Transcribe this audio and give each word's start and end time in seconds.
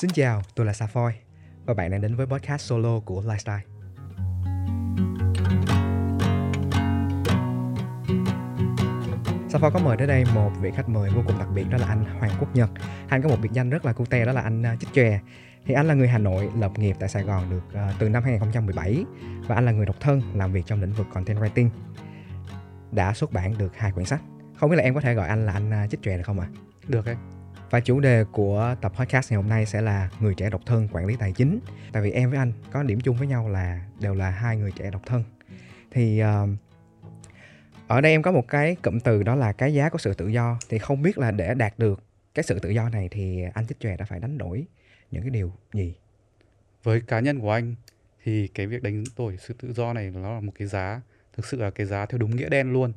Xin 0.00 0.10
chào, 0.10 0.42
tôi 0.54 0.66
là 0.66 0.72
Safoy 0.72 1.10
và 1.66 1.74
bạn 1.74 1.90
đang 1.90 2.00
đến 2.00 2.16
với 2.16 2.26
podcast 2.26 2.62
solo 2.62 3.00
của 3.00 3.22
Lifestyle. 3.22 3.60
Safoy 9.48 9.70
có 9.70 9.80
mời 9.84 9.96
tới 9.96 10.06
đây 10.06 10.24
một 10.34 10.50
vị 10.60 10.70
khách 10.76 10.88
mời 10.88 11.10
vô 11.10 11.22
cùng 11.26 11.38
đặc 11.38 11.48
biệt 11.54 11.64
đó 11.70 11.78
là 11.78 11.86
anh 11.86 12.04
Hoàng 12.18 12.32
Quốc 12.40 12.56
Nhật. 12.56 12.70
Anh 13.08 13.22
có 13.22 13.28
một 13.28 13.36
biệt 13.42 13.48
danh 13.52 13.70
rất 13.70 13.84
là 13.84 13.92
cute 13.92 14.24
đó 14.24 14.32
là 14.32 14.40
anh 14.40 14.62
à, 14.66 14.76
Chích 14.80 14.92
Chòe. 14.92 15.20
Thì 15.66 15.74
anh 15.74 15.86
là 15.86 15.94
người 15.94 16.08
Hà 16.08 16.18
Nội, 16.18 16.50
lập 16.58 16.72
nghiệp 16.76 16.96
tại 16.98 17.08
Sài 17.08 17.22
Gòn 17.22 17.50
được 17.50 17.80
uh, 17.88 17.94
từ 17.98 18.08
năm 18.08 18.22
2017 18.22 19.04
và 19.46 19.54
anh 19.54 19.64
là 19.64 19.72
người 19.72 19.86
độc 19.86 19.96
thân 20.00 20.22
làm 20.34 20.52
việc 20.52 20.66
trong 20.66 20.80
lĩnh 20.80 20.92
vực 20.92 21.06
content 21.12 21.38
writing. 21.38 21.68
Đã 22.92 23.14
xuất 23.14 23.32
bản 23.32 23.58
được 23.58 23.76
hai 23.76 23.92
quyển 23.92 24.06
sách. 24.06 24.20
Không 24.56 24.70
biết 24.70 24.76
là 24.76 24.82
em 24.82 24.94
có 24.94 25.00
thể 25.00 25.14
gọi 25.14 25.28
anh 25.28 25.46
là 25.46 25.52
anh 25.52 25.70
à, 25.70 25.86
Chích 25.90 26.02
Chòe 26.02 26.16
được 26.16 26.22
không 26.26 26.40
ạ? 26.40 26.48
À? 26.50 26.56
Được 26.88 27.06
đấy. 27.06 27.16
Và 27.70 27.80
chủ 27.80 28.00
đề 28.00 28.24
của 28.32 28.74
tập 28.80 28.92
podcast 28.96 29.30
ngày 29.30 29.36
hôm 29.36 29.48
nay 29.48 29.66
sẽ 29.66 29.80
là 29.80 30.10
người 30.20 30.34
trẻ 30.34 30.50
độc 30.50 30.60
thân 30.66 30.88
quản 30.92 31.06
lý 31.06 31.16
tài 31.16 31.32
chính. 31.32 31.60
Tại 31.92 32.02
vì 32.02 32.10
em 32.10 32.30
với 32.30 32.38
anh 32.38 32.52
có 32.72 32.82
điểm 32.82 33.00
chung 33.00 33.16
với 33.16 33.26
nhau 33.26 33.48
là 33.48 33.84
đều 34.00 34.14
là 34.14 34.30
hai 34.30 34.56
người 34.56 34.72
trẻ 34.72 34.90
độc 34.90 35.02
thân. 35.06 35.24
Thì 35.90 36.22
uh, 36.22 36.48
ở 37.86 38.00
đây 38.00 38.12
em 38.12 38.22
có 38.22 38.32
một 38.32 38.48
cái 38.48 38.76
cụm 38.82 39.00
từ 39.00 39.22
đó 39.22 39.34
là 39.34 39.52
cái 39.52 39.74
giá 39.74 39.88
của 39.88 39.98
sự 39.98 40.14
tự 40.14 40.28
do. 40.28 40.58
Thì 40.68 40.78
không 40.78 41.02
biết 41.02 41.18
là 41.18 41.30
để 41.30 41.54
đạt 41.54 41.78
được 41.78 42.02
cái 42.34 42.42
sự 42.42 42.58
tự 42.58 42.70
do 42.70 42.88
này 42.88 43.08
thì 43.10 43.42
anh 43.54 43.66
Chích 43.66 43.80
Chòe 43.80 43.96
đã 43.96 44.04
phải 44.04 44.20
đánh 44.20 44.38
đổi 44.38 44.66
những 45.10 45.22
cái 45.22 45.30
điều 45.30 45.52
gì? 45.72 45.94
Với 46.82 47.00
cá 47.00 47.20
nhân 47.20 47.40
của 47.40 47.52
anh 47.52 47.74
thì 48.24 48.48
cái 48.48 48.66
việc 48.66 48.82
đánh 48.82 49.04
đổi 49.16 49.36
sự 49.40 49.54
tự 49.62 49.72
do 49.72 49.92
này 49.92 50.10
nó 50.10 50.34
là 50.34 50.40
một 50.40 50.52
cái 50.58 50.68
giá 50.68 51.00
thực 51.32 51.46
sự 51.46 51.56
là 51.56 51.70
cái 51.70 51.86
giá 51.86 52.06
theo 52.06 52.18
đúng 52.18 52.36
nghĩa 52.36 52.48
đen 52.48 52.72
luôn 52.72 52.92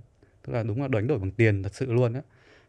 tức 0.45 0.53
là 0.53 0.63
đúng 0.63 0.81
là 0.81 0.87
đánh 0.87 1.07
đổi 1.07 1.19
bằng 1.19 1.31
tiền 1.31 1.63
thật 1.63 1.75
sự 1.75 1.93
luôn 1.93 2.13
á 2.13 2.21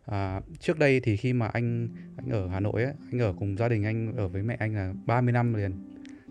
À, 0.07 0.41
trước 0.59 0.79
đây 0.79 1.01
thì 1.01 1.17
khi 1.17 1.33
mà 1.33 1.47
anh 1.47 1.89
anh 2.17 2.31
ở 2.31 2.49
Hà 2.49 2.61
Nội 2.61 2.83
ấy, 2.83 2.93
anh 3.13 3.21
ở 3.21 3.35
cùng 3.39 3.57
gia 3.57 3.69
đình 3.69 3.85
anh 3.85 4.17
ở 4.17 4.29
với 4.29 4.43
mẹ 4.43 4.57
anh 4.59 4.75
là 4.75 4.93
30 5.07 5.33
năm 5.33 5.55
liền 5.55 5.73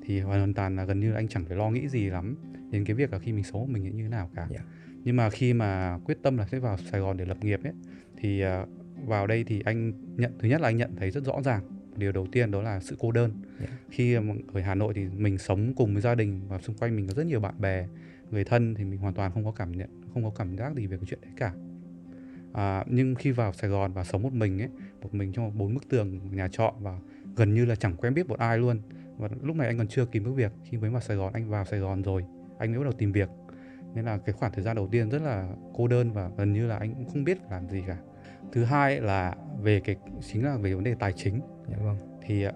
thì 0.05 0.19
hoàn 0.19 0.53
toàn 0.53 0.75
là 0.75 0.85
gần 0.85 0.99
như 0.99 1.13
anh 1.13 1.27
chẳng 1.27 1.45
phải 1.45 1.57
lo 1.57 1.69
nghĩ 1.69 1.87
gì 1.87 2.09
lắm 2.09 2.35
đến 2.71 2.85
cái 2.85 2.95
việc 2.95 3.13
là 3.13 3.19
khi 3.19 3.31
mình 3.31 3.43
sống 3.43 3.73
mình 3.73 3.83
như 3.83 4.03
thế 4.03 4.09
nào 4.09 4.29
cả. 4.35 4.47
Yeah. 4.51 4.65
Nhưng 5.03 5.15
mà 5.15 5.29
khi 5.29 5.53
mà 5.53 5.99
quyết 6.05 6.17
tâm 6.21 6.37
là 6.37 6.45
sẽ 6.45 6.59
vào 6.59 6.77
Sài 6.77 7.01
Gòn 7.01 7.17
để 7.17 7.25
lập 7.25 7.37
nghiệp 7.41 7.59
ấy 7.63 7.73
thì 8.17 8.43
uh, 8.45 8.69
vào 9.07 9.27
đây 9.27 9.43
thì 9.43 9.61
anh 9.65 9.93
nhận 10.17 10.31
thứ 10.39 10.47
nhất 10.47 10.61
là 10.61 10.67
anh 10.67 10.77
nhận 10.77 10.95
thấy 10.95 11.11
rất 11.11 11.23
rõ 11.23 11.41
ràng 11.41 11.63
điều 11.97 12.11
đầu 12.11 12.27
tiên 12.31 12.51
đó 12.51 12.61
là 12.61 12.79
sự 12.79 12.95
cô 12.99 13.11
đơn. 13.11 13.31
Yeah. 13.59 13.71
Khi 13.89 14.13
ở 14.53 14.61
Hà 14.61 14.75
Nội 14.75 14.93
thì 14.93 15.07
mình 15.17 15.37
sống 15.37 15.73
cùng 15.75 15.93
với 15.93 16.01
gia 16.01 16.15
đình 16.15 16.41
và 16.47 16.59
xung 16.59 16.75
quanh 16.77 16.95
mình 16.95 17.07
có 17.07 17.13
rất 17.13 17.25
nhiều 17.25 17.39
bạn 17.39 17.61
bè, 17.61 17.87
người 18.31 18.43
thân 18.43 18.75
thì 18.75 18.83
mình 18.83 18.99
hoàn 18.99 19.13
toàn 19.13 19.31
không 19.31 19.45
có 19.45 19.51
cảm 19.51 19.71
nhận 19.71 19.89
không 20.13 20.23
có 20.23 20.29
cảm 20.29 20.57
giác 20.57 20.75
gì 20.75 20.87
về 20.87 20.97
cái 20.97 21.05
chuyện 21.09 21.19
đấy 21.21 21.31
cả 21.37 21.53
à, 22.53 22.83
nhưng 22.87 23.15
khi 23.15 23.31
vào 23.31 23.53
Sài 23.53 23.69
Gòn 23.69 23.93
và 23.93 24.03
sống 24.03 24.21
một 24.21 24.33
mình 24.33 24.61
ấy 24.61 24.69
một 25.01 25.13
mình 25.13 25.33
trong 25.33 25.57
bốn 25.57 25.73
bức 25.73 25.89
tường 25.89 26.19
nhà 26.31 26.47
trọ 26.47 26.73
và 26.79 26.99
gần 27.35 27.53
như 27.53 27.65
là 27.65 27.75
chẳng 27.75 27.95
quen 27.97 28.13
biết 28.13 28.27
một 28.27 28.39
ai 28.39 28.57
luôn. 28.57 28.81
Và 29.17 29.29
lúc 29.41 29.55
này 29.55 29.67
anh 29.67 29.77
còn 29.77 29.87
chưa 29.87 30.05
kịp 30.05 30.19
bước 30.19 30.31
việc 30.35 30.51
khi 30.63 30.77
mới 30.77 30.89
vào 30.89 31.01
Sài 31.01 31.17
Gòn 31.17 31.33
anh 31.33 31.49
vào 31.49 31.65
Sài 31.65 31.79
Gòn 31.79 32.01
rồi 32.01 32.25
anh 32.59 32.71
mới 32.71 32.79
bắt 32.79 32.83
đầu 32.83 32.93
tìm 32.93 33.11
việc. 33.11 33.29
Nên 33.95 34.05
là 34.05 34.17
cái 34.17 34.33
khoảng 34.33 34.51
thời 34.51 34.63
gian 34.63 34.75
đầu 34.75 34.87
tiên 34.91 35.09
rất 35.09 35.21
là 35.21 35.49
cô 35.73 35.87
đơn 35.87 36.13
và 36.13 36.29
gần 36.37 36.53
như 36.53 36.67
là 36.67 36.77
anh 36.77 36.93
cũng 36.93 37.09
không 37.09 37.23
biết 37.23 37.37
làm 37.51 37.69
gì 37.69 37.83
cả. 37.87 37.97
Thứ 38.51 38.63
hai 38.63 39.01
là 39.01 39.35
về 39.61 39.79
cái 39.79 39.95
chính 40.21 40.45
là 40.45 40.57
về 40.57 40.73
vấn 40.73 40.83
đề 40.83 40.95
tài 40.99 41.13
chính. 41.13 41.41
Dạ 41.67 41.77
vâng. 41.83 41.97
Thì 42.21 42.43
à, 42.43 42.51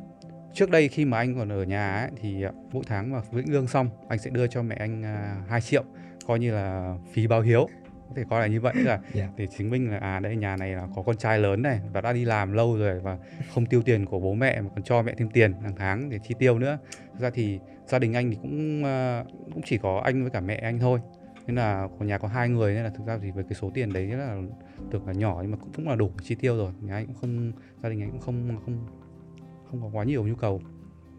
trước 0.53 0.69
đây 0.69 0.87
khi 0.87 1.05
mà 1.05 1.17
anh 1.17 1.35
còn 1.35 1.49
ở 1.49 1.63
nhà 1.63 1.91
ấy, 1.91 2.09
thì 2.21 2.43
à, 2.43 2.51
mỗi 2.71 2.83
tháng 2.87 3.11
mà 3.11 3.21
lĩnh 3.31 3.53
lương 3.53 3.67
xong 3.67 3.89
anh 4.07 4.19
sẽ 4.19 4.29
đưa 4.29 4.47
cho 4.47 4.63
mẹ 4.63 4.75
anh 4.75 5.01
uh, 5.01 5.49
2 5.49 5.61
triệu 5.61 5.83
coi 6.27 6.39
như 6.39 6.53
là 6.53 6.97
phí 7.13 7.27
báo 7.27 7.41
hiếu 7.41 7.67
có 8.09 8.13
thể 8.15 8.23
coi 8.29 8.41
là 8.41 8.47
như 8.47 8.61
vậy 8.61 8.73
là 8.75 8.91
yeah. 8.91 9.01
Dạ. 9.13 9.29
để 9.37 9.47
chứng 9.57 9.69
minh 9.69 9.91
là 9.91 9.97
à 9.97 10.19
đây 10.19 10.35
nhà 10.35 10.57
này 10.57 10.71
là 10.71 10.87
có 10.95 11.01
con 11.01 11.17
trai 11.17 11.39
lớn 11.39 11.61
này 11.61 11.79
và 11.93 12.01
đã 12.01 12.13
đi 12.13 12.25
làm 12.25 12.53
lâu 12.53 12.77
rồi 12.77 12.99
và 12.99 13.17
không 13.53 13.65
tiêu 13.65 13.81
tiền 13.81 14.05
của 14.05 14.19
bố 14.19 14.33
mẹ 14.33 14.61
mà 14.61 14.69
còn 14.75 14.83
cho 14.83 15.01
mẹ 15.01 15.13
thêm 15.17 15.29
tiền 15.29 15.53
hàng 15.53 15.75
tháng 15.77 16.09
để 16.09 16.19
chi 16.27 16.35
tiêu 16.39 16.59
nữa 16.59 16.77
Thực 17.13 17.19
ra 17.19 17.29
thì 17.29 17.59
gia 17.87 17.99
đình 17.99 18.13
anh 18.13 18.31
thì 18.31 18.37
cũng 18.41 18.83
uh, 18.83 19.53
cũng 19.53 19.63
chỉ 19.65 19.77
có 19.77 20.01
anh 20.05 20.21
với 20.21 20.31
cả 20.31 20.39
mẹ 20.39 20.55
anh 20.55 20.79
thôi 20.79 20.99
nên 21.47 21.55
là 21.55 21.87
của 21.99 22.05
nhà 22.05 22.17
có 22.17 22.27
hai 22.27 22.49
người 22.49 22.73
nên 22.73 22.83
là 22.83 22.89
thực 22.89 23.05
ra 23.07 23.17
thì 23.21 23.31
với 23.31 23.43
cái 23.43 23.53
số 23.53 23.71
tiền 23.73 23.93
đấy 23.93 24.07
là 24.07 24.41
được 24.89 25.07
là 25.07 25.13
nhỏ 25.13 25.39
nhưng 25.41 25.51
mà 25.51 25.57
cũng 25.57 25.71
cũng 25.75 25.89
là 25.89 25.95
đủ 25.95 26.11
chi 26.23 26.35
tiêu 26.35 26.57
rồi 26.57 26.71
nhà 26.81 26.95
anh 26.95 27.07
cũng 27.07 27.15
không 27.15 27.51
gia 27.83 27.89
đình 27.89 28.01
anh 28.01 28.11
cũng 28.11 28.21
không 28.21 28.59
không 28.65 28.85
không 29.71 29.81
có 29.81 29.89
quá 29.93 30.03
nhiều 30.03 30.27
nhu 30.27 30.35
cầu 30.35 30.61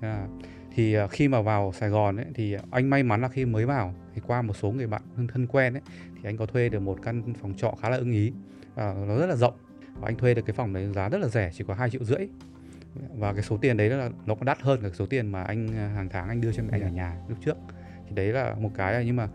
à, 0.01 0.27
thì 0.75 0.95
à, 0.95 1.07
khi 1.07 1.29
mà 1.29 1.43
vào 1.43 1.73
Sài 1.73 1.89
Gòn 1.89 2.17
ấy, 2.17 2.27
thì 2.35 2.57
anh 2.71 2.91
may 2.91 3.03
mắn 3.03 3.21
là 3.21 3.29
khi 3.29 3.45
mới 3.45 3.67
vào 3.67 3.95
thì 4.19 4.23
qua 4.27 4.43
một 4.43 4.57
số 4.57 4.71
người 4.71 4.87
bạn 4.87 5.03
thân 5.33 5.47
quen 5.47 5.75
ấy 5.75 5.83
thì 6.17 6.21
anh 6.25 6.37
có 6.37 6.47
thuê 6.47 6.69
được 6.69 6.81
một 6.81 6.99
căn 7.03 7.35
phòng 7.41 7.55
trọ 7.55 7.75
khá 7.83 7.91
là 7.91 7.97
ưng 7.97 8.13
ý 8.13 8.33
à, 8.75 8.95
nó 9.09 9.19
rất 9.19 9.27
là 9.27 9.37
rộng. 9.37 9.55
Và 9.95 10.09
anh 10.09 10.17
thuê 10.17 10.35
được 10.35 10.43
cái 10.47 10.55
phòng 10.55 10.73
đấy 10.73 10.93
giá 10.95 11.09
rất 11.09 11.19
là 11.19 11.29
rẻ 11.29 11.51
chỉ 11.55 11.65
có 11.69 11.75
hai 11.75 11.91
triệu 11.91 12.05
rưỡi. 12.05 12.29
Và 13.19 13.33
cái 13.33 13.43
số 13.43 13.57
tiền 13.57 13.77
đấy 13.77 13.91
là 13.91 14.11
nó 14.27 14.35
còn 14.35 14.45
đắt 14.45 14.61
hơn 14.61 14.81
cả 14.83 14.89
số 14.95 15.07
tiền 15.07 15.33
mà 15.33 15.43
anh 15.43 15.69
à, 15.77 15.89
hàng 15.95 16.09
tháng 16.09 16.29
anh 16.29 16.41
đưa 16.41 16.53
cho 16.53 16.63
mẹ 16.63 16.69
anh 16.73 16.83
ở 16.83 16.89
nhà. 16.89 17.17
lúc 17.29 17.39
trước. 17.41 17.57
Thì 18.09 18.15
đấy 18.15 18.27
là 18.27 18.55
một 18.55 18.71
cái 18.75 19.05
nhưng 19.05 19.17
mà 19.17 19.29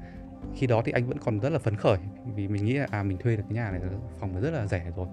khi 0.56 0.68
đó 0.68 0.82
thì 0.86 0.92
anh 0.92 1.08
vẫn 1.08 1.18
còn 1.18 1.40
rất 1.40 1.50
là 1.50 1.60
phấn 1.60 1.76
khởi 1.76 1.98
vì 2.36 2.48
mình 2.48 2.66
nghĩ 2.66 2.74
là 2.74 2.88
à 2.92 3.04
mình 3.04 3.18
thuê 3.18 3.36
được 3.36 3.44
cái 3.50 3.56
nhà 3.56 3.72
này 3.72 3.82
phòng 4.20 4.42
rất 4.42 4.52
là 4.52 4.68
rẻ 4.68 4.92
rồi. 4.96 5.08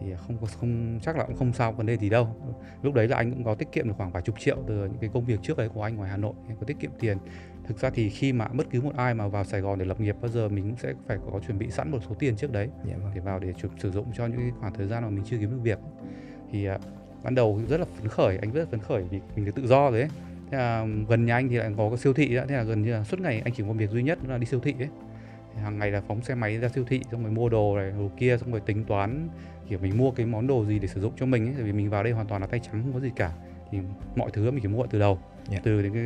Thì 0.00 0.06
không 0.26 0.38
không 0.60 0.98
chắc 1.02 1.16
là 1.16 1.24
cũng 1.24 1.36
không 1.36 1.52
sao 1.52 1.72
vấn 1.72 1.86
đề 1.86 1.96
gì 1.96 2.08
đâu 2.08 2.43
lúc 2.84 2.94
đấy 2.94 3.08
là 3.08 3.16
anh 3.16 3.32
cũng 3.32 3.44
có 3.44 3.54
tiết 3.54 3.72
kiệm 3.72 3.88
được 3.88 3.94
khoảng 3.96 4.12
vài 4.12 4.22
chục 4.22 4.40
triệu 4.40 4.56
từ 4.66 4.74
những 4.74 4.98
cái 5.00 5.10
công 5.12 5.24
việc 5.24 5.40
trước 5.42 5.58
đấy 5.58 5.68
của 5.68 5.82
anh 5.82 5.96
ngoài 5.96 6.10
Hà 6.10 6.16
Nội 6.16 6.32
anh 6.48 6.56
có 6.56 6.66
tiết 6.66 6.76
kiệm 6.80 6.90
tiền. 7.00 7.18
Thực 7.66 7.78
ra 7.78 7.90
thì 7.90 8.08
khi 8.10 8.32
mà 8.32 8.48
bất 8.48 8.66
cứ 8.70 8.80
một 8.80 8.96
ai 8.96 9.14
mà 9.14 9.28
vào 9.28 9.44
Sài 9.44 9.60
Gòn 9.60 9.78
để 9.78 9.84
lập 9.84 10.00
nghiệp 10.00 10.16
bao 10.20 10.28
giờ 10.28 10.48
mình 10.48 10.64
cũng 10.64 10.76
sẽ 10.76 10.94
phải 11.06 11.18
có 11.32 11.40
chuẩn 11.46 11.58
bị 11.58 11.70
sẵn 11.70 11.90
một 11.90 11.98
số 12.08 12.14
tiền 12.18 12.36
trước 12.36 12.52
đấy 12.52 12.68
yeah, 12.88 13.02
vâng. 13.02 13.10
để 13.14 13.20
vào 13.20 13.38
để 13.38 13.52
chụp, 13.52 13.70
sử 13.78 13.90
dụng 13.90 14.06
cho 14.16 14.26
những 14.26 14.50
khoảng 14.60 14.74
thời 14.74 14.86
gian 14.86 15.02
mà 15.02 15.08
mình 15.08 15.24
chưa 15.24 15.36
kiếm 15.38 15.50
được 15.50 15.60
việc. 15.62 15.78
Thì 16.50 16.70
uh, 16.70 16.80
ban 17.22 17.34
đầu 17.34 17.60
rất 17.68 17.80
là 17.80 17.86
phấn 17.98 18.08
khởi 18.08 18.38
anh 18.38 18.52
rất 18.52 18.60
là 18.60 18.66
phấn 18.70 18.80
khởi 18.80 19.02
vì 19.02 19.20
mình 19.36 19.44
được 19.44 19.54
tự 19.54 19.66
do 19.66 19.90
rồi 19.90 20.00
ấy. 20.00 20.10
Thế 20.50 20.58
là 20.58 20.86
gần 21.08 21.26
nhà 21.26 21.34
anh 21.34 21.48
thì 21.48 21.56
lại 21.56 21.72
có 21.76 21.88
cái 21.88 21.98
siêu 21.98 22.12
thị 22.12 22.34
đó 22.34 22.44
thế 22.48 22.56
là 22.56 22.62
gần 22.62 22.82
như 22.82 22.92
là 22.92 23.04
suốt 23.04 23.20
ngày 23.20 23.42
anh 23.44 23.54
chỉ 23.54 23.62
có 23.66 23.72
việc 23.72 23.90
duy 23.90 24.02
nhất 24.02 24.18
là 24.28 24.38
đi 24.38 24.46
siêu 24.46 24.60
thị 24.60 24.74
ấy. 24.78 24.88
Hàng 25.62 25.78
ngày 25.78 25.90
là 25.90 26.02
phóng 26.08 26.22
xe 26.22 26.34
máy 26.34 26.58
ra 26.58 26.68
siêu 26.68 26.84
thị 26.88 27.00
xong 27.10 27.22
rồi 27.22 27.32
mua 27.32 27.48
đồ 27.48 27.76
này 27.76 27.90
đồ 27.90 28.10
kia 28.16 28.36
xong 28.40 28.50
rồi 28.50 28.60
tính 28.60 28.84
toán 28.84 29.28
kiểu 29.68 29.78
mình 29.82 29.98
mua 29.98 30.10
cái 30.10 30.26
món 30.26 30.46
đồ 30.46 30.64
gì 30.64 30.78
để 30.78 30.88
sử 30.88 31.00
dụng 31.00 31.12
cho 31.16 31.26
mình 31.26 31.46
ấy 31.46 31.62
vì 31.62 31.72
mình 31.72 31.90
vào 31.90 32.02
đây 32.02 32.12
hoàn 32.12 32.26
toàn 32.26 32.40
là 32.40 32.46
tay 32.46 32.60
trắng 32.60 32.82
không 32.82 32.92
có 32.92 33.00
gì 33.00 33.10
cả. 33.16 33.32
Thì 33.70 33.78
mọi 34.16 34.30
thứ 34.30 34.50
mình 34.50 34.62
phải 34.62 34.72
mua 34.72 34.86
từ 34.86 34.98
đầu. 34.98 35.18
Yeah. 35.50 35.64
từ 35.64 35.80
những 35.80 35.94
cái 35.94 36.04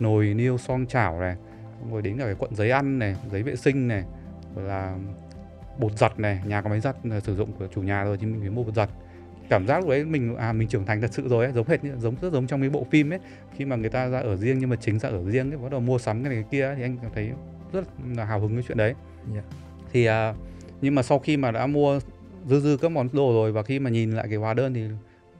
nồi 0.00 0.34
niêu 0.34 0.58
son 0.58 0.86
chảo 0.86 1.20
này 1.20 1.36
rồi 1.90 2.02
đến 2.02 2.18
cả 2.18 2.24
cái 2.24 2.34
cuộn 2.34 2.54
giấy 2.54 2.70
ăn 2.70 2.98
này 2.98 3.16
giấy 3.32 3.42
vệ 3.42 3.56
sinh 3.56 3.88
này 3.88 4.04
rồi 4.54 4.64
là 4.64 4.96
bột 5.78 5.98
giặt 5.98 6.18
này 6.18 6.40
nhà 6.46 6.62
có 6.62 6.70
máy 6.70 6.80
giặt 6.80 6.96
là 7.04 7.20
sử 7.20 7.36
dụng 7.36 7.52
của 7.52 7.66
chủ 7.74 7.82
nhà 7.82 8.04
rồi 8.04 8.16
thì 8.18 8.26
mình 8.26 8.40
phải 8.40 8.50
mua 8.50 8.62
bột 8.62 8.74
giặt. 8.74 8.90
Cảm 9.48 9.66
giác 9.66 9.80
lúc 9.80 9.88
đấy 9.88 10.04
mình 10.04 10.36
à 10.36 10.52
mình 10.52 10.68
trưởng 10.68 10.86
thành 10.86 11.00
thật 11.00 11.12
sự 11.12 11.28
rồi 11.28 11.44
ấy, 11.44 11.52
giống 11.52 11.68
hệt 11.68 11.84
như 11.84 11.96
giống 11.98 12.14
rất 12.20 12.32
giống 12.32 12.46
trong 12.46 12.60
mấy 12.60 12.70
bộ 12.70 12.86
phim 12.90 13.12
ấy. 13.12 13.18
Khi 13.56 13.64
mà 13.64 13.76
người 13.76 13.90
ta 13.90 14.08
ra 14.08 14.18
ở 14.18 14.36
riêng 14.36 14.58
nhưng 14.58 14.70
mà 14.70 14.76
chính 14.76 14.98
ra 14.98 15.08
ở 15.08 15.30
riêng 15.30 15.50
ấy 15.50 15.58
bắt 15.58 15.70
đầu 15.70 15.80
mua 15.80 15.98
sắm 15.98 16.22
cái 16.24 16.32
này 16.32 16.42
cái 16.42 16.50
kia 16.50 16.74
thì 16.76 16.82
anh 16.82 16.98
cảm 17.02 17.10
thấy 17.14 17.30
rất 17.72 17.84
là 18.16 18.24
hào 18.24 18.40
hứng 18.40 18.54
cái 18.54 18.64
chuyện 18.68 18.78
đấy. 18.78 18.94
Yeah. 19.32 19.44
thì 19.92 20.04
à, 20.04 20.34
nhưng 20.80 20.94
mà 20.94 21.02
sau 21.02 21.18
khi 21.18 21.36
mà 21.36 21.50
đã 21.50 21.66
mua 21.66 22.00
dư 22.46 22.60
dư 22.60 22.76
các 22.76 22.88
món 22.88 23.08
đồ 23.12 23.32
rồi 23.32 23.52
và 23.52 23.62
khi 23.62 23.78
mà 23.78 23.90
nhìn 23.90 24.10
lại 24.10 24.26
cái 24.28 24.36
hóa 24.36 24.54
đơn 24.54 24.74
thì 24.74 24.88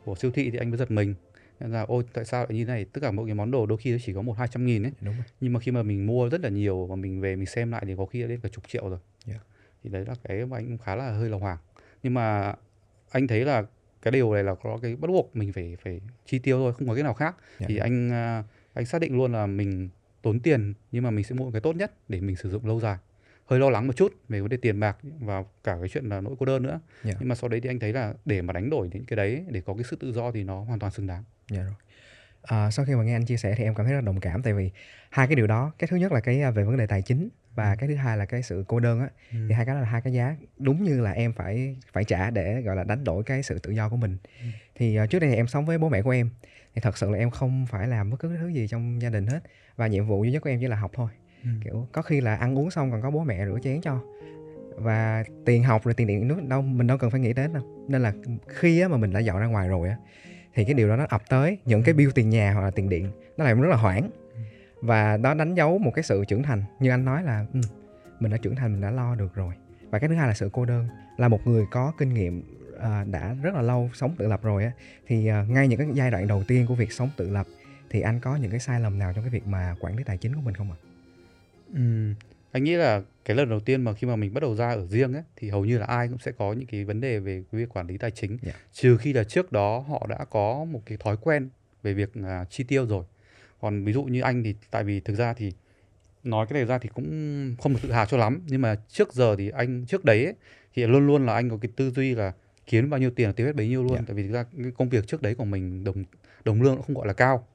của 0.04 0.14
siêu 0.14 0.30
thị 0.30 0.50
thì 0.50 0.58
anh 0.58 0.70
mới 0.70 0.78
giật 0.78 0.90
mình. 0.90 1.14
Nên 1.60 1.72
là 1.72 1.82
ôi 1.88 2.04
tại 2.12 2.24
sao 2.24 2.44
lại 2.44 2.58
như 2.58 2.64
này? 2.64 2.84
Tất 2.84 3.00
cả 3.00 3.10
mỗi 3.10 3.26
cái 3.26 3.34
món 3.34 3.50
đồ 3.50 3.66
đôi 3.66 3.78
khi 3.78 3.92
nó 3.92 3.98
chỉ 4.04 4.12
có 4.12 4.22
một 4.22 4.32
hai 4.32 4.48
trăm 4.48 4.66
nghìn 4.66 4.82
ấy. 4.82 4.92
Đúng 5.00 5.14
rồi. 5.14 5.24
nhưng 5.40 5.52
mà 5.52 5.60
khi 5.60 5.72
mà 5.72 5.82
mình 5.82 6.06
mua 6.06 6.28
rất 6.28 6.40
là 6.40 6.48
nhiều 6.48 6.86
và 6.86 6.96
mình 6.96 7.20
về 7.20 7.36
mình 7.36 7.46
xem 7.46 7.70
lại 7.70 7.82
thì 7.86 7.94
có 7.96 8.06
khi 8.06 8.22
đến 8.22 8.40
cả 8.42 8.48
chục 8.48 8.68
triệu 8.68 8.88
rồi. 8.88 8.98
Yeah. 9.26 9.40
thì 9.82 9.90
đấy 9.90 10.04
là 10.06 10.14
cái 10.24 10.46
mà 10.46 10.56
anh 10.58 10.66
cũng 10.66 10.78
khá 10.78 10.96
là 10.96 11.10
hơi 11.10 11.30
là 11.30 11.38
hoảng 11.38 11.58
nhưng 12.02 12.14
mà 12.14 12.54
anh 13.10 13.26
thấy 13.26 13.44
là 13.44 13.64
cái 14.02 14.12
điều 14.12 14.34
này 14.34 14.44
là 14.44 14.54
có 14.54 14.78
cái 14.82 14.96
bắt 14.96 15.08
buộc 15.08 15.36
mình 15.36 15.52
phải 15.52 15.76
phải 15.84 16.00
chi 16.26 16.38
tiêu 16.38 16.58
thôi 16.58 16.72
không 16.72 16.88
có 16.88 16.94
cái 16.94 17.02
nào 17.02 17.14
khác. 17.14 17.36
Yeah. 17.58 17.68
thì 17.68 17.76
anh 17.76 18.10
à, 18.10 18.44
anh 18.74 18.86
xác 18.86 19.00
định 19.00 19.16
luôn 19.16 19.32
là 19.32 19.46
mình 19.46 19.88
tốn 20.22 20.40
tiền 20.40 20.74
nhưng 20.92 21.04
mà 21.04 21.10
mình 21.10 21.24
sẽ 21.24 21.34
mua 21.34 21.50
cái 21.50 21.60
tốt 21.60 21.76
nhất 21.76 21.92
để 22.08 22.20
mình 22.20 22.36
sử 22.36 22.50
dụng 22.50 22.66
lâu 22.66 22.80
dài 22.80 22.96
hơi 23.46 23.58
lo 23.60 23.70
lắng 23.70 23.86
một 23.86 23.92
chút 23.96 24.12
về 24.28 24.40
vấn 24.40 24.48
đề 24.48 24.56
tiền 24.56 24.80
bạc 24.80 24.96
và 25.02 25.44
cả 25.64 25.76
cái 25.80 25.88
chuyện 25.88 26.04
là 26.04 26.20
nỗi 26.20 26.34
cô 26.38 26.46
đơn 26.46 26.62
nữa 26.62 26.80
yeah. 27.04 27.16
nhưng 27.20 27.28
mà 27.28 27.34
sau 27.34 27.48
đấy 27.48 27.60
thì 27.60 27.70
anh 27.70 27.78
thấy 27.78 27.92
là 27.92 28.14
để 28.24 28.42
mà 28.42 28.52
đánh 28.52 28.70
đổi 28.70 28.88
những 28.92 29.04
cái 29.04 29.16
đấy 29.16 29.44
để 29.48 29.60
có 29.60 29.74
cái 29.74 29.84
sự 29.90 29.96
tự 30.00 30.12
do 30.12 30.30
thì 30.32 30.44
nó 30.44 30.60
hoàn 30.60 30.78
toàn 30.78 30.92
xứng 30.92 31.06
đáng 31.06 31.24
dạ 31.50 31.62
rồi 31.62 31.74
à, 32.42 32.70
sau 32.70 32.84
khi 32.84 32.94
mà 32.94 33.02
nghe 33.02 33.16
anh 33.16 33.24
chia 33.24 33.36
sẻ 33.36 33.54
thì 33.56 33.64
em 33.64 33.74
cảm 33.74 33.86
thấy 33.86 33.94
rất 33.94 34.00
đồng 34.00 34.20
cảm 34.20 34.42
tại 34.42 34.52
vì 34.52 34.70
hai 35.10 35.26
cái 35.26 35.36
điều 35.36 35.46
đó 35.46 35.72
cái 35.78 35.88
thứ 35.88 35.96
nhất 35.96 36.12
là 36.12 36.20
cái 36.20 36.42
à, 36.42 36.50
về 36.50 36.64
vấn 36.64 36.76
đề 36.76 36.86
tài 36.86 37.02
chính 37.02 37.28
và 37.54 37.70
ừ. 37.70 37.76
cái 37.78 37.88
thứ 37.88 37.94
hai 37.94 38.16
là 38.16 38.24
cái 38.24 38.42
sự 38.42 38.64
cô 38.68 38.80
đơn 38.80 39.00
á 39.00 39.08
ừ. 39.32 39.38
thì 39.48 39.54
hai 39.54 39.66
cái 39.66 39.74
đó 39.74 39.80
là 39.80 39.86
hai 39.86 40.00
cái 40.00 40.12
giá 40.12 40.36
đúng 40.58 40.84
như 40.84 41.00
là 41.00 41.10
em 41.10 41.32
phải 41.32 41.76
phải 41.92 42.04
trả 42.04 42.30
để 42.30 42.62
gọi 42.62 42.76
là 42.76 42.84
đánh 42.84 43.04
đổi 43.04 43.22
cái 43.24 43.42
sự 43.42 43.58
tự 43.58 43.70
do 43.70 43.88
của 43.88 43.96
mình 43.96 44.16
ừ. 44.40 44.46
thì 44.74 45.00
uh, 45.00 45.10
trước 45.10 45.18
đây 45.18 45.30
thì 45.30 45.36
em 45.36 45.46
sống 45.46 45.66
với 45.66 45.78
bố 45.78 45.88
mẹ 45.88 46.02
của 46.02 46.10
em 46.10 46.30
thì 46.74 46.80
thật 46.80 46.98
sự 46.98 47.10
là 47.10 47.18
em 47.18 47.30
không 47.30 47.66
phải 47.66 47.88
làm 47.88 48.10
bất 48.10 48.16
cứ 48.20 48.36
thứ 48.36 48.48
gì 48.48 48.68
trong 48.68 49.02
gia 49.02 49.10
đình 49.10 49.26
hết 49.26 49.40
và 49.76 49.86
nhiệm 49.86 50.06
vụ 50.06 50.24
duy 50.24 50.32
nhất 50.32 50.42
của 50.42 50.50
em 50.50 50.60
chỉ 50.60 50.66
là 50.66 50.76
học 50.76 50.90
thôi 50.94 51.08
ừ. 51.44 51.50
kiểu 51.64 51.88
có 51.92 52.02
khi 52.02 52.20
là 52.20 52.36
ăn 52.36 52.58
uống 52.58 52.70
xong 52.70 52.90
còn 52.90 53.02
có 53.02 53.10
bố 53.10 53.24
mẹ 53.24 53.46
rửa 53.46 53.58
chén 53.62 53.80
cho. 53.80 54.00
Và 54.76 55.24
tiền 55.44 55.62
học 55.62 55.84
rồi 55.84 55.94
tiền 55.94 56.06
điện 56.06 56.28
nước 56.28 56.42
đâu 56.48 56.62
mình 56.62 56.86
đâu 56.86 56.98
cần 56.98 57.10
phải 57.10 57.20
nghĩ 57.20 57.32
đến 57.32 57.52
đâu. 57.52 57.62
Nên 57.88 58.02
là 58.02 58.12
khi 58.48 58.80
á, 58.80 58.88
mà 58.88 58.96
mình 58.96 59.12
đã 59.12 59.20
dọn 59.20 59.38
ra 59.38 59.46
ngoài 59.46 59.68
rồi 59.68 59.88
á 59.88 59.96
thì 60.54 60.64
cái 60.64 60.74
điều 60.74 60.88
đó 60.88 60.96
nó 60.96 61.06
ập 61.08 61.22
tới 61.28 61.58
những 61.64 61.82
cái 61.82 61.94
bill 61.94 62.10
tiền 62.14 62.30
nhà 62.30 62.52
hoặc 62.52 62.60
là 62.60 62.70
tiền 62.70 62.88
điện. 62.88 63.10
Nó 63.36 63.44
làm 63.44 63.60
rất 63.60 63.68
là 63.68 63.76
hoảng. 63.76 64.10
Và 64.80 65.16
đó 65.16 65.34
đánh 65.34 65.54
dấu 65.54 65.78
một 65.78 65.90
cái 65.94 66.02
sự 66.02 66.24
trưởng 66.24 66.42
thành. 66.42 66.62
Như 66.80 66.90
anh 66.90 67.04
nói 67.04 67.22
là 67.22 67.46
um, 67.52 67.60
mình 68.20 68.32
đã 68.32 68.36
trưởng 68.36 68.56
thành 68.56 68.72
mình 68.72 68.80
đã 68.80 68.90
lo 68.90 69.14
được 69.14 69.34
rồi. 69.34 69.54
Và 69.90 69.98
cái 69.98 70.08
thứ 70.08 70.14
hai 70.14 70.28
là 70.28 70.34
sự 70.34 70.50
cô 70.52 70.64
đơn. 70.64 70.88
Là 71.16 71.28
một 71.28 71.46
người 71.46 71.64
có 71.70 71.92
kinh 71.98 72.14
nghiệm 72.14 72.42
à, 72.80 73.04
đã 73.10 73.36
rất 73.42 73.54
là 73.54 73.62
lâu 73.62 73.90
sống 73.94 74.14
tự 74.18 74.28
lập 74.28 74.42
rồi 74.42 74.64
á 74.64 74.70
thì 75.06 75.26
à, 75.26 75.44
ngay 75.48 75.68
những 75.68 75.78
cái 75.78 75.88
giai 75.92 76.10
đoạn 76.10 76.28
đầu 76.28 76.44
tiên 76.48 76.66
của 76.66 76.74
việc 76.74 76.92
sống 76.92 77.10
tự 77.16 77.30
lập 77.30 77.46
thì 77.90 78.00
anh 78.00 78.20
có 78.20 78.36
những 78.36 78.50
cái 78.50 78.60
sai 78.60 78.80
lầm 78.80 78.98
nào 78.98 79.12
trong 79.12 79.24
cái 79.24 79.30
việc 79.30 79.46
mà 79.46 79.74
quản 79.80 79.96
lý 79.96 80.04
tài 80.04 80.18
chính 80.18 80.34
của 80.34 80.40
mình 80.40 80.54
không 80.54 80.70
ạ? 80.70 80.76
Ừm, 81.74 82.14
anh 82.52 82.64
nghĩ 82.64 82.74
là 82.74 83.02
cái 83.24 83.36
lần 83.36 83.48
đầu 83.50 83.60
tiên 83.60 83.82
mà 83.82 83.94
khi 83.94 84.06
mà 84.06 84.16
mình 84.16 84.34
bắt 84.34 84.40
đầu 84.40 84.54
ra 84.54 84.70
ở 84.72 84.86
riêng 84.86 85.12
ấy 85.12 85.22
thì 85.36 85.50
hầu 85.50 85.64
như 85.64 85.78
là 85.78 85.86
ai 85.86 86.08
cũng 86.08 86.18
sẽ 86.18 86.32
có 86.32 86.52
những 86.52 86.66
cái 86.66 86.84
vấn 86.84 87.00
đề 87.00 87.18
về 87.18 87.42
cái 87.52 87.60
việc 87.60 87.68
quản 87.76 87.86
lý 87.86 87.98
tài 87.98 88.10
chính. 88.10 88.38
Dạ. 88.42 88.52
Trừ 88.72 88.96
khi 88.96 89.12
là 89.12 89.24
trước 89.24 89.52
đó 89.52 89.78
họ 89.78 90.06
đã 90.08 90.24
có 90.30 90.64
một 90.64 90.82
cái 90.86 90.98
thói 90.98 91.16
quen 91.20 91.48
về 91.82 91.94
việc 91.94 92.10
à, 92.24 92.44
chi 92.50 92.64
tiêu 92.64 92.86
rồi. 92.86 93.04
Còn 93.60 93.84
ví 93.84 93.92
dụ 93.92 94.04
như 94.04 94.20
anh 94.20 94.42
thì 94.42 94.54
tại 94.70 94.84
vì 94.84 95.00
thực 95.00 95.14
ra 95.14 95.32
thì 95.34 95.52
nói 96.24 96.46
cái 96.46 96.54
này 96.58 96.66
ra 96.66 96.78
thì 96.78 96.88
cũng 96.94 97.56
không 97.60 97.72
được 97.72 97.78
tự 97.82 97.92
hào 97.92 98.06
cho 98.06 98.16
lắm 98.16 98.40
nhưng 98.46 98.62
mà 98.62 98.76
trước 98.88 99.12
giờ 99.14 99.36
thì 99.36 99.48
anh 99.50 99.84
trước 99.86 100.04
đấy 100.04 100.24
ấy, 100.24 100.34
thì 100.74 100.86
luôn 100.86 101.06
luôn 101.06 101.26
là 101.26 101.34
anh 101.34 101.50
có 101.50 101.58
cái 101.60 101.70
tư 101.76 101.90
duy 101.90 102.14
là 102.14 102.32
kiếm 102.66 102.90
bao 102.90 103.00
nhiêu 103.00 103.10
tiền 103.10 103.26
là 103.26 103.32
tiêu 103.32 103.46
hết 103.46 103.56
bấy 103.56 103.68
nhiêu 103.68 103.82
luôn 103.82 103.94
Dạ. 103.94 104.02
tại 104.06 104.14
vì 104.16 104.22
thực 104.22 104.32
ra 104.32 104.44
cái 104.62 104.72
công 104.78 104.88
việc 104.88 105.06
trước 105.06 105.22
đấy 105.22 105.34
của 105.34 105.44
mình 105.44 105.84
đồng 105.84 106.04
đồng 106.44 106.62
lương 106.62 106.76
nó 106.76 106.82
không 106.82 106.96
gọi 106.96 107.06
là 107.06 107.12
cao 107.12 107.46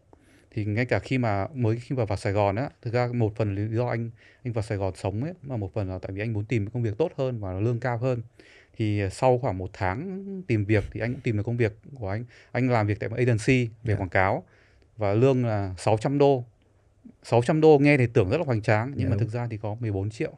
thì 0.51 0.65
ngay 0.65 0.85
cả 0.85 0.99
khi 0.99 1.17
mà 1.17 1.47
mới 1.53 1.77
khi 1.77 1.95
mà 1.95 2.05
vào 2.05 2.17
Sài 2.17 2.33
Gòn 2.33 2.55
á 2.55 2.69
thực 2.81 2.93
ra 2.93 3.07
một 3.13 3.35
phần 3.35 3.55
lý 3.55 3.75
do 3.77 3.87
anh 3.87 4.09
anh 4.43 4.53
vào 4.53 4.63
Sài 4.63 4.77
Gòn 4.77 4.93
sống 4.95 5.23
ấy 5.23 5.33
mà 5.43 5.57
một 5.57 5.73
phần 5.73 5.89
là 5.89 5.99
tại 5.99 6.11
vì 6.11 6.21
anh 6.21 6.33
muốn 6.33 6.45
tìm 6.45 6.69
công 6.69 6.83
việc 6.83 6.97
tốt 6.97 7.11
hơn 7.17 7.39
và 7.39 7.53
lương 7.53 7.79
cao 7.79 7.97
hơn. 7.97 8.21
Thì 8.77 9.01
sau 9.11 9.37
khoảng 9.37 9.57
một 9.57 9.69
tháng 9.73 10.23
tìm 10.47 10.65
việc 10.65 10.83
thì 10.91 10.99
anh 10.99 11.13
cũng 11.13 11.21
tìm 11.21 11.37
được 11.37 11.43
công 11.43 11.57
việc 11.57 11.73
của 11.95 12.09
anh. 12.09 12.25
Anh 12.51 12.69
làm 12.69 12.87
việc 12.87 12.99
tại 12.99 13.09
một 13.09 13.15
agency 13.15 13.65
về 13.83 13.93
Dạ. 13.93 13.95
quảng 13.95 14.09
cáo 14.09 14.43
và 14.97 15.13
lương 15.13 15.45
là 15.45 15.75
600 15.77 16.17
đô. 16.17 16.43
600 17.23 17.61
đô 17.61 17.79
nghe 17.79 17.97
thì 17.97 18.07
tưởng 18.07 18.29
rất 18.29 18.37
là 18.37 18.43
hoành 18.43 18.61
tráng 18.61 18.91
nhưng 18.95 19.07
Dạ, 19.07 19.11
mà 19.11 19.17
thực 19.19 19.29
ra 19.29 19.47
thì 19.51 19.57
có 19.57 19.75
14 19.79 20.09
triệu. 20.09 20.31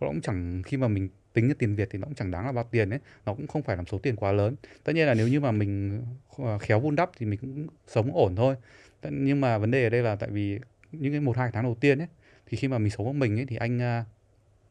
Nó 0.00 0.08
cũng 0.08 0.20
chẳng 0.20 0.62
khi 0.66 0.76
mà 0.76 0.88
mình 0.88 1.08
tính 1.32 1.48
cái 1.48 1.54
tiền 1.58 1.74
Việt 1.74 1.88
thì 1.90 1.98
nó 1.98 2.04
cũng 2.04 2.14
chẳng 2.14 2.30
đáng 2.30 2.46
là 2.46 2.52
bao 2.52 2.64
tiền 2.70 2.90
ấy. 2.90 2.98
Nó 3.26 3.34
cũng 3.34 3.46
không 3.46 3.62
phải 3.62 3.76
là 3.76 3.82
số 3.90 3.98
tiền 3.98 4.16
quá 4.16 4.32
lớn. 4.32 4.54
Tất 4.84 4.92
nhiên 4.94 5.06
là 5.06 5.14
nếu 5.14 5.28
như 5.28 5.40
mà 5.40 5.52
mình 5.52 6.02
khéo 6.60 6.80
vun 6.80 6.96
đắp 6.96 7.10
thì 7.18 7.26
mình 7.26 7.38
cũng 7.40 7.66
sống 7.86 8.10
ổn 8.14 8.36
thôi 8.36 8.54
nhưng 9.10 9.40
mà 9.40 9.58
vấn 9.58 9.70
đề 9.70 9.84
ở 9.84 9.88
đây 9.90 10.02
là 10.02 10.16
tại 10.16 10.30
vì 10.30 10.58
những 10.92 11.12
cái 11.12 11.20
một 11.20 11.36
hai 11.36 11.50
tháng 11.52 11.62
đầu 11.64 11.76
tiên 11.80 11.98
ấy 11.98 12.08
thì 12.46 12.56
khi 12.56 12.68
mà 12.68 12.78
mình 12.78 12.90
sống 12.90 13.06
một 13.06 13.12
mình 13.12 13.38
ấy 13.38 13.46
thì 13.46 13.56
anh 13.56 13.82
à, 13.82 14.04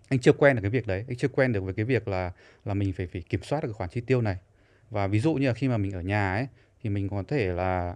anh 0.09 0.19
chưa 0.19 0.33
quen 0.33 0.55
được 0.55 0.61
cái 0.61 0.71
việc 0.71 0.87
đấy. 0.87 1.05
Anh 1.07 1.17
chưa 1.17 1.27
quen 1.27 1.53
được 1.53 1.63
với 1.63 1.73
cái 1.73 1.85
việc 1.85 2.07
là 2.07 2.31
là 2.65 2.73
mình 2.73 2.93
phải 2.93 3.07
phải 3.07 3.21
kiểm 3.21 3.43
soát 3.43 3.63
được 3.63 3.71
khoản 3.73 3.89
chi 3.89 4.01
tiêu 4.01 4.21
này. 4.21 4.37
Và 4.89 5.07
ví 5.07 5.19
dụ 5.19 5.33
như 5.33 5.47
là 5.47 5.53
khi 5.53 5.67
mà 5.67 5.77
mình 5.77 5.91
ở 5.91 6.01
nhà 6.01 6.33
ấy 6.33 6.47
thì 6.83 6.89
mình 6.89 7.09
có 7.09 7.23
thể 7.27 7.53
là 7.53 7.95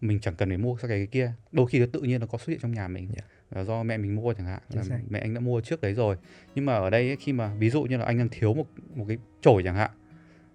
mình 0.00 0.20
chẳng 0.20 0.34
cần 0.34 0.48
phải 0.48 0.58
mua 0.58 0.74
cái 0.74 0.88
cái 0.88 1.06
kia. 1.06 1.32
Đôi 1.52 1.66
khi 1.66 1.78
nó 1.78 1.86
tự 1.92 2.00
nhiên 2.00 2.20
nó 2.20 2.26
có 2.26 2.38
xuất 2.38 2.48
hiện 2.48 2.58
trong 2.62 2.72
nhà 2.72 2.88
mình. 2.88 3.08
Dạ. 3.16 3.22
là 3.50 3.64
do 3.64 3.82
mẹ 3.82 3.96
mình 3.96 4.16
mua 4.16 4.34
chẳng 4.34 4.46
hạn 4.46 4.60
là 4.70 4.82
mẹ 5.08 5.18
anh 5.20 5.34
đã 5.34 5.40
mua 5.40 5.60
trước 5.60 5.80
đấy 5.80 5.94
rồi. 5.94 6.16
Nhưng 6.54 6.66
mà 6.66 6.74
ở 6.74 6.90
đây 6.90 7.08
ấy, 7.08 7.16
khi 7.16 7.32
mà 7.32 7.54
ví 7.54 7.70
dụ 7.70 7.82
như 7.82 7.96
là 7.96 8.04
anh 8.04 8.18
đang 8.18 8.28
thiếu 8.28 8.54
một 8.54 8.66
một 8.94 9.04
cái 9.08 9.18
chổi 9.40 9.62
chẳng 9.62 9.76
hạn 9.76 9.90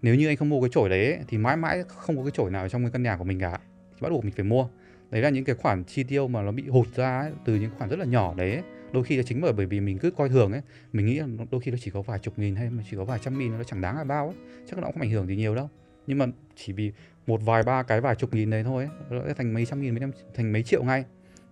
nếu 0.01 0.15
như 0.15 0.27
anh 0.27 0.37
không 0.37 0.49
mua 0.49 0.61
cái 0.61 0.69
chổi 0.73 0.89
đấy 0.89 1.05
ấy, 1.05 1.19
thì 1.27 1.37
mãi 1.37 1.57
mãi 1.57 1.83
không 1.87 2.17
có 2.17 2.23
cái 2.23 2.31
chổi 2.31 2.51
nào 2.51 2.69
trong 2.69 2.83
cái 2.83 2.91
căn 2.91 3.03
nhà 3.03 3.17
của 3.17 3.23
mình 3.23 3.39
cả 3.39 3.59
thì 3.91 3.97
bắt 4.01 4.09
buộc 4.09 4.23
mình 4.23 4.33
phải 4.33 4.45
mua 4.45 4.67
đấy 5.11 5.21
là 5.21 5.29
những 5.29 5.43
cái 5.43 5.55
khoản 5.55 5.83
chi 5.83 6.03
tiêu 6.03 6.27
mà 6.27 6.41
nó 6.41 6.51
bị 6.51 6.67
hụt 6.67 6.87
ra 6.95 7.19
ấy, 7.19 7.31
từ 7.45 7.55
những 7.55 7.71
khoản 7.77 7.89
rất 7.89 7.99
là 7.99 8.05
nhỏ 8.05 8.33
đấy 8.37 8.51
ấy. 8.53 8.63
đôi 8.91 9.03
khi 9.03 9.17
là 9.17 9.23
chính 9.23 9.41
bởi 9.41 9.53
bởi 9.53 9.65
vì 9.65 9.79
mình 9.79 9.97
cứ 9.97 10.11
coi 10.11 10.29
thường 10.29 10.51
ấy 10.51 10.61
mình 10.93 11.05
nghĩ 11.05 11.19
là 11.19 11.27
đôi 11.51 11.61
khi 11.61 11.71
nó 11.71 11.77
chỉ 11.81 11.91
có 11.91 12.01
vài 12.01 12.19
chục 12.19 12.39
nghìn 12.39 12.55
hay 12.55 12.69
mà 12.69 12.83
chỉ 12.91 12.97
có 12.97 13.05
vài 13.05 13.19
trăm 13.23 13.39
nghìn 13.39 13.57
nó 13.57 13.63
chẳng 13.63 13.81
đáng 13.81 13.97
là 13.97 14.03
bao 14.03 14.25
ấy 14.27 14.35
chắc 14.69 14.77
nó 14.79 14.83
cũng 14.83 14.93
không 14.93 15.01
ảnh 15.01 15.09
hưởng 15.11 15.27
gì 15.27 15.35
nhiều 15.35 15.55
đâu 15.55 15.69
nhưng 16.07 16.17
mà 16.17 16.25
chỉ 16.55 16.73
vì 16.73 16.91
một 17.27 17.41
vài 17.45 17.63
ba 17.63 17.83
cái 17.83 18.01
vài 18.01 18.15
chục 18.15 18.33
nghìn 18.33 18.49
đấy 18.49 18.63
thôi 18.63 18.83
ấy, 19.09 19.19
nó 19.19 19.25
sẽ 19.27 19.33
thành 19.33 19.53
mấy 19.53 19.65
trăm 19.65 19.81
nghìn 19.81 19.93
mấy 19.93 19.99
trăm 19.99 20.11
thành 20.35 20.51
mấy 20.53 20.63
triệu 20.63 20.83
ngay 20.83 21.05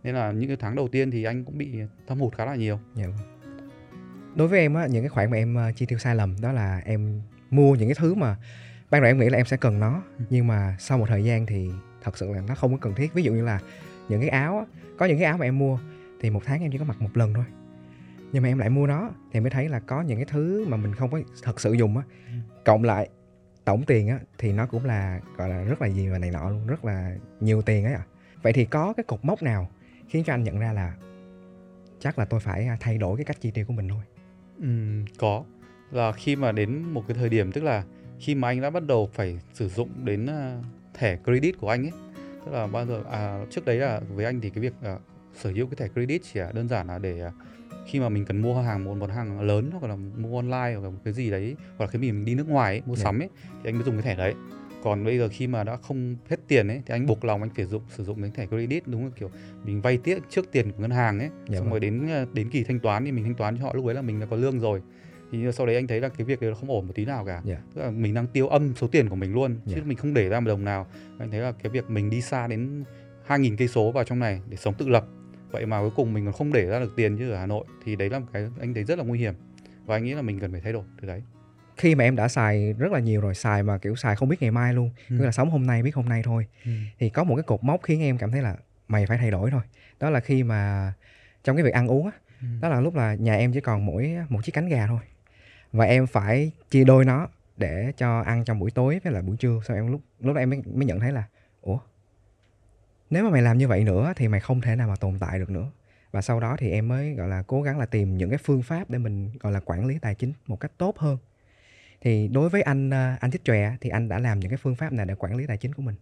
nên 0.04 0.16
là 0.16 0.32
những 0.32 0.48
cái 0.48 0.58
tháng 0.60 0.76
đầu 0.76 0.88
tiên 0.88 1.12
thì 1.12 1.24
anh 1.24 1.46
cũng 1.46 1.58
bị 1.58 1.72
thâm 2.08 2.20
hụt 2.20 2.36
khá 2.36 2.46
là 2.46 2.56
nhiều 2.56 2.80
Dạ 2.96 3.06
vâng. 3.08 3.18
Đối 4.36 4.48
với 4.48 4.60
em 4.60 4.74
á, 4.74 4.88
những 4.88 5.02
cái 5.04 5.10
khoản 5.10 5.32
mà 5.32 5.38
em 5.38 5.56
ờ, 5.56 5.72
chi 5.76 5.86
tiêu 5.86 6.00
sai 6.00 6.16
lầm 6.16 6.36
đó 6.42 6.52
là 6.52 6.82
em 6.86 7.22
mua 7.50 7.76
những 7.76 7.88
cái 7.88 7.96
thứ 8.00 8.14
mà 8.16 8.36
ban 8.90 9.02
đầu 9.02 9.10
em 9.10 9.20
nghĩ 9.20 9.30
là 9.30 9.38
em 9.38 9.46
sẽ 9.46 9.58
cần 9.58 9.80
nó 9.80 10.02
Ừ. 10.18 10.24
nhưng 10.30 10.48
mà 10.48 10.76
sau 10.80 10.98
một 10.98 11.06
thời 11.10 11.24
gian 11.24 11.46
thì 11.46 11.70
thật 12.02 12.18
sự 12.18 12.34
là 12.34 12.42
nó 12.48 12.56
không 12.56 12.72
có 12.72 12.78
cần 12.82 12.96
thiết. 12.96 13.14
Ví 13.14 13.24
dụ 13.24 13.34
như 13.34 13.44
là 13.44 13.60
những 14.10 14.22
cái 14.22 14.30
áo 14.30 14.68
có 14.98 15.06
những 15.06 15.18
cái 15.18 15.26
áo 15.26 15.38
mà 15.38 15.46
em 15.46 15.60
mua 15.60 15.80
thì 16.20 16.30
một 16.30 16.42
tháng 16.46 16.62
em 16.62 16.72
chỉ 16.72 16.78
có 16.78 16.86
mặc 16.86 17.02
một 17.02 17.18
lần 17.18 17.34
thôi. 17.34 17.46
Nhưng 18.32 18.44
mà 18.44 18.50
em 18.50 18.58
lại 18.58 18.70
mua 18.70 18.88
nó 18.88 19.10
thì 19.32 19.38
em 19.38 19.44
mới 19.44 19.50
thấy 19.50 19.70
là 19.70 19.80
có 19.80 20.02
những 20.02 20.18
cái 20.18 20.26
thứ 20.26 20.66
mà 20.68 20.78
mình 20.78 20.96
không 20.96 21.12
có 21.12 21.20
thật 21.44 21.60
sự 21.60 21.74
dùng 21.74 21.98
á. 21.98 22.04
Ừ. 22.28 22.34
Cộng 22.66 22.84
lại 22.84 23.10
tổng 23.66 23.84
tiền 23.84 24.08
á 24.08 24.20
thì 24.38 24.52
nó 24.54 24.66
cũng 24.66 24.86
là 24.86 25.20
gọi 25.38 25.50
là 25.50 25.64
rất 25.64 25.82
là 25.82 25.88
gì 25.88 26.08
và 26.08 26.20
này 26.20 26.32
nọ 26.32 26.50
luôn, 26.50 26.68
rất 26.68 26.86
là 26.86 27.16
nhiều 27.40 27.62
tiền 27.62 27.86
ấy 27.86 27.94
ạ. 27.94 28.06
Vậy 28.42 28.54
thì 28.54 28.66
có 28.66 28.94
cái 28.94 29.04
cột 29.04 29.26
mốc 29.26 29.44
nào 29.44 29.70
khiến 30.08 30.24
cho 30.24 30.34
anh 30.34 30.44
nhận 30.44 30.60
ra 30.60 30.74
là 30.74 30.94
chắc 32.00 32.20
là 32.20 32.26
tôi 32.26 32.40
phải 32.40 32.66
à, 32.66 32.78
thay 32.80 32.98
đổi 32.98 33.18
cái 33.18 33.26
cách 33.26 33.42
chi 33.42 33.52
tiêu 33.52 33.66
của 33.68 33.74
mình 33.74 33.88
thôi. 33.90 34.04
Ừm, 34.62 35.06
có 35.18 35.44
là 35.92 36.12
khi 36.12 36.36
mà 36.36 36.52
đến 36.52 36.82
một 36.82 37.04
cái 37.08 37.18
thời 37.18 37.30
điểm 37.30 37.52
tức 37.52 37.64
là 37.64 37.84
khi 38.20 38.36
mà 38.36 38.48
anh 38.48 38.62
đã 38.62 38.70
bắt 38.70 38.84
đầu 38.84 39.10
phải 39.14 39.40
sử 39.54 39.70
dụng 39.70 39.90
đến 40.06 40.26
à, 40.26 40.62
thẻ 41.00 41.18
credit 41.24 41.58
của 41.60 41.70
anh 41.70 41.84
ấy 41.86 41.92
tức 42.46 42.52
là 42.52 42.68
bao 42.68 42.86
giờ 42.86 43.04
à, 43.12 43.46
trước 43.50 43.66
đấy 43.66 43.78
là 43.78 44.02
với 44.16 44.26
anh 44.26 44.42
thì 44.42 44.50
cái 44.50 44.62
việc 44.62 44.74
à, 44.84 44.98
sở 45.36 45.50
hữu 45.52 45.68
cái 45.68 45.76
thẻ 45.76 45.88
credit 45.94 46.22
chỉ 46.34 46.40
là 46.40 46.52
đơn 46.52 46.68
giản 46.70 46.88
là 46.88 47.00
để 47.00 47.22
à, 47.22 47.32
khi 47.88 48.00
mà 48.00 48.10
mình 48.10 48.26
cần 48.26 48.42
mua 48.42 48.62
hàng 48.62 48.84
một 48.84 48.94
món 49.00 49.10
hàng 49.10 49.40
lớn 49.42 49.70
hoặc 49.80 49.88
là 49.88 49.96
mua 49.96 50.36
online 50.36 50.74
hoặc 50.76 50.84
là 50.84 50.90
một 50.90 51.00
cái 51.04 51.14
gì 51.14 51.30
đấy 51.32 51.56
hoặc 51.78 51.86
là 51.86 51.92
khi 51.92 52.00
mình 52.00 52.26
đi 52.26 52.36
nước 52.36 52.50
ngoài 52.50 52.74
ấy, 52.76 52.82
mua 52.86 52.96
Dạ. 52.96 53.04
sắm 53.04 53.20
ấy 53.22 53.30
thì 53.64 53.70
anh 53.70 53.76
mới 53.76 53.84
dùng 53.84 53.96
cái 53.96 54.02
thẻ 54.04 54.16
đấy 54.16 54.34
còn 54.84 55.04
bây 55.06 55.18
giờ 55.18 55.30
khi 55.32 55.48
mà 55.48 55.64
đã 55.64 55.76
không 55.78 56.16
hết 56.30 56.40
tiền 56.48 56.68
ấy 56.68 56.82
thì 56.86 56.94
anh 56.94 57.06
buộc 57.06 57.26
lòng 57.26 57.42
anh 57.42 57.50
phải 57.56 57.66
dụng 57.66 57.82
sử 57.90 58.04
dụng 58.04 58.22
cái 58.22 58.32
thẻ 58.36 58.46
credit 58.48 58.88
đúng 58.88 59.06
là 59.06 59.12
kiểu 59.16 59.30
mình 59.64 59.82
vay 59.82 59.98
tiếp 59.98 60.18
trước 60.30 60.52
tiền 60.52 60.72
của 60.72 60.78
ngân 60.82 60.92
hàng 60.92 61.20
ấy 61.20 61.30
Dạ 61.48 61.56
xong 61.58 61.64
vâng. 61.64 61.70
rồi 61.70 61.80
đến 61.80 62.08
à, 62.10 62.26
đến 62.34 62.50
kỳ 62.50 62.64
thanh 62.64 62.80
toán 62.80 63.06
thì 63.06 63.12
mình 63.12 63.24
thanh 63.24 63.36
toán 63.36 63.58
cho 63.58 63.64
họ 63.64 63.74
lúc 63.74 63.86
ấy 63.86 63.96
là 63.96 64.02
mình 64.02 64.20
đã 64.20 64.26
có 64.26 64.36
lương 64.36 64.60
rồi 64.60 64.82
thì 65.32 65.52
sau 65.54 65.66
đấy 65.66 65.76
anh 65.76 65.88
thấy 65.88 66.02
là 66.02 66.10
cái 66.10 66.26
việc 66.26 66.42
đấy 66.42 66.50
nó 66.50 66.56
không 66.56 66.70
ổn 66.70 66.88
một 66.88 66.94
tí 66.96 67.06
nào 67.06 67.26
cả 67.26 67.42
Dạ. 67.46 67.58
tức 67.76 67.82
là 67.82 67.92
mình 67.92 68.14
đang 68.14 68.28
tiêu 68.28 68.48
âm 68.48 68.74
số 68.76 68.88
tiền 68.88 69.10
của 69.10 69.16
mình 69.16 69.34
luôn 69.34 69.56
chứ 69.66 69.74
Dạ. 69.76 69.82
mình 69.86 69.98
không 69.98 70.14
để 70.14 70.30
ra 70.30 70.40
một 70.40 70.48
đồng 70.48 70.66
nào 70.66 70.88
anh 71.20 71.32
thấy 71.32 71.40
là 71.40 71.52
cái 71.64 71.70
việc 71.72 71.90
mình 71.90 72.10
đi 72.10 72.22
xa 72.22 72.48
đến 72.48 72.84
2.000 73.28 73.56
cây 73.58 73.68
số 73.68 73.92
vào 73.92 74.04
trong 74.04 74.20
này 74.20 74.42
để 74.50 74.58
sống 74.58 74.74
tự 74.78 74.88
lập 74.90 75.06
vậy 75.52 75.66
mà 75.66 75.80
cuối 75.80 75.92
cùng 75.96 76.14
mình 76.14 76.26
còn 76.26 76.34
không 76.34 76.54
để 76.54 76.66
ra 76.66 76.80
được 76.80 76.94
tiền 76.96 77.16
như 77.16 77.32
ở 77.32 77.38
Hà 77.38 77.46
Nội 77.46 77.66
thì 77.86 77.96
đấy 77.96 78.10
là 78.10 78.20
một 78.20 78.26
cái 78.34 78.48
anh 78.60 78.74
thấy 78.74 78.84
rất 78.84 78.98
là 78.98 79.04
nguy 79.04 79.20
hiểm 79.20 79.34
và 79.86 79.96
anh 79.96 80.04
nghĩ 80.04 80.14
là 80.14 80.22
mình 80.22 80.40
cần 80.40 80.52
phải 80.52 80.62
thay 80.62 80.74
đổi 80.74 80.84
từ 81.02 81.08
đấy 81.08 81.24
Khi 81.78 81.96
mà 81.96 82.04
em 82.04 82.16
đã 82.16 82.28
xài 82.28 82.74
rất 82.78 82.92
là 82.92 83.00
nhiều 83.00 83.22
rồi, 83.22 83.36
xài 83.36 83.64
mà 83.64 83.78
kiểu 83.78 83.96
xài 83.96 84.16
không 84.16 84.30
biết 84.30 84.38
ngày 84.42 84.52
mai 84.52 84.74
luôn, 84.74 84.90
Ừ. 85.10 85.16
là 85.20 85.32
sống 85.32 85.50
hôm 85.50 85.68
nay 85.68 85.84
biết 85.84 85.96
hôm 85.96 86.10
nay 86.10 86.22
thôi. 86.26 86.46
Thì 87.00 87.10
có 87.10 87.24
một 87.24 87.36
cái 87.36 87.44
cột 87.44 87.64
mốc 87.64 87.82
khiến 87.84 88.02
em 88.02 88.18
cảm 88.18 88.32
thấy 88.32 88.42
là 88.42 88.56
mày 88.88 89.06
phải 89.06 89.18
thay 89.18 89.32
đổi 89.32 89.52
thôi. 89.52 89.62
Đó 90.00 90.10
là 90.10 90.20
khi 90.20 90.44
mà 90.44 90.94
trong 91.44 91.56
cái 91.56 91.64
việc 91.66 91.74
ăn 91.74 91.88
uống 91.88 92.06
á, 92.06 92.12
Ừ. 92.42 92.48
đó 92.62 92.70
là 92.70 92.82
lúc 92.82 92.96
là 92.96 93.16
nhà 93.16 93.36
em 93.36 93.52
chỉ 93.54 93.60
còn 93.62 93.86
mỗi 93.86 94.16
một 94.30 94.40
chiếc 94.44 94.52
cánh 94.52 94.70
gà 94.70 94.88
thôi. 94.88 95.00
Và 95.72 95.86
em 95.86 96.08
phải 96.08 96.52
chia 96.70 96.84
đôi 96.84 97.06
nó 97.06 97.28
để 97.58 97.94
cho 97.98 98.20
ăn 98.20 98.44
trong 98.46 98.60
buổi 98.60 98.72
tối 98.72 99.00
với 99.04 99.14
lại 99.14 99.22
buổi 99.22 99.38
trưa. 99.38 99.60
Sau 99.68 99.78
em 99.78 99.92
lúc 99.92 100.02
lúc 100.20 100.36
đó 100.36 100.42
em 100.42 100.50
mới, 100.50 100.62
mới 100.74 100.86
nhận 100.86 101.00
thấy 101.00 101.12
là 101.12 101.24
ủa 101.62 101.80
nếu 103.10 103.24
mà 103.24 103.30
mày 103.30 103.42
làm 103.42 103.58
như 103.58 103.68
vậy 103.68 103.84
nữa 103.84 104.14
thì 104.16 104.28
mày 104.28 104.40
không 104.40 104.62
thể 104.62 104.76
nào 104.76 104.88
mà 104.88 104.96
tồn 104.96 105.20
tại 105.20 105.40
được 105.40 105.50
nữa. 105.50 105.72
Và 106.12 106.22
sau 106.22 106.40
đó 106.40 106.56
thì 106.60 106.70
em 106.72 106.88
mới 106.88 107.14
gọi 107.14 107.28
là 107.28 107.44
cố 107.48 107.62
gắng 107.62 107.80
là 107.80 107.86
tìm 107.86 108.18
những 108.18 108.30
cái 108.30 108.40
phương 108.44 108.64
pháp 108.64 108.90
để 108.90 108.98
mình 108.98 109.30
gọi 109.40 109.52
là 109.52 109.60
quản 109.60 109.86
lý 109.86 110.00
tài 110.00 110.16
chính 110.16 110.34
một 110.48 110.60
cách 110.60 110.72
tốt 110.78 110.98
hơn. 110.98 111.18
Thì 112.02 112.28
đối 112.28 112.50
với 112.50 112.62
anh 112.62 112.90
ờ, 112.90 113.16
anh 113.20 113.32
thích 113.32 113.42
chòe 113.44 113.76
thì 113.82 113.90
anh 113.90 114.10
đã 114.10 114.20
làm 114.20 114.40
những 114.40 114.50
cái 114.50 114.58
phương 114.58 114.76
pháp 114.76 114.94
nào 114.94 115.06
để 115.06 115.16
quản 115.16 115.36
lý 115.36 115.48
tài 115.48 115.58
chính 115.58 115.74
của 115.74 115.82
mình? 115.82 115.96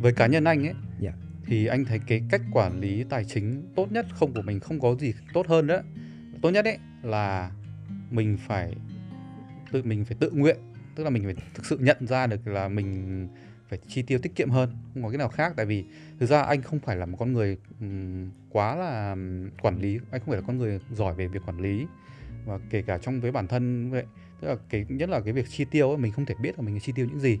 với 0.00 0.12
cá 0.12 0.26
nhân 0.26 0.44
anh 0.44 0.66
ấy 0.66 0.74
Dạ. 1.00 1.12
thì 1.46 1.66
anh 1.66 1.84
thấy 1.84 2.00
cái 2.06 2.22
cách 2.30 2.40
quản 2.52 2.80
lý 2.80 3.04
tài 3.10 3.24
chính 3.24 3.72
tốt 3.76 3.92
nhất 3.92 4.06
không 4.14 4.32
của 4.34 4.42
mình 4.42 4.60
không 4.60 4.80
có 4.80 4.94
gì 4.94 5.14
tốt 5.32 5.46
hơn 5.46 5.66
nữa 5.66 5.82
tốt 6.42 6.50
nhất 6.50 6.64
ấy 6.64 6.78
là 7.02 7.50
mình 8.12 8.38
phải 8.46 8.74
tự 9.72 9.82
mình 9.82 10.04
phải 10.04 10.16
tự 10.20 10.30
nguyện 10.30 10.56
tức 10.94 11.04
là 11.04 11.10
mình 11.10 11.24
phải 11.24 11.34
thực 11.54 11.66
sự 11.66 11.78
nhận 11.78 12.06
ra 12.06 12.26
được 12.26 12.46
là 12.46 12.68
mình 12.68 13.28
phải 13.68 13.78
chi 13.88 14.02
tiêu 14.02 14.18
tiết 14.18 14.34
kiệm 14.34 14.50
hơn 14.50 14.70
không 14.94 15.02
có 15.02 15.08
cái 15.08 15.18
nào 15.18 15.28
khác. 15.28 15.52
Tại 15.56 15.66
vì 15.66 15.84
thực 16.20 16.26
ra 16.26 16.42
anh 16.42 16.62
không 16.62 16.78
phải 16.78 16.96
là 16.96 17.06
một 17.06 17.16
con 17.20 17.32
người 17.32 17.56
quá 18.50 18.76
là 18.76 19.16
quản 19.62 19.78
lý 19.78 19.98
anh 20.10 20.20
không 20.20 20.28
phải 20.28 20.36
là 20.36 20.46
con 20.46 20.58
người 20.58 20.80
giỏi 20.92 21.14
về 21.14 21.26
việc 21.26 21.40
quản 21.46 21.60
lý 21.60 21.86
và 22.44 22.58
kể 22.70 22.82
cả 22.82 22.98
trong 22.98 23.20
với 23.20 23.32
bản 23.32 23.48
thân 23.48 23.90
vậy. 23.90 24.04
Tức 24.40 24.48
là 24.48 24.56
cái 24.70 24.86
nhất 24.88 25.08
là 25.08 25.20
cái 25.20 25.32
việc 25.32 25.46
chi 25.48 25.64
tiêu 25.64 25.88
ấy, 25.88 25.98
mình 25.98 26.12
không 26.12 26.26
thể 26.26 26.34
biết 26.42 26.58
là 26.58 26.64
mình 26.64 26.80
chi 26.80 26.92
tiêu 26.96 27.06
những 27.06 27.20
gì. 27.20 27.38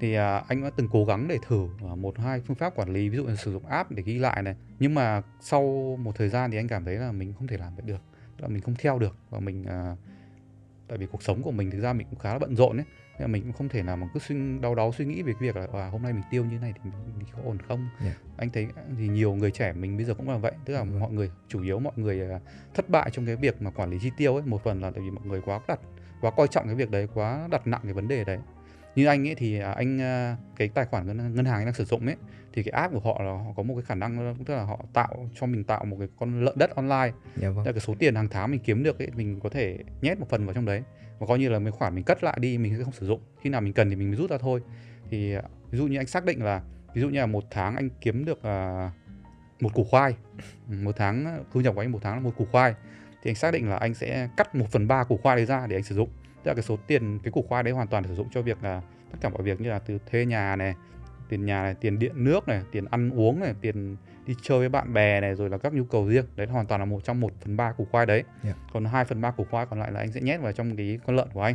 Thì 0.00 0.14
à, 0.14 0.42
anh 0.48 0.62
đã 0.62 0.70
từng 0.76 0.88
cố 0.92 1.04
gắng 1.04 1.28
để 1.28 1.38
thử 1.46 1.68
à, 1.90 1.94
một 1.94 2.18
hai 2.18 2.40
phương 2.40 2.56
pháp 2.56 2.74
quản 2.74 2.92
lý 2.92 3.08
ví 3.08 3.16
dụ 3.16 3.26
là 3.26 3.36
sử 3.36 3.52
dụng 3.52 3.66
app 3.66 3.90
để 3.90 4.02
ghi 4.02 4.18
lại 4.18 4.42
này. 4.42 4.54
Nhưng 4.78 4.94
mà 4.94 5.22
sau 5.40 5.96
một 6.02 6.12
thời 6.16 6.28
gian 6.28 6.50
thì 6.50 6.56
anh 6.56 6.68
cảm 6.68 6.84
thấy 6.84 6.94
là 6.94 7.12
mình 7.12 7.32
không 7.38 7.46
thể 7.46 7.56
làm 7.56 7.74
vậy 7.76 7.84
được 7.86 8.00
là 8.44 8.48
mình 8.48 8.62
không 8.62 8.74
theo 8.78 8.98
được 8.98 9.16
và 9.30 9.40
mình 9.40 9.64
à, 9.64 9.96
tại 10.88 10.98
vì 10.98 11.06
cuộc 11.06 11.22
sống 11.22 11.42
của 11.42 11.50
mình 11.50 11.70
thực 11.70 11.80
ra 11.80 11.92
mình 11.92 12.06
cũng 12.10 12.18
khá 12.18 12.32
là 12.32 12.38
bận 12.38 12.56
rộn 12.56 12.76
ấy 12.76 12.84
nên 13.12 13.20
là 13.20 13.26
mình 13.26 13.42
cũng 13.42 13.52
không 13.52 13.68
thể 13.68 13.82
nào 13.82 13.96
mà 13.96 14.06
cứ 14.14 14.20
suy 14.20 14.58
đau 14.62 14.74
đáu 14.74 14.92
suy 14.92 15.04
nghĩ 15.04 15.22
về 15.22 15.32
cái 15.32 15.52
việc 15.52 15.56
là 15.56 15.66
à, 15.72 15.88
hôm 15.88 16.02
nay 16.02 16.12
mình 16.12 16.22
tiêu 16.30 16.44
như 16.44 16.58
này 16.58 16.72
thì 16.74 16.80
mình, 16.90 16.92
mình 17.18 17.26
có 17.36 17.42
ổn 17.44 17.58
không 17.68 17.88
Dạ. 18.04 18.14
anh 18.36 18.50
thấy 18.50 18.66
thì 18.98 19.08
nhiều 19.08 19.34
người 19.34 19.50
trẻ 19.50 19.72
mình 19.72 19.96
bây 19.96 20.04
giờ 20.04 20.14
cũng 20.14 20.28
là 20.30 20.36
vậy 20.36 20.52
tức 20.64 20.74
là 20.74 20.84
Vâng. 20.84 21.00
mọi 21.00 21.12
người 21.12 21.30
chủ 21.48 21.62
yếu 21.62 21.78
mọi 21.78 21.92
người 21.96 22.30
à, 22.30 22.40
thất 22.74 22.88
bại 22.90 23.10
trong 23.12 23.26
cái 23.26 23.36
việc 23.36 23.62
mà 23.62 23.70
quản 23.70 23.90
lý 23.90 23.98
chi 24.02 24.10
tiêu 24.16 24.34
ấy 24.34 24.42
một 24.46 24.64
phần 24.64 24.80
là 24.80 24.90
tại 24.90 25.00
vì 25.04 25.10
mọi 25.10 25.26
người 25.26 25.40
quá 25.40 25.60
đặt 25.68 25.80
quá 26.20 26.30
coi 26.30 26.48
trọng 26.48 26.66
cái 26.66 26.74
việc 26.74 26.90
đấy 26.90 27.08
quá 27.14 27.48
đặt 27.50 27.66
nặng 27.66 27.80
cái 27.84 27.92
vấn 27.92 28.08
đề 28.08 28.24
đấy 28.24 28.38
như 28.94 29.06
anh 29.06 29.28
ấy 29.28 29.34
thì 29.34 29.58
à, 29.58 29.72
anh 29.72 30.00
à, 30.00 30.36
cái 30.56 30.68
tài 30.68 30.84
khoản 30.84 31.06
ngân, 31.06 31.34
ngân 31.34 31.44
hàng 31.44 31.60
anh 31.60 31.64
đang 31.64 31.74
sử 31.74 31.84
dụng 31.84 32.06
ấy 32.06 32.16
thì 32.52 32.62
cái 32.62 32.72
app 32.72 32.94
của 32.94 33.00
họ 33.00 33.22
là 33.22 33.30
họ 33.30 33.52
có 33.56 33.62
một 33.62 33.74
cái 33.74 33.84
khả 33.84 33.94
năng 33.94 34.34
tức 34.44 34.54
là 34.54 34.62
họ 34.62 34.84
tạo 34.92 35.28
cho 35.34 35.46
mình 35.46 35.64
tạo 35.64 35.84
một 35.84 35.96
cái 35.98 36.08
con 36.18 36.44
lợn 36.44 36.58
đất 36.58 36.76
online. 36.76 37.12
Dạ 37.36 37.50
vâng. 37.50 37.66
Là 37.66 37.72
cái 37.72 37.80
số 37.80 37.94
tiền 37.98 38.14
hàng 38.14 38.28
tháng 38.28 38.50
mình 38.50 38.60
kiếm 38.60 38.82
được 38.82 38.98
ấy 38.98 39.08
mình 39.16 39.40
có 39.40 39.48
thể 39.48 39.78
nhét 40.00 40.18
một 40.18 40.26
phần 40.28 40.46
vào 40.46 40.54
trong 40.54 40.64
đấy. 40.64 40.82
Và 41.18 41.26
coi 41.26 41.38
như 41.38 41.48
là 41.48 41.58
mấy 41.58 41.72
khoản 41.72 41.94
mình 41.94 42.04
cất 42.04 42.24
lại 42.24 42.36
đi 42.40 42.58
mình 42.58 42.76
sẽ 42.76 42.84
không 42.84 42.92
sử 42.92 43.06
dụng. 43.06 43.20
Khi 43.40 43.50
nào 43.50 43.60
mình 43.60 43.72
cần 43.72 43.90
thì 43.90 43.96
mình 43.96 44.08
mới 44.08 44.16
rút 44.16 44.30
ra 44.30 44.38
thôi. 44.38 44.60
Thì 45.10 45.34
ví 45.70 45.78
dụ 45.78 45.86
như 45.86 45.98
anh 45.98 46.06
xác 46.06 46.24
định 46.24 46.44
là 46.44 46.62
ví 46.94 47.00
dụ 47.00 47.08
như 47.08 47.18
là 47.18 47.26
một 47.26 47.44
tháng 47.50 47.76
anh 47.76 47.88
kiếm 48.00 48.24
được 48.24 48.40
một 49.60 49.74
củ 49.74 49.84
khoai 49.84 50.14
một 50.68 50.96
tháng 50.96 51.44
thu 51.52 51.60
nhập 51.60 51.74
của 51.74 51.80
anh 51.80 51.92
một 51.92 51.98
tháng 52.02 52.14
là 52.14 52.20
một 52.20 52.32
củ 52.36 52.46
khoai 52.52 52.74
thì 53.22 53.30
anh 53.30 53.34
xác 53.34 53.50
định 53.52 53.68
là 53.68 53.76
anh 53.76 53.94
sẽ 53.94 54.28
cắt 54.36 54.54
một 54.54 54.66
phần 54.70 54.88
ba 54.88 55.04
củ 55.04 55.16
khoai 55.16 55.36
đấy 55.36 55.46
ra 55.46 55.66
để 55.66 55.76
anh 55.76 55.82
sử 55.82 55.94
dụng 55.94 56.08
tức 56.44 56.50
là 56.50 56.54
cái 56.54 56.62
số 56.62 56.76
tiền 56.86 57.18
cái 57.22 57.32
củ 57.32 57.42
khoai 57.48 57.62
đấy 57.62 57.72
hoàn 57.72 57.88
toàn 57.88 58.04
sử 58.04 58.14
dụng 58.14 58.28
cho 58.30 58.42
việc 58.42 58.62
là 58.62 58.82
tất 59.10 59.18
cả 59.20 59.28
mọi 59.28 59.42
việc 59.42 59.60
như 59.60 59.70
là 59.70 59.78
từ 59.78 59.98
thuê 60.10 60.24
nhà 60.26 60.56
này 60.56 60.74
tiền 61.28 61.46
nhà 61.46 61.62
này 61.62 61.74
tiền 61.74 61.98
điện 61.98 62.24
nước 62.24 62.48
này 62.48 62.62
tiền 62.72 62.84
ăn 62.90 63.10
uống 63.10 63.40
này 63.40 63.54
tiền 63.60 63.96
đi 64.26 64.34
chơi 64.42 64.58
với 64.58 64.68
bạn 64.68 64.92
bè 64.92 65.20
này 65.20 65.34
rồi 65.34 65.50
là 65.50 65.58
các 65.58 65.74
nhu 65.74 65.84
cầu 65.84 66.08
riêng. 66.08 66.24
Đấy 66.36 66.46
hoàn 66.46 66.66
toàn 66.66 66.80
là 66.80 66.84
một 66.84 67.04
trong 67.04 67.20
một 67.20 67.32
phần 67.40 67.56
ba 67.56 67.72
củ 67.72 67.86
khoai 67.90 68.06
đấy. 68.06 68.24
Yeah. 68.44 68.56
còn 68.72 68.84
hai 68.84 69.04
phần 69.04 69.20
ba 69.20 69.30
củ 69.30 69.46
khoai 69.50 69.66
còn 69.66 69.80
lại 69.80 69.92
là 69.92 70.00
anh 70.00 70.12
sẽ 70.12 70.20
nhét 70.20 70.40
vào 70.40 70.52
trong 70.52 70.76
cái 70.76 70.98
con 71.06 71.16
lợn 71.16 71.28
của 71.32 71.42
anh 71.42 71.54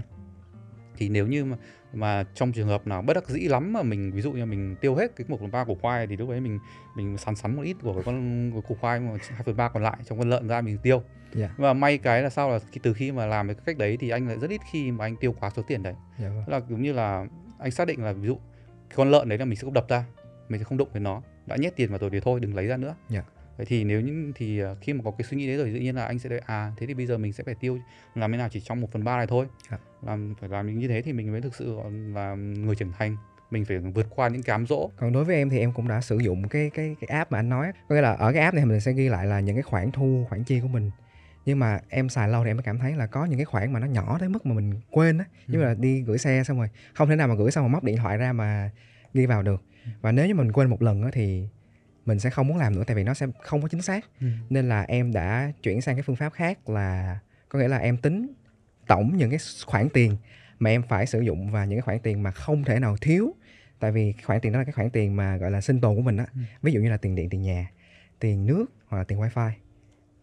thì 0.98 1.10
nếu 1.10 1.27
như 1.27 1.46
mà, 1.46 1.58
mà 1.93 2.24
trong 2.34 2.51
trường 2.51 2.67
hợp 2.67 2.88
nào 2.88 3.01
bất 3.01 3.13
đắc 3.13 3.29
dĩ 3.29 3.39
lắm 3.39 3.74
mà 3.74 3.84
mình 3.84 4.12
ví 4.12 4.22
dụ 4.22 4.31
như 4.31 4.46
mình 4.46 4.75
tiêu 4.81 4.96
hết 4.96 5.15
cái 5.15 5.25
một 5.27 5.39
phần 5.39 5.51
ba 5.51 5.63
củ 5.63 5.77
khoai 5.81 6.08
thì 6.08 6.17
lúc 6.17 6.29
đấy 6.29 6.41
mình 6.41 6.60
mình 6.96 7.17
sắn 7.17 7.36
sắn 7.36 7.55
một 7.55 7.62
ít 7.62 7.75
của 7.81 7.93
cái 7.93 8.03
con 8.05 8.51
của 8.51 8.62
củ 8.62 8.75
khoai 8.75 9.00
mà 9.00 9.12
hai 9.29 9.43
phần 9.43 9.58
ba 9.58 9.69
còn 9.69 9.84
lại 9.84 9.98
trong 10.05 10.17
con 10.17 10.29
lợn 10.29 10.48
ra 10.48 10.62
mình 10.62 10.77
tiêu 10.77 11.03
yeah. 11.38 11.51
và 11.58 11.74
may 11.74 11.98
cái 11.98 12.24
là 12.24 12.29
sau 12.29 12.50
là 12.50 12.60
khi, 12.72 12.79
từ 12.84 12.93
khi 12.93 13.12
mà 13.12 13.25
làm 13.25 13.48
cái 13.48 13.55
cách 13.65 13.77
đấy 13.77 13.98
thì 14.00 14.10
anh 14.10 14.27
lại 14.27 14.38
rất 14.39 14.50
ít 14.50 14.62
khi 14.72 14.91
mà 14.91 15.05
anh 15.05 15.15
tiêu 15.15 15.36
quá 15.39 15.50
số 15.50 15.62
tiền 15.62 15.84
đấy 15.84 15.93
yeah, 16.19 16.31
vâng. 16.36 16.43
là 16.48 16.62
giống 16.69 16.81
như 16.81 16.93
là 16.93 17.25
anh 17.60 17.72
xác 17.72 17.88
định 17.88 18.03
là 18.03 18.13
ví 18.13 18.27
dụ 18.27 18.38
con 18.96 19.12
lợn 19.12 19.29
đấy 19.29 19.38
là 19.38 19.46
mình 19.46 19.55
sẽ 19.55 19.62
không 19.62 19.74
đập 19.74 19.86
ra 19.89 20.05
mình 20.50 20.60
sẽ 20.60 20.63
không 20.63 20.77
đụng 20.77 20.89
đến 20.93 21.03
nó 21.03 21.22
đã 21.46 21.55
nhét 21.55 21.75
tiền 21.75 21.89
vào 21.89 22.00
rồi 22.00 22.10
thì 22.10 22.19
thôi 22.19 22.39
đừng 22.39 22.55
lấy 22.55 22.67
ra 22.67 22.77
nữa 22.77 22.96
yeah. 23.12 23.25
Vậy 23.59 23.65
thì 23.65 23.83
nếu 23.83 24.01
như 24.01 24.31
thì 24.35 24.59
à, 24.59 24.75
khi 24.81 24.93
mà 24.93 25.01
có 25.03 25.11
cái 25.11 25.25
suy 25.29 25.37
nghĩ 25.37 25.47
đấy 25.47 25.57
rồi 25.57 25.71
tự 25.73 25.79
nhiên 25.79 25.95
là 25.95 26.05
anh 26.05 26.19
sẽ 26.19 26.39
à 26.45 26.71
thế 26.77 26.87
thì 26.87 26.93
bây 26.93 27.05
giờ 27.05 27.17
mình 27.17 27.33
sẽ 27.33 27.43
phải 27.43 27.55
tiêu 27.55 27.79
làm 28.15 28.31
thế 28.31 28.37
nào 28.37 28.49
chỉ 28.51 28.59
trong 28.59 28.81
một 28.81 28.91
phần 28.91 29.03
ba 29.03 29.17
này 29.17 29.27
thôi. 29.27 29.45
Yeah. 29.69 29.81
làm 30.01 30.35
phải 30.39 30.49
làm 30.49 30.79
như 30.79 30.87
thế 30.87 31.01
thì 31.01 31.13
mình 31.13 31.31
mới 31.31 31.41
thực 31.41 31.55
sự 31.55 31.77
là 32.13 32.35
người 32.35 32.75
trưởng 32.75 32.91
thành. 32.97 33.17
Mình 33.51 33.65
phải 33.65 33.77
vượt 33.77 34.07
qua 34.09 34.27
những 34.27 34.43
cám 34.43 34.67
dỗ. 34.67 34.89
Còn 34.97 35.13
đối 35.13 35.23
với 35.23 35.35
em 35.35 35.49
thì 35.49 35.59
em 35.59 35.71
cũng 35.73 35.87
đã 35.87 36.01
sử 36.01 36.17
dụng 36.17 36.47
cái 36.47 36.71
cái 36.73 36.95
cái 37.01 37.17
app 37.17 37.31
mà 37.31 37.39
anh 37.39 37.49
nói 37.49 37.71
có 37.89 37.95
nghĩa 37.95 38.01
là 38.01 38.13
ở 38.13 38.33
cái 38.33 38.41
app 38.41 38.55
này 38.55 38.65
mình 38.65 38.79
sẽ 38.79 38.93
ghi 38.93 39.09
lại 39.09 39.25
là 39.25 39.39
những 39.39 39.55
cái 39.55 39.63
khoản 39.63 39.91
thu 39.91 40.25
khoản 40.29 40.43
chi 40.43 40.59
của 40.59 40.67
mình. 40.67 40.91
Nhưng 41.45 41.59
mà 41.59 41.79
em 41.89 42.09
xài 42.09 42.29
lâu 42.29 42.43
thì 42.43 42.49
em 42.49 42.57
mới 42.57 42.63
cảm 42.63 42.79
thấy 42.79 42.95
là 42.95 43.07
có 43.07 43.25
những 43.25 43.37
cái 43.37 43.45
khoản 43.45 43.73
mà 43.73 43.79
nó 43.79 43.87
nhỏ 43.87 44.17
tới 44.19 44.29
mức 44.29 44.45
mà 44.45 44.53
mình 44.55 44.73
quên 44.91 45.17
á. 45.17 45.25
Ừ. 45.47 45.53
như 45.53 45.63
là 45.63 45.73
đi 45.73 46.01
gửi 46.01 46.17
xe 46.17 46.43
xong 46.43 46.57
rồi 46.57 46.69
không 46.93 47.09
thể 47.09 47.15
nào 47.15 47.27
mà 47.27 47.35
gửi 47.35 47.51
xong 47.51 47.63
mà 47.63 47.67
móc 47.67 47.83
điện 47.83 47.97
thoại 47.97 48.17
ra 48.17 48.33
mà 48.33 48.69
ghi 49.13 49.25
vào 49.25 49.43
được. 49.43 49.63
Ừ. 49.85 49.91
và 50.01 50.11
nếu 50.11 50.27
như 50.27 50.35
mình 50.35 50.51
quên 50.51 50.69
một 50.69 50.81
lần 50.81 51.03
á 51.03 51.09
thì 51.13 51.47
mình 52.09 52.19
sẽ 52.19 52.29
không 52.29 52.47
muốn 52.47 52.57
làm 52.57 52.75
nữa 52.75 52.83
tại 52.87 52.95
vì 52.95 53.03
nó 53.03 53.13
sẽ 53.13 53.27
không 53.41 53.61
có 53.61 53.67
chính 53.67 53.81
xác. 53.81 54.05
Ừ. 54.21 54.27
nên 54.49 54.69
là 54.69 54.81
em 54.81 55.13
đã 55.13 55.51
chuyển 55.63 55.81
sang 55.81 55.95
cái 55.95 56.03
phương 56.03 56.15
pháp 56.15 56.33
khác 56.33 56.69
là 56.69 57.19
có 57.49 57.59
nghĩa 57.59 57.67
là 57.67 57.77
em 57.77 57.97
tính 57.97 58.33
tổng 58.87 59.17
những 59.17 59.29
cái 59.29 59.39
khoản 59.65 59.89
tiền 59.89 60.17
mà 60.59 60.69
em 60.69 60.83
phải 60.89 61.05
sử 61.05 61.21
dụng 61.21 61.51
và 61.51 61.65
những 61.65 61.77
cái 61.77 61.81
khoản 61.81 61.99
tiền 61.99 62.23
mà 62.23 62.31
không 62.31 62.63
thể 62.63 62.79
nào 62.79 62.97
thiếu. 62.97 63.35
Tại 63.79 63.91
vì 63.91 64.13
khoản 64.23 64.39
tiền 64.41 64.51
đó 64.51 64.59
là 64.59 64.65
cái 64.65 64.73
khoản 64.73 64.89
tiền 64.89 65.15
mà 65.15 65.37
gọi 65.37 65.51
là 65.51 65.61
sinh 65.61 65.81
tồn 65.81 65.95
của 65.95 66.01
mình 66.01 66.17
á. 66.17 66.25
Ừ. 66.35 66.41
ví 66.61 66.71
dụ 66.71 66.79
như 66.79 66.89
là 66.89 66.97
tiền 66.97 67.15
điện 67.15 67.29
tiền 67.29 67.41
nhà 67.41 67.71
tiền 68.19 68.45
nước 68.45 68.65
hoặc 68.87 68.97
là 68.97 69.03
tiền 69.03 69.19
wifi. 69.19 69.51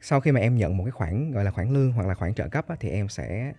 Sau 0.00 0.20
khi 0.20 0.32
mà 0.32 0.40
em 0.40 0.56
nhận 0.56 0.76
một 0.76 0.84
cái 0.84 0.90
khoản 0.90 1.32
gọi 1.32 1.44
là 1.44 1.50
khoản 1.50 1.74
lương 1.74 1.92
hoặc 1.92 2.06
là 2.06 2.14
khoản 2.14 2.34
trợ 2.34 2.48
cấp 2.48 2.68
á, 2.68 2.76
thì 2.80 2.88
em 2.90 3.08
sẽ 3.08 3.52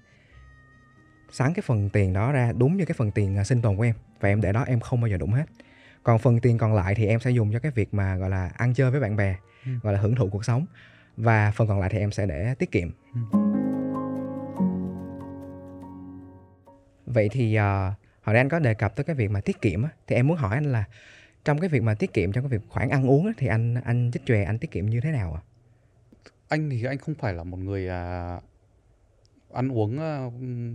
sắn 1.31 1.53
cái 1.53 1.63
phần 1.65 1.89
tiền 1.89 2.13
đó 2.13 2.31
ra 2.31 2.51
đúng 2.57 2.77
như 2.77 2.85
cái 2.85 2.95
phần 2.97 3.11
tiền 3.11 3.37
à, 3.37 3.43
sinh 3.43 3.61
tồn 3.61 3.77
của 3.77 3.83
em. 3.83 3.95
Và 4.19 4.29
em 4.29 4.41
để 4.41 4.51
đó 4.51 4.63
em 4.63 4.79
không 4.79 5.01
bao 5.01 5.07
giờ 5.07 5.17
đụng 5.17 5.31
hết 5.31 5.45
còn 6.07 6.19
phần 6.19 6.39
tiền 6.39 6.57
còn 6.57 6.73
lại 6.73 6.95
thì 6.95 7.07
em 7.07 7.19
sẽ 7.19 7.31
dùng 7.31 7.53
cho 7.53 7.59
cái 7.59 7.71
việc 7.71 7.93
mà 7.93 8.15
gọi 8.15 8.29
là 8.29 8.51
ăn 8.57 8.73
chơi 8.73 8.91
với 8.91 8.99
bạn 8.99 9.15
bè 9.15 9.35
ừ. 9.65 9.71
gọi 9.83 9.93
là 9.93 9.99
hưởng 9.99 10.15
thụ 10.15 10.29
cuộc 10.29 10.45
sống 10.45 10.65
và 11.17 11.51
phần 11.51 11.67
còn 11.67 11.79
lại 11.79 11.89
thì 11.89 11.99
em 11.99 12.11
sẽ 12.11 12.25
để 12.25 12.55
tiết 12.59 12.71
kiệm 12.71 12.91
ừ. 13.13 13.19
vậy 17.05 17.29
thì 17.31 17.57
uh, 17.57 17.61
hồi 18.21 18.33
nãy 18.33 18.37
anh 18.37 18.49
có 18.49 18.59
đề 18.59 18.73
cập 18.73 18.95
tới 18.95 19.03
cái 19.03 19.15
việc 19.15 19.31
mà 19.31 19.41
tiết 19.41 19.61
kiệm 19.61 19.83
á, 19.83 19.89
thì 20.07 20.15
em 20.15 20.27
muốn 20.27 20.37
hỏi 20.37 20.55
anh 20.55 20.71
là 20.71 20.83
trong 21.45 21.59
cái 21.59 21.69
việc 21.69 21.83
mà 21.83 21.93
tiết 21.93 22.13
kiệm 22.13 22.31
trong 22.31 22.49
cái 22.49 22.59
việc 22.59 22.65
khoản 22.69 22.89
ăn 22.89 23.09
uống 23.09 23.25
á, 23.25 23.31
thì 23.37 23.47
anh 23.47 23.75
anh 23.83 24.11
chích 24.13 24.25
chòe 24.25 24.43
anh 24.43 24.59
tiết 24.59 24.71
kiệm 24.71 24.85
như 24.85 25.01
thế 25.01 25.11
nào 25.11 25.33
ạ? 25.33 25.41
À? 25.43 25.45
Anh 26.47 26.69
thì 26.69 26.83
anh 26.83 26.97
không 26.97 27.15
phải 27.15 27.33
là 27.33 27.43
một 27.43 27.57
người 27.57 27.87
à, 27.89 28.39
ăn 29.53 29.71
uống 29.71 29.99
à, 29.99 30.29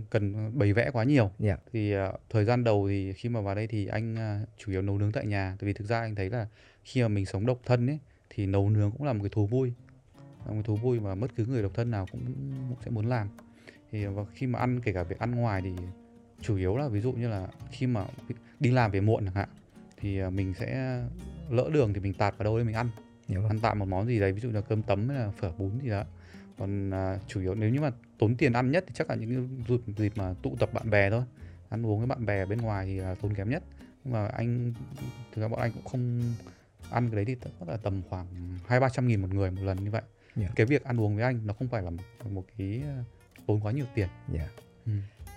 cần 0.09 0.51
bày 0.59 0.73
vẽ 0.73 0.89
quá 0.93 1.03
nhiều. 1.03 1.23
Yeah. 1.23 1.59
Dạ. 1.59 1.69
Thì 1.73 1.93
à, 1.93 2.11
thời 2.29 2.45
gian 2.45 2.63
đầu 2.63 2.87
thì 2.89 3.13
khi 3.13 3.29
mà 3.29 3.41
vào 3.41 3.55
đây 3.55 3.67
thì 3.67 3.87
anh 3.87 4.15
à, 4.15 4.41
chủ 4.57 4.71
yếu 4.71 4.81
nấu 4.81 4.97
nướng 4.97 5.11
tại 5.11 5.25
nhà. 5.25 5.55
Tại 5.59 5.67
vì 5.67 5.73
thực 5.73 5.87
ra 5.87 5.99
anh 5.99 6.15
thấy 6.15 6.29
là 6.29 6.47
khi 6.83 7.01
mà 7.01 7.07
mình 7.07 7.25
sống 7.25 7.45
độc 7.45 7.59
thân 7.65 7.87
ấy 7.87 7.99
thì 8.29 8.45
nấu 8.45 8.69
nướng 8.69 8.91
cũng 8.91 9.03
là 9.03 9.13
một 9.13 9.19
cái 9.23 9.29
thú 9.29 9.47
vui. 9.47 9.73
Là 10.45 10.53
một 10.53 10.61
thú 10.65 10.75
vui 10.75 10.99
mà 10.99 11.15
bất 11.15 11.35
cứ 11.35 11.45
người 11.45 11.61
độc 11.61 11.71
thân 11.75 11.91
nào 11.91 12.05
cũng, 12.11 12.25
cũng 12.69 12.77
sẽ 12.85 12.91
muốn 12.91 13.05
làm. 13.05 13.27
Thì 13.91 14.05
và 14.05 14.23
khi 14.33 14.47
mà 14.47 14.59
ăn 14.59 14.81
kể 14.83 14.93
cả 14.93 15.03
việc 15.03 15.19
ăn 15.19 15.31
ngoài 15.31 15.61
thì 15.61 15.71
chủ 16.41 16.55
yếu 16.55 16.77
là 16.77 16.87
ví 16.87 17.01
dụ 17.01 17.11
như 17.11 17.27
là 17.29 17.47
khi 17.71 17.87
mà 17.87 18.05
đi 18.59 18.71
làm 18.71 18.91
về 18.91 19.01
muộn 19.01 19.25
chẳng 19.25 19.35
hạn 19.35 19.49
thì 19.97 20.29
mình 20.29 20.53
sẽ 20.53 20.99
lỡ 21.49 21.69
đường 21.73 21.93
thì 21.93 21.99
mình 21.99 22.13
tạt 22.13 22.37
vào 22.37 22.43
đâu 22.43 22.57
đấy 22.57 22.65
mình 22.65 22.75
ăn 22.75 22.89
Hiểu 23.27 23.45
ăn 23.47 23.59
tạm 23.59 23.79
một 23.79 23.87
món 23.87 24.07
gì 24.07 24.19
đấy 24.19 24.31
ví 24.31 24.41
dụ 24.41 24.51
là 24.51 24.61
cơm 24.61 24.81
tấm 24.81 25.09
hay 25.09 25.17
là 25.17 25.31
phở 25.31 25.51
bún 25.57 25.79
gì 25.83 25.89
đó 25.89 26.03
còn 26.57 26.91
à, 26.93 27.19
chủ 27.27 27.41
yếu 27.41 27.55
nếu 27.55 27.69
như 27.69 27.81
mà 27.81 27.91
tốn 28.23 28.35
tiền 28.35 28.53
ăn 28.53 28.71
nhất 28.71 28.83
thì 28.87 28.93
chắc 28.95 29.09
là 29.09 29.15
những 29.15 29.63
dịp, 29.67 29.93
dịp 29.97 30.13
mà 30.15 30.33
tụ 30.41 30.55
tập 30.59 30.69
bạn 30.73 30.89
bè 30.89 31.09
thôi 31.09 31.23
ăn 31.69 31.85
uống 31.85 31.97
với 31.97 32.07
bạn 32.07 32.25
bè 32.25 32.45
bên 32.45 32.57
ngoài 32.57 32.85
thì 32.85 32.95
là 32.95 33.15
tốn 33.21 33.33
kém 33.33 33.49
nhất 33.49 33.63
nhưng 34.03 34.13
mà 34.13 34.27
anh 34.27 34.73
thực 35.33 35.41
ra 35.41 35.47
bọn 35.47 35.59
anh 35.59 35.71
cũng 35.71 35.83
không 35.83 36.21
ăn 36.89 37.09
cái 37.09 37.15
đấy 37.15 37.25
thì 37.25 37.35
tất 37.59 37.65
là 37.67 37.77
tầm 37.77 38.01
khoảng 38.09 38.27
hai 38.67 38.79
ba 38.79 38.89
trăm 38.89 39.07
nghìn 39.07 39.21
một 39.21 39.33
người 39.33 39.51
một 39.51 39.61
lần 39.61 39.83
như 39.83 39.91
vậy 39.91 40.01
yeah. 40.39 40.51
cái 40.55 40.65
việc 40.65 40.83
ăn 40.83 40.99
uống 40.99 41.15
với 41.15 41.23
anh 41.23 41.39
nó 41.45 41.53
không 41.53 41.67
phải 41.67 41.81
là 41.81 41.89
một, 41.89 42.03
một 42.29 42.45
cái 42.57 42.81
à, 42.83 43.03
tốn 43.47 43.59
quá 43.59 43.71
nhiều 43.71 43.85
tiền 43.95 44.07
yeah. 44.33 44.49
ừ. 44.85 44.91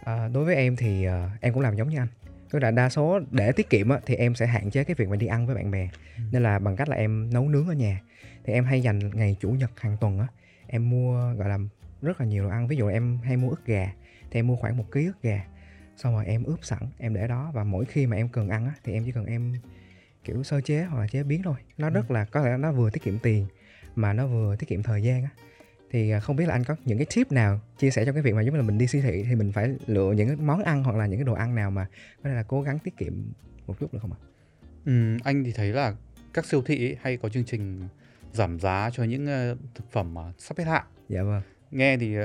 à, 0.04 0.28
đối 0.28 0.44
với 0.44 0.54
em 0.54 0.76
thì 0.76 1.06
uh, 1.08 1.12
em 1.40 1.52
cũng 1.52 1.62
làm 1.62 1.76
giống 1.76 1.88
như 1.88 1.98
anh 1.98 2.08
tức 2.50 2.58
là 2.58 2.70
đa 2.70 2.88
số 2.88 3.20
để 3.30 3.52
tiết 3.52 3.70
kiệm 3.70 3.88
á, 3.88 4.00
thì 4.06 4.14
em 4.14 4.34
sẽ 4.34 4.46
hạn 4.46 4.70
chế 4.70 4.84
cái 4.84 4.94
việc 4.94 5.08
mà 5.08 5.16
đi 5.16 5.26
ăn 5.26 5.46
với 5.46 5.54
bạn 5.54 5.70
bè 5.70 5.88
ừ. 6.16 6.22
nên 6.32 6.42
là 6.42 6.58
bằng 6.58 6.76
cách 6.76 6.88
là 6.88 6.96
em 6.96 7.30
nấu 7.32 7.48
nướng 7.48 7.68
ở 7.68 7.74
nhà 7.74 8.00
thì 8.44 8.52
em 8.52 8.64
hay 8.64 8.82
dành 8.82 8.98
ngày 9.14 9.36
chủ 9.40 9.50
nhật 9.50 9.70
hàng 9.80 9.96
tuần 10.00 10.18
á 10.18 10.26
em 10.66 10.90
mua 10.90 11.34
gọi 11.34 11.48
là 11.48 11.58
rất 12.02 12.20
là 12.20 12.26
nhiều 12.26 12.44
đồ 12.44 12.50
ăn 12.50 12.68
ví 12.68 12.76
dụ 12.76 12.86
em 12.86 13.18
hay 13.24 13.36
mua 13.36 13.50
ức 13.50 13.66
gà 13.66 13.92
thì 14.30 14.40
em 14.40 14.46
mua 14.46 14.56
khoảng 14.56 14.76
một 14.76 14.92
ký 14.92 15.06
ức 15.06 15.22
gà 15.22 15.44
xong 15.96 16.14
rồi 16.14 16.26
em 16.26 16.44
ướp 16.44 16.64
sẵn 16.64 16.82
em 16.98 17.14
để 17.14 17.28
đó 17.28 17.50
và 17.54 17.64
mỗi 17.64 17.84
khi 17.84 18.06
mà 18.06 18.16
em 18.16 18.28
cần 18.28 18.48
ăn 18.48 18.66
á 18.66 18.72
thì 18.84 18.92
em 18.92 19.04
chỉ 19.04 19.12
cần 19.12 19.26
em 19.26 19.54
kiểu 20.24 20.42
sơ 20.42 20.60
chế 20.60 20.84
hoặc 20.84 21.00
là 21.00 21.06
chế 21.08 21.22
biến 21.22 21.42
thôi 21.42 21.56
nó 21.78 21.90
rất 21.90 22.08
ừ. 22.08 22.12
là 22.12 22.24
có 22.24 22.42
thể 22.42 22.56
nó 22.58 22.72
vừa 22.72 22.90
tiết 22.90 23.02
kiệm 23.02 23.18
tiền 23.18 23.46
mà 23.94 24.12
nó 24.12 24.26
vừa 24.26 24.56
tiết 24.56 24.68
kiệm 24.68 24.82
thời 24.82 25.02
gian 25.02 25.22
á 25.22 25.30
thì 25.90 26.10
à, 26.10 26.20
không 26.20 26.36
biết 26.36 26.46
là 26.46 26.54
anh 26.54 26.64
có 26.64 26.76
những 26.84 26.98
cái 26.98 27.06
tip 27.14 27.32
nào 27.32 27.60
chia 27.78 27.90
sẻ 27.90 28.04
trong 28.04 28.14
cái 28.14 28.22
việc 28.22 28.34
mà 28.34 28.42
giống 28.42 28.54
như 28.54 28.60
là 28.60 28.66
mình 28.66 28.78
đi 28.78 28.86
siêu 28.86 29.02
thị 29.02 29.24
thì 29.28 29.34
mình 29.34 29.52
phải 29.52 29.76
lựa 29.86 30.12
những 30.12 30.28
cái 30.28 30.36
món 30.36 30.62
ăn 30.62 30.84
hoặc 30.84 30.96
là 30.96 31.06
những 31.06 31.18
cái 31.18 31.24
đồ 31.24 31.34
ăn 31.34 31.54
nào 31.54 31.70
mà 31.70 31.86
có 32.22 32.30
thể 32.30 32.34
là 32.34 32.42
cố 32.42 32.62
gắng 32.62 32.78
tiết 32.78 32.96
kiệm 32.96 33.32
một 33.66 33.76
chút 33.80 33.92
được 33.92 33.98
không 34.02 34.12
ạ? 34.12 34.20
Ừ, 34.84 35.16
anh 35.24 35.44
thì 35.44 35.52
thấy 35.52 35.72
là 35.72 35.94
các 36.34 36.44
siêu 36.44 36.62
thị 36.66 36.88
ấy 36.88 36.96
hay 37.00 37.16
có 37.16 37.28
chương 37.28 37.44
trình 37.44 37.88
giảm 38.32 38.60
giá 38.60 38.90
cho 38.92 39.04
những 39.04 39.52
uh, 39.52 39.58
thực 39.74 39.90
phẩm 39.90 40.14
mà 40.14 40.22
sắp 40.38 40.58
hết 40.58 40.64
hạn. 40.64 40.84
Dạ 41.08 41.22
vâng. 41.22 41.42
Nghe 41.70 41.96
thì 41.96 42.18
uh, 42.18 42.24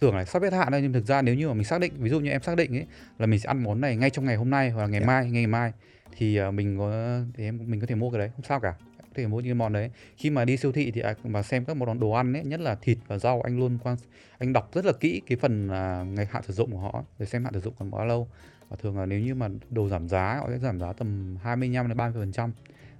tưởng 0.00 0.16
là 0.16 0.24
sắp 0.24 0.42
hết 0.42 0.52
hạn 0.52 0.68
thôi 0.70 0.82
nhưng 0.82 0.92
thực 0.92 1.06
ra 1.06 1.22
nếu 1.22 1.34
như 1.34 1.48
mà 1.48 1.54
mình 1.54 1.64
xác 1.64 1.80
định 1.80 1.92
ví 1.98 2.10
dụ 2.10 2.20
như 2.20 2.30
em 2.30 2.42
xác 2.42 2.56
định 2.56 2.76
ấy 2.76 2.86
là 3.18 3.26
mình 3.26 3.40
sẽ 3.40 3.46
ăn 3.46 3.62
món 3.62 3.80
này 3.80 3.96
ngay 3.96 4.10
trong 4.10 4.24
ngày 4.24 4.36
hôm 4.36 4.50
nay 4.50 4.70
hoặc 4.70 4.82
là 4.82 4.88
ngày 4.88 5.00
dạ. 5.00 5.06
mai 5.06 5.30
ngày 5.30 5.46
mai 5.46 5.72
thì 6.16 6.40
uh, 6.40 6.54
mình 6.54 6.78
có 6.78 7.20
thì 7.34 7.44
em 7.44 7.58
mình 7.66 7.80
có 7.80 7.86
thể 7.86 7.94
mua 7.94 8.10
cái 8.10 8.18
đấy 8.18 8.30
không 8.36 8.44
sao 8.44 8.60
cả. 8.60 8.74
Thể 9.14 9.26
mua 9.26 9.36
những 9.36 9.46
cái 9.46 9.54
món 9.54 9.72
đấy. 9.72 9.90
Khi 10.16 10.30
mà 10.30 10.44
đi 10.44 10.56
siêu 10.56 10.72
thị 10.72 10.90
thì 10.90 11.02
mà 11.24 11.42
xem 11.42 11.64
các 11.64 11.76
món 11.76 12.00
đồ 12.00 12.10
ăn 12.10 12.32
ấy 12.32 12.44
nhất 12.44 12.60
là 12.60 12.74
thịt 12.74 12.98
và 13.06 13.18
rau 13.18 13.42
anh 13.42 13.58
luôn 13.58 13.78
quan 13.82 13.96
anh 14.38 14.52
đọc 14.52 14.70
rất 14.74 14.84
là 14.84 14.92
kỹ 14.92 15.22
cái 15.26 15.38
phần 15.38 15.68
à, 15.68 16.04
ngày 16.08 16.26
hạn 16.30 16.42
sử 16.42 16.52
dụng 16.52 16.72
của 16.72 16.78
họ 16.78 17.04
để 17.18 17.26
xem 17.26 17.44
hạn 17.44 17.54
sử 17.54 17.60
dụng 17.60 17.74
còn 17.78 17.90
bao 17.90 18.06
lâu. 18.06 18.28
Và 18.68 18.76
thường 18.82 18.98
là 18.98 19.06
nếu 19.06 19.20
như 19.20 19.34
mà 19.34 19.48
đồ 19.70 19.88
giảm 19.88 20.08
giá 20.08 20.36
họ 20.40 20.48
sẽ 20.50 20.58
giảm 20.58 20.80
giá 20.80 20.92
tầm 20.92 21.36
25 21.42 21.88
đến 21.88 21.96
30 21.96 22.22
phần 22.22 22.32
trăm. 22.32 22.52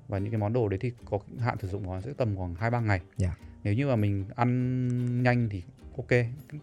Và 0.09 0.19
những 0.19 0.33
cái 0.33 0.39
món 0.39 0.53
đồ 0.53 0.69
đấy 0.69 0.79
thì 0.83 0.93
có 1.05 1.19
hạn 1.39 1.57
sử 1.63 1.69
dụng 1.69 1.85
của 1.85 1.95
nó 1.95 2.01
sẽ 2.01 2.13
tầm 2.17 2.37
khoảng 2.37 2.55
hai 2.55 2.71
ba 2.71 2.81
ngày. 2.81 3.01
Yeah. 3.21 3.39
Nếu 3.67 3.75
như 3.75 3.87
mà 3.87 3.97
mình 3.97 4.25
ăn 4.35 5.23
nhanh 5.23 5.49
thì 5.49 5.63
ok 5.97 6.07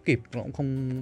kịp 0.06 0.20
nó 0.34 0.42
cũng 0.42 0.52
không 0.52 1.02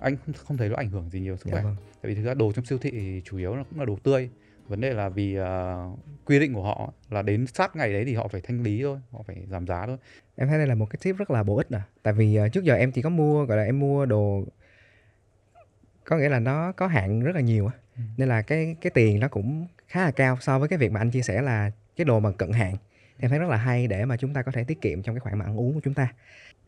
anh 0.00 0.16
không 0.36 0.56
thấy 0.56 0.68
nó 0.68 0.76
ảnh 0.76 0.90
hưởng 0.90 1.10
gì 1.10 1.20
nhiều 1.20 1.36
sức 1.36 1.44
dạ 1.46 1.52
khỏe. 1.52 1.62
vâng. 1.62 1.76
tại 2.02 2.08
vì 2.08 2.14
thực 2.14 2.26
ra 2.26 2.34
đồ 2.34 2.52
trong 2.52 2.64
siêu 2.64 2.78
thị 2.78 2.90
thì 2.90 3.22
chủ 3.24 3.36
yếu 3.36 3.56
là 3.56 3.64
cũng 3.70 3.78
là 3.78 3.84
đồ 3.84 3.98
tươi. 4.02 4.30
Vấn 4.68 4.80
đề 4.80 4.92
là 4.92 5.08
vì 5.08 5.38
uh, 5.40 5.98
quy 6.24 6.40
định 6.40 6.54
của 6.54 6.62
họ 6.62 6.92
là 7.10 7.22
đến 7.22 7.46
sát 7.46 7.76
ngày 7.76 7.92
đấy 7.92 8.04
thì 8.04 8.14
họ 8.14 8.28
phải 8.28 8.40
thanh 8.40 8.62
lý 8.62 8.82
thôi 8.82 8.98
họ 9.10 9.22
phải 9.26 9.46
giảm 9.50 9.66
giá 9.66 9.86
thôi. 9.86 9.96
Em 10.36 10.48
thấy 10.48 10.58
đây 10.58 10.66
là 10.66 10.74
một 10.74 10.86
cái 10.90 11.00
tip 11.02 11.16
rất 11.16 11.30
là 11.30 11.42
bổ 11.42 11.56
ích 11.56 11.70
nè. 11.70 11.80
Tại 12.02 12.14
vì 12.14 12.38
uh, 12.40 12.52
trước 12.52 12.64
giờ 12.64 12.74
em 12.74 12.92
chỉ 12.92 13.02
có 13.02 13.10
mua 13.10 13.44
gọi 13.44 13.56
là 13.56 13.64
em 13.64 13.78
mua 13.78 14.06
đồ 14.06 14.44
có 16.04 16.16
nghĩa 16.18 16.28
là 16.28 16.38
nó 16.40 16.72
có 16.72 16.86
hạn 16.86 17.20
rất 17.20 17.34
là 17.34 17.40
nhiều 17.40 17.66
á. 17.66 17.72
Ừ. 17.96 18.02
nên 18.16 18.28
là 18.28 18.42
cái 18.42 18.76
cái 18.80 18.90
tiền 18.94 19.20
nó 19.20 19.28
cũng 19.28 19.66
khá 19.88 20.04
là 20.04 20.10
cao 20.10 20.38
so 20.40 20.58
với 20.58 20.68
cái 20.68 20.78
việc 20.78 20.92
mà 20.92 21.00
anh 21.00 21.10
chia 21.10 21.22
sẻ 21.22 21.42
là 21.42 21.70
cái 21.96 22.04
đồ 22.04 22.20
mà 22.20 22.30
cận 22.32 22.52
hạn 22.52 22.76
em 23.20 23.30
thấy 23.30 23.38
rất 23.38 23.48
là 23.48 23.56
hay 23.56 23.86
để 23.86 24.04
mà 24.04 24.16
chúng 24.16 24.34
ta 24.34 24.42
có 24.42 24.52
thể 24.52 24.64
tiết 24.64 24.80
kiệm 24.80 25.02
trong 25.02 25.14
cái 25.14 25.20
khoản 25.20 25.38
mà 25.38 25.44
ăn 25.44 25.58
uống 25.58 25.74
của 25.74 25.80
chúng 25.84 25.94
ta 25.94 26.08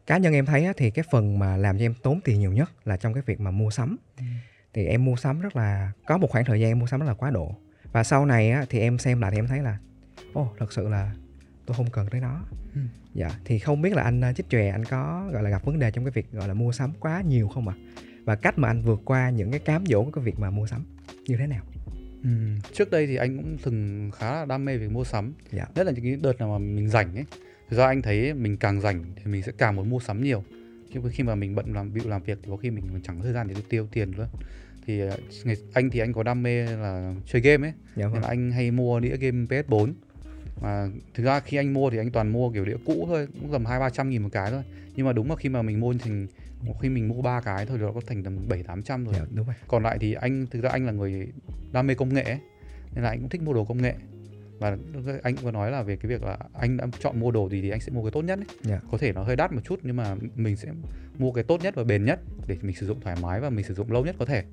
cá 0.07 0.19
nhân 0.19 0.33
em 0.33 0.47
thấy 0.47 0.69
thì 0.77 0.91
cái 0.91 1.05
phần 1.11 1.39
mà 1.39 1.57
làm 1.57 1.79
cho 1.79 1.85
em 1.85 1.95
tốn 2.03 2.21
tiền 2.21 2.41
nhiều 2.41 2.53
nhất 2.53 2.71
là 2.85 2.97
trong 2.97 3.15
cái 3.15 3.23
việc 3.27 3.41
mà 3.41 3.51
mua 3.51 3.71
sắm 3.71 3.97
ừ. 4.19 4.25
thì 4.75 4.87
em 4.87 5.05
mua 5.05 5.17
sắm 5.17 5.41
rất 5.41 5.57
là 5.57 5.93
có 6.07 6.19
một 6.19 6.31
khoảng 6.31 6.45
thời 6.45 6.61
gian 6.61 6.71
em 6.71 6.79
mua 6.79 6.87
sắm 6.87 7.01
rất 7.01 7.07
là 7.07 7.15
quá 7.15 7.31
độ 7.31 7.55
và 7.93 8.05
sau 8.05 8.27
này 8.27 8.55
thì 8.71 8.79
em 8.79 8.99
xem 8.99 9.21
lại 9.21 9.31
thì 9.31 9.39
em 9.39 9.49
thấy 9.49 9.59
là 9.59 9.79
ô 10.33 10.43
oh, 10.43 10.57
thật 10.59 10.73
sự 10.73 10.89
là 10.89 11.15
tôi 11.67 11.77
không 11.77 11.91
cần 11.91 12.07
tới 12.11 12.21
nó 12.21 12.45
ừ. 12.75 12.81
dạ 13.15 13.31
thì 13.45 13.59
không 13.59 13.83
biết 13.83 13.95
là 13.95 14.03
anh 14.03 14.23
chích 14.37 14.49
chòe 14.49 14.69
anh 14.69 14.85
có 14.85 15.29
gọi 15.33 15.43
là 15.43 15.51
gặp 15.51 15.65
vấn 15.65 15.79
đề 15.79 15.91
trong 15.91 16.05
cái 16.05 16.13
việc 16.13 16.33
gọi 16.33 16.49
là 16.49 16.55
mua 16.55 16.73
sắm 16.73 16.93
quá 17.01 17.21
nhiều 17.21 17.49
không 17.49 17.69
ạ 17.69 17.75
à? 17.79 17.83
và 18.25 18.37
cách 18.37 18.59
mà 18.59 18.69
anh 18.69 18.83
vượt 18.83 19.01
qua 19.05 19.31
những 19.31 19.51
cái 19.51 19.61
cám 19.61 19.87
dỗ 19.87 20.05
của 20.05 20.11
cái 20.11 20.25
việc 20.25 20.39
mà 20.39 20.51
mua 20.51 20.67
sắm 20.67 20.85
như 21.27 21.37
thế 21.37 21.47
nào 21.47 21.65
Ừ. 22.25 22.31
Trước 22.73 22.91
đây 22.91 23.07
thì 23.07 23.17
anh 23.17 23.37
cũng 23.37 23.59
từng 23.62 24.11
khá 24.14 24.33
là 24.33 24.45
đam 24.45 24.64
mê 24.64 24.76
việc 24.76 24.91
mua 24.91 25.05
sắm. 25.05 25.33
Dạ. 25.52 25.67
Nhất 25.75 25.87
là 25.87 25.93
những 25.93 26.05
cái 26.05 26.17
đợt 26.23 26.38
nào 26.38 26.49
mà 26.49 26.59
mình 26.59 26.88
rảnh 26.88 27.14
ấy. 27.14 27.25
Thực 27.71 27.76
ra 27.76 27.87
anh 27.87 28.02
thấy 28.02 28.35
mình 28.35 28.57
càng 28.57 28.81
rảnh 28.81 29.05
thì 29.17 29.23
mình 29.25 29.43
sẽ 29.43 29.52
càng 29.59 29.76
muốn 29.76 29.91
mua 29.91 30.00
sắm 30.00 30.23
nhiều. 30.23 30.45
Nhưng 30.88 31.09
khi 31.12 31.25
mà 31.25 31.35
mình 31.35 31.55
bận 31.55 31.75
làm 31.75 31.95
bịu 31.95 32.05
làm 32.09 32.23
việc 32.23 32.38
thì 32.43 32.49
có 32.50 32.57
khi 32.57 32.71
mình 32.71 32.85
chẳng 33.02 33.19
có 33.19 33.25
thời 33.25 33.33
gian 33.33 33.49
để 33.49 33.55
tiêu 33.69 33.88
tiền 33.93 34.11
nữa. 34.11 34.29
Thì 34.87 35.00
ờ, 35.00 35.17
ngày, 35.45 35.57
anh 35.73 35.91
thì 35.91 36.00
anh 36.00 36.12
có 36.12 36.23
đam 36.23 36.43
mê 36.43 36.67
là 36.67 37.14
chơi 37.26 37.43
game 37.43 37.67
ấy. 37.69 37.73
dạ 37.97 38.05
Nên 38.05 38.12
vâng 38.12 38.23
là 38.23 38.29
anh 38.29 38.50
hay 38.50 38.71
mua 38.71 39.00
đĩa 39.00 39.17
game 39.17 39.47
PS4 39.47 39.93
mà 40.62 40.88
thực 41.14 41.25
ra 41.25 41.41
khi 41.41 41.57
anh 41.57 41.73
mua 41.73 41.91
thì 41.91 41.99
anh 41.99 42.11
toàn 42.11 42.33
mua 42.33 42.50
kiểu 42.50 42.64
đĩa 42.64 42.76
cũ 42.87 43.05
thôi 43.09 43.29
cũng 43.41 43.52
tầm 43.52 43.64
hai 43.64 43.81
ba 43.81 43.91
trăm 43.91 44.11
nghìn 44.11 44.23
một 44.23 44.29
cái 44.33 44.50
thôi 44.50 44.62
nhưng 44.97 45.07
mà 45.07 45.12
đúng 45.12 45.31
là 45.31 45.37
khi 45.37 45.49
mà 45.49 45.62
mình 45.62 45.81
mua 45.81 45.95
thành 45.95 46.26
khi 46.81 46.88
mình 46.88 47.09
mua 47.09 47.23
ba 47.23 47.40
cái 47.40 47.66
thôi 47.66 47.78
thì 47.78 47.85
nó 47.87 47.92
có 47.92 48.00
thành 48.07 48.23
tầm 48.23 48.38
bảy 48.49 48.62
tám 48.62 48.83
trăm 48.83 49.04
rồi. 49.04 49.14
Đúng 49.35 49.47
rồi. 49.47 49.54
Còn 49.69 49.83
lại 49.83 49.99
thì 50.00 50.14
anh 50.14 50.47
thực 50.50 50.62
ra 50.62 50.71
anh 50.71 50.87
là 50.87 50.92
người 50.92 51.28
đam 51.73 51.87
mê 51.87 51.95
công 51.95 52.14
nghệ 52.14 52.23
ấy, 52.23 52.38
nên 52.95 53.04
là 53.04 53.11
anh 53.11 53.21
cũng 53.21 53.28
thích 53.28 53.42
mua 53.42 53.52
đồ 53.52 53.64
công 53.64 53.83
nghệ. 53.83 53.95
Và 54.59 54.76
anh 55.23 55.37
cũng 55.37 55.45
có 55.45 55.50
nói 55.50 55.71
là 55.71 55.83
về 55.83 55.97
cái 55.97 56.09
việc 56.09 56.23
là 56.23 56.38
anh 56.52 56.76
đã 56.76 56.87
chọn 57.00 57.21
mua 57.21 57.31
đồ 57.31 57.49
gì 57.49 57.62
thì 57.62 57.71
anh 57.71 57.81
sẽ 57.81 57.92
mua 57.92 58.02
cái 58.02 58.11
tốt 58.11 58.23
nhất 58.23 58.38
ấy. 58.38 58.47
Dạ. 58.62 58.81
có 58.90 58.99
thể 58.99 59.12
nó 59.12 59.23
hơi 59.23 59.37
đắt 59.37 59.52
một 59.52 59.61
chút 59.64 59.81
nhưng 59.83 59.97
mà 59.97 60.14
mình 60.37 60.57
sẽ 60.57 60.69
mua 61.19 61.33
cái 61.33 61.45
tốt 61.45 61.61
nhất 61.62 61.75
và 61.75 61.85
bền 61.85 62.04
nhất 62.04 62.21
để 62.47 62.59
mình 62.62 62.76
sử 62.76 62.87
dụng 62.87 63.00
thoải 63.00 63.16
mái 63.23 63.40
và 63.40 63.50
mình 63.50 63.64
sử 63.64 63.75
dụng 63.75 63.92
lâu 63.92 64.04
nhất 64.04 64.16
có 64.19 64.25
thể. 64.25 64.45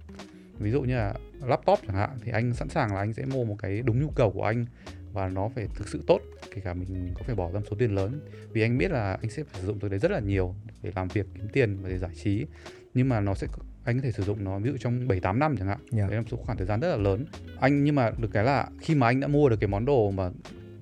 Ví 0.59 0.71
dụ 0.71 0.81
như 0.81 0.95
là 0.95 1.13
laptop 1.41 1.79
chẳng 1.87 1.95
hạn 1.95 2.09
thì 2.23 2.31
anh 2.31 2.53
sẵn 2.53 2.69
sàng 2.69 2.93
là 2.93 2.99
anh 2.99 3.13
sẽ 3.13 3.25
mua 3.25 3.45
một 3.45 3.55
cái 3.59 3.81
đúng 3.81 4.01
nhu 4.01 4.09
cầu 4.09 4.31
của 4.31 4.43
anh 4.43 4.65
và 5.13 5.29
nó 5.29 5.49
phải 5.55 5.67
thực 5.75 5.87
sự 5.87 6.03
tốt 6.07 6.19
kể 6.55 6.61
cả 6.61 6.73
mình 6.73 7.13
có 7.15 7.21
phải 7.25 7.35
bỏ 7.35 7.51
ra 7.51 7.59
một 7.59 7.65
số 7.69 7.75
tiền 7.79 7.95
lớn 7.95 8.19
vì 8.51 8.61
anh 8.61 8.77
biết 8.77 8.91
là 8.91 9.17
anh 9.21 9.29
sẽ 9.29 9.43
phải 9.43 9.61
sử 9.61 9.67
dụng 9.67 9.79
từ 9.79 9.89
đấy 9.89 9.99
rất 9.99 10.11
là 10.11 10.19
nhiều 10.19 10.55
để 10.81 10.91
làm 10.95 11.07
việc 11.07 11.25
kiếm 11.35 11.47
tiền 11.53 11.77
và 11.81 11.89
để 11.89 11.97
giải 11.97 12.11
trí 12.23 12.45
nhưng 12.93 13.09
mà 13.09 13.19
nó 13.19 13.33
sẽ 13.33 13.47
anh 13.83 13.97
có 13.97 14.01
thể 14.03 14.11
sử 14.11 14.23
dụng 14.23 14.43
nó 14.43 14.59
ví 14.59 14.71
dụ 14.71 14.77
trong 14.77 15.07
7 15.07 15.19
8 15.19 15.39
năm 15.39 15.55
chẳng 15.57 15.67
hạn. 15.67 15.77
Dạ. 15.91 16.07
Đấy 16.07 16.15
là 16.15 16.21
một 16.21 16.27
số 16.31 16.37
khoảng 16.37 16.57
thời 16.57 16.67
gian 16.67 16.79
rất 16.79 16.89
là 16.89 16.97
lớn. 16.97 17.25
Anh 17.59 17.83
nhưng 17.83 17.95
mà 17.95 18.11
được 18.17 18.29
cái 18.33 18.43
là 18.43 18.69
khi 18.81 18.95
mà 18.95 19.07
anh 19.07 19.19
đã 19.19 19.27
mua 19.27 19.49
được 19.49 19.59
cái 19.59 19.67
món 19.67 19.85
đồ 19.85 20.11
mà 20.11 20.29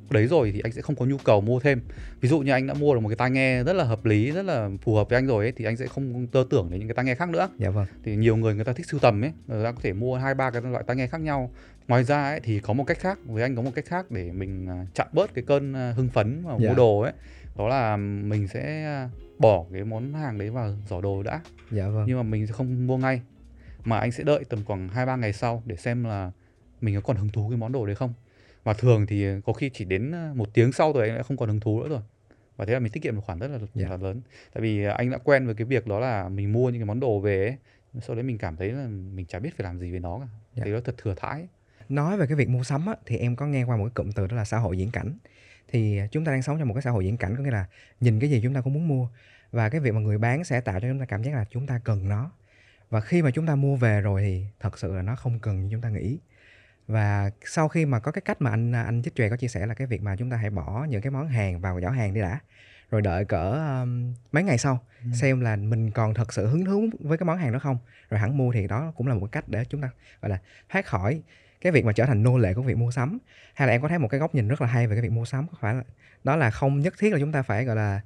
đấy 0.09 0.27
rồi 0.27 0.51
thì 0.51 0.59
anh 0.59 0.71
sẽ 0.71 0.81
không 0.81 0.95
có 0.95 1.05
nhu 1.05 1.17
cầu 1.17 1.41
mua 1.41 1.59
thêm. 1.59 1.81
Ví 2.21 2.29
dụ 2.29 2.39
như 2.39 2.51
anh 2.51 2.67
đã 2.67 2.73
mua 2.73 2.93
được 2.93 2.99
một 2.99 3.09
cái 3.09 3.15
tai 3.15 3.31
nghe 3.31 3.63
rất 3.63 3.73
là 3.73 3.83
hợp 3.83 4.05
lý, 4.05 4.31
rất 4.31 4.45
là 4.45 4.69
phù 4.81 4.95
hợp 4.95 5.09
với 5.09 5.17
anh 5.17 5.27
rồi 5.27 5.45
ấy 5.45 5.51
thì 5.51 5.65
anh 5.65 5.77
sẽ 5.77 5.87
không 5.87 6.27
tơ 6.27 6.43
tưởng 6.49 6.67
đến 6.69 6.79
những 6.79 6.87
cái 6.87 6.95
tai 6.95 7.05
nghe 7.05 7.15
khác 7.15 7.29
nữa. 7.29 7.49
dạ 7.57 7.69
vâng 7.69 7.85
Thì 8.03 8.15
nhiều 8.15 8.37
người 8.37 8.55
người 8.55 8.65
ta 8.65 8.73
thích 8.73 8.85
sưu 8.89 8.99
tầm 8.99 9.21
ấy, 9.21 9.31
người 9.47 9.63
ta 9.63 9.71
có 9.71 9.79
thể 9.83 9.93
mua 9.93 10.15
hai 10.15 10.33
ba 10.33 10.51
cái 10.51 10.61
loại 10.61 10.83
tai 10.87 10.95
nghe 10.95 11.07
khác 11.07 11.21
nhau. 11.21 11.51
Ngoài 11.87 12.03
ra 12.03 12.23
ấy 12.23 12.39
thì 12.43 12.59
có 12.59 12.73
một 12.73 12.83
cách 12.83 12.99
khác, 12.99 13.19
với 13.25 13.43
anh 13.43 13.55
có 13.55 13.61
một 13.61 13.71
cách 13.75 13.85
khác 13.85 14.11
để 14.11 14.31
mình 14.31 14.67
à, 14.69 14.85
chặn 14.93 15.07
bớt 15.11 15.33
cái 15.33 15.43
cơn 15.47 15.73
à, 15.73 15.93
hưng 15.95 16.09
phấn 16.09 16.43
Dạ. 16.59 16.69
mua 16.69 16.75
đồ 16.75 16.99
ấy. 17.01 17.13
Đó 17.57 17.67
là 17.67 17.97
mình 17.97 18.47
sẽ 18.47 18.83
à, 18.85 19.09
bỏ 19.39 19.65
cái 19.73 19.83
món 19.83 20.13
hàng 20.13 20.37
đấy 20.37 20.49
vào 20.49 20.73
giỏ 20.89 21.01
đồ 21.01 21.23
đã 21.23 21.41
dạ 21.71 21.87
vâng 21.87 22.05
nhưng 22.07 22.17
mà 22.17 22.23
mình 22.23 22.47
sẽ 22.47 22.53
không 22.53 22.87
mua 22.87 22.97
ngay 22.97 23.21
mà 23.83 23.99
anh 23.99 24.11
sẽ 24.11 24.23
đợi 24.23 24.43
tầm 24.49 24.59
khoảng 24.65 24.89
2 24.89 25.05
3 25.05 25.15
ngày 25.15 25.33
sau 25.33 25.63
để 25.65 25.75
xem 25.75 26.03
là 26.03 26.31
mình 26.81 26.95
có 26.95 27.01
còn 27.01 27.17
hứng 27.17 27.29
thú 27.29 27.49
cái 27.49 27.57
món 27.57 27.71
đồ 27.71 27.85
đấy 27.85 27.95
không. 27.95 28.13
Và 28.63 28.73
thường 28.73 29.05
thì 29.07 29.25
có 29.45 29.53
khi 29.53 29.69
chỉ 29.73 29.85
đến 29.85 30.13
một 30.35 30.53
tiếng 30.53 30.71
sau 30.71 30.93
rồi 30.93 31.07
anh 31.09 31.17
đã 31.17 31.23
không 31.23 31.37
còn 31.37 31.49
hứng 31.49 31.59
thú 31.59 31.79
nữa 31.83 31.89
rồi. 31.89 32.01
Và 32.57 32.65
thế 32.65 32.73
là 32.73 32.79
mình 32.79 32.91
tiết 32.91 33.03
kiệm 33.03 33.15
một 33.15 33.21
khoản 33.25 33.39
rất 33.39 33.47
là, 33.47 33.59
Dạ. 33.75 33.87
là 33.89 33.97
lớn. 33.97 34.21
Tại 34.53 34.61
vì 34.61 34.83
anh 34.83 35.09
đã 35.11 35.17
quen 35.17 35.45
với 35.45 35.55
cái 35.55 35.65
việc 35.65 35.87
đó 35.87 35.99
là 35.99 36.29
mình 36.29 36.51
mua 36.53 36.69
những 36.69 36.79
cái 36.81 36.85
món 36.85 36.99
đồ 36.99 37.19
về 37.19 37.47
ấy, 37.47 37.55
sau 38.01 38.15
đấy 38.15 38.23
mình 38.23 38.37
cảm 38.37 38.55
thấy 38.55 38.71
là 38.71 38.87
mình 38.87 39.25
chả 39.25 39.39
biết 39.39 39.49
phải 39.57 39.63
làm 39.63 39.79
gì 39.79 39.91
với 39.91 39.99
nó 39.99 40.19
cả. 40.19 40.27
Dạ. 40.55 40.63
Thì 40.65 40.71
nó 40.71 40.79
thật 40.79 40.95
thừa 40.97 41.13
thãi. 41.17 41.47
Nói 41.89 42.17
về 42.17 42.27
cái 42.27 42.35
việc 42.35 42.49
mua 42.49 42.63
sắm 42.63 42.85
á, 42.85 42.95
thì 43.05 43.17
em 43.17 43.35
có 43.35 43.45
nghe 43.45 43.63
qua 43.63 43.77
một 43.77 43.83
cái 43.83 43.91
cụm 43.95 44.11
từ 44.11 44.27
đó 44.27 44.37
là 44.37 44.45
xã 44.45 44.57
hội 44.57 44.77
diễn 44.77 44.91
cảnh. 44.91 45.17
Thì 45.67 45.99
chúng 46.11 46.25
ta 46.25 46.31
đang 46.31 46.41
sống 46.41 46.59
trong 46.59 46.67
một 46.67 46.73
cái 46.73 46.81
xã 46.81 46.89
hội 46.91 47.05
diễn 47.05 47.17
cảnh 47.17 47.35
có 47.37 47.43
nghĩa 47.43 47.51
là 47.51 47.65
nhìn 47.99 48.19
cái 48.19 48.29
gì 48.29 48.39
chúng 48.43 48.53
ta 48.53 48.61
cũng 48.61 48.73
muốn 48.73 48.87
mua. 48.87 49.07
Và 49.51 49.69
cái 49.69 49.81
việc 49.81 49.93
mà 49.93 49.99
người 49.99 50.17
bán 50.17 50.43
sẽ 50.43 50.61
tạo 50.61 50.79
cho 50.79 50.87
chúng 50.87 50.99
ta 50.99 51.05
cảm 51.05 51.23
giác 51.23 51.33
là 51.35 51.45
chúng 51.49 51.67
ta 51.67 51.79
cần 51.83 52.09
nó. 52.09 52.31
Và 52.89 53.01
khi 53.01 53.21
mà 53.21 53.31
chúng 53.31 53.47
ta 53.47 53.55
mua 53.55 53.75
về 53.75 54.01
rồi 54.01 54.21
thì 54.21 54.45
thật 54.59 54.79
sự 54.79 54.95
là 54.95 55.01
nó 55.01 55.15
không 55.15 55.39
cần 55.39 55.63
như 55.63 55.69
chúng 55.71 55.81
ta 55.81 55.89
nghĩ. 55.89 56.17
Và 56.87 57.31
sau 57.45 57.67
khi 57.67 57.85
mà 57.85 57.99
có 57.99 58.11
cái 58.11 58.21
cách 58.21 58.41
mà 58.41 58.49
anh 58.49 58.71
anh 58.71 59.01
chích 59.03 59.15
chòe 59.15 59.29
có 59.29 59.37
chia 59.37 59.47
sẻ 59.47 59.65
là 59.65 59.73
cái 59.73 59.87
việc 59.87 60.01
mà 60.01 60.15
chúng 60.15 60.29
ta 60.29 60.37
hãy 60.37 60.49
bỏ 60.49 60.85
những 60.89 61.01
cái 61.01 61.11
món 61.11 61.27
hàng 61.27 61.59
vào 61.61 61.81
giỏ 61.81 61.89
hàng 61.89 62.13
đi 62.13 62.21
đã. 62.21 62.39
Rồi 62.91 63.01
đợi 63.01 63.25
cỡ 63.25 63.51
um, 63.81 64.13
mấy 64.31 64.43
ngày 64.43 64.57
sau 64.57 64.79
Ừ. 65.03 65.09
xem 65.13 65.41
là 65.41 65.55
mình 65.55 65.91
còn 65.91 66.13
thật 66.13 66.33
sự 66.33 66.47
hứng 66.47 66.65
thú 66.65 66.89
với 66.99 67.17
cái 67.17 67.25
món 67.25 67.37
hàng 67.37 67.53
đó 67.53 67.59
không. 67.59 67.77
Rồi 68.09 68.19
hẳn 68.19 68.37
mua 68.37 68.51
thì 68.53 68.67
đó 68.67 68.93
cũng 68.95 69.07
là 69.07 69.13
một 69.13 69.19
cái 69.19 69.29
cách 69.31 69.49
để 69.49 69.65
chúng 69.65 69.81
ta 69.81 69.89
gọi 70.21 70.29
là 70.29 70.39
thoát 70.69 70.85
khỏi 70.85 71.21
cái 71.61 71.71
việc 71.71 71.85
mà 71.85 71.91
trở 71.93 72.05
thành 72.05 72.23
nô 72.23 72.37
lệ 72.37 72.53
của 72.53 72.61
việc 72.61 72.77
mua 72.77 72.91
sắm. 72.91 73.17
Hay 73.53 73.67
là 73.67 73.73
em 73.73 73.81
có 73.81 73.87
thấy 73.87 73.99
một 73.99 74.07
cái 74.07 74.19
góc 74.19 74.35
nhìn 74.35 74.47
rất 74.47 74.61
là 74.61 74.67
hay 74.67 74.87
về 74.87 74.95
cái 74.95 75.01
việc 75.01 75.11
mua 75.11 75.25
sắm? 75.25 75.47
Có 75.47 75.57
phải 75.59 75.75
là 75.75 75.83
đó 76.23 76.35
là 76.35 76.51
không 76.51 76.79
nhất 76.79 76.93
thiết 76.99 77.13
là 77.13 77.19
chúng 77.19 77.31
ta 77.31 77.41
phải 77.41 77.65
gọi 77.65 77.75
là 77.75 78.01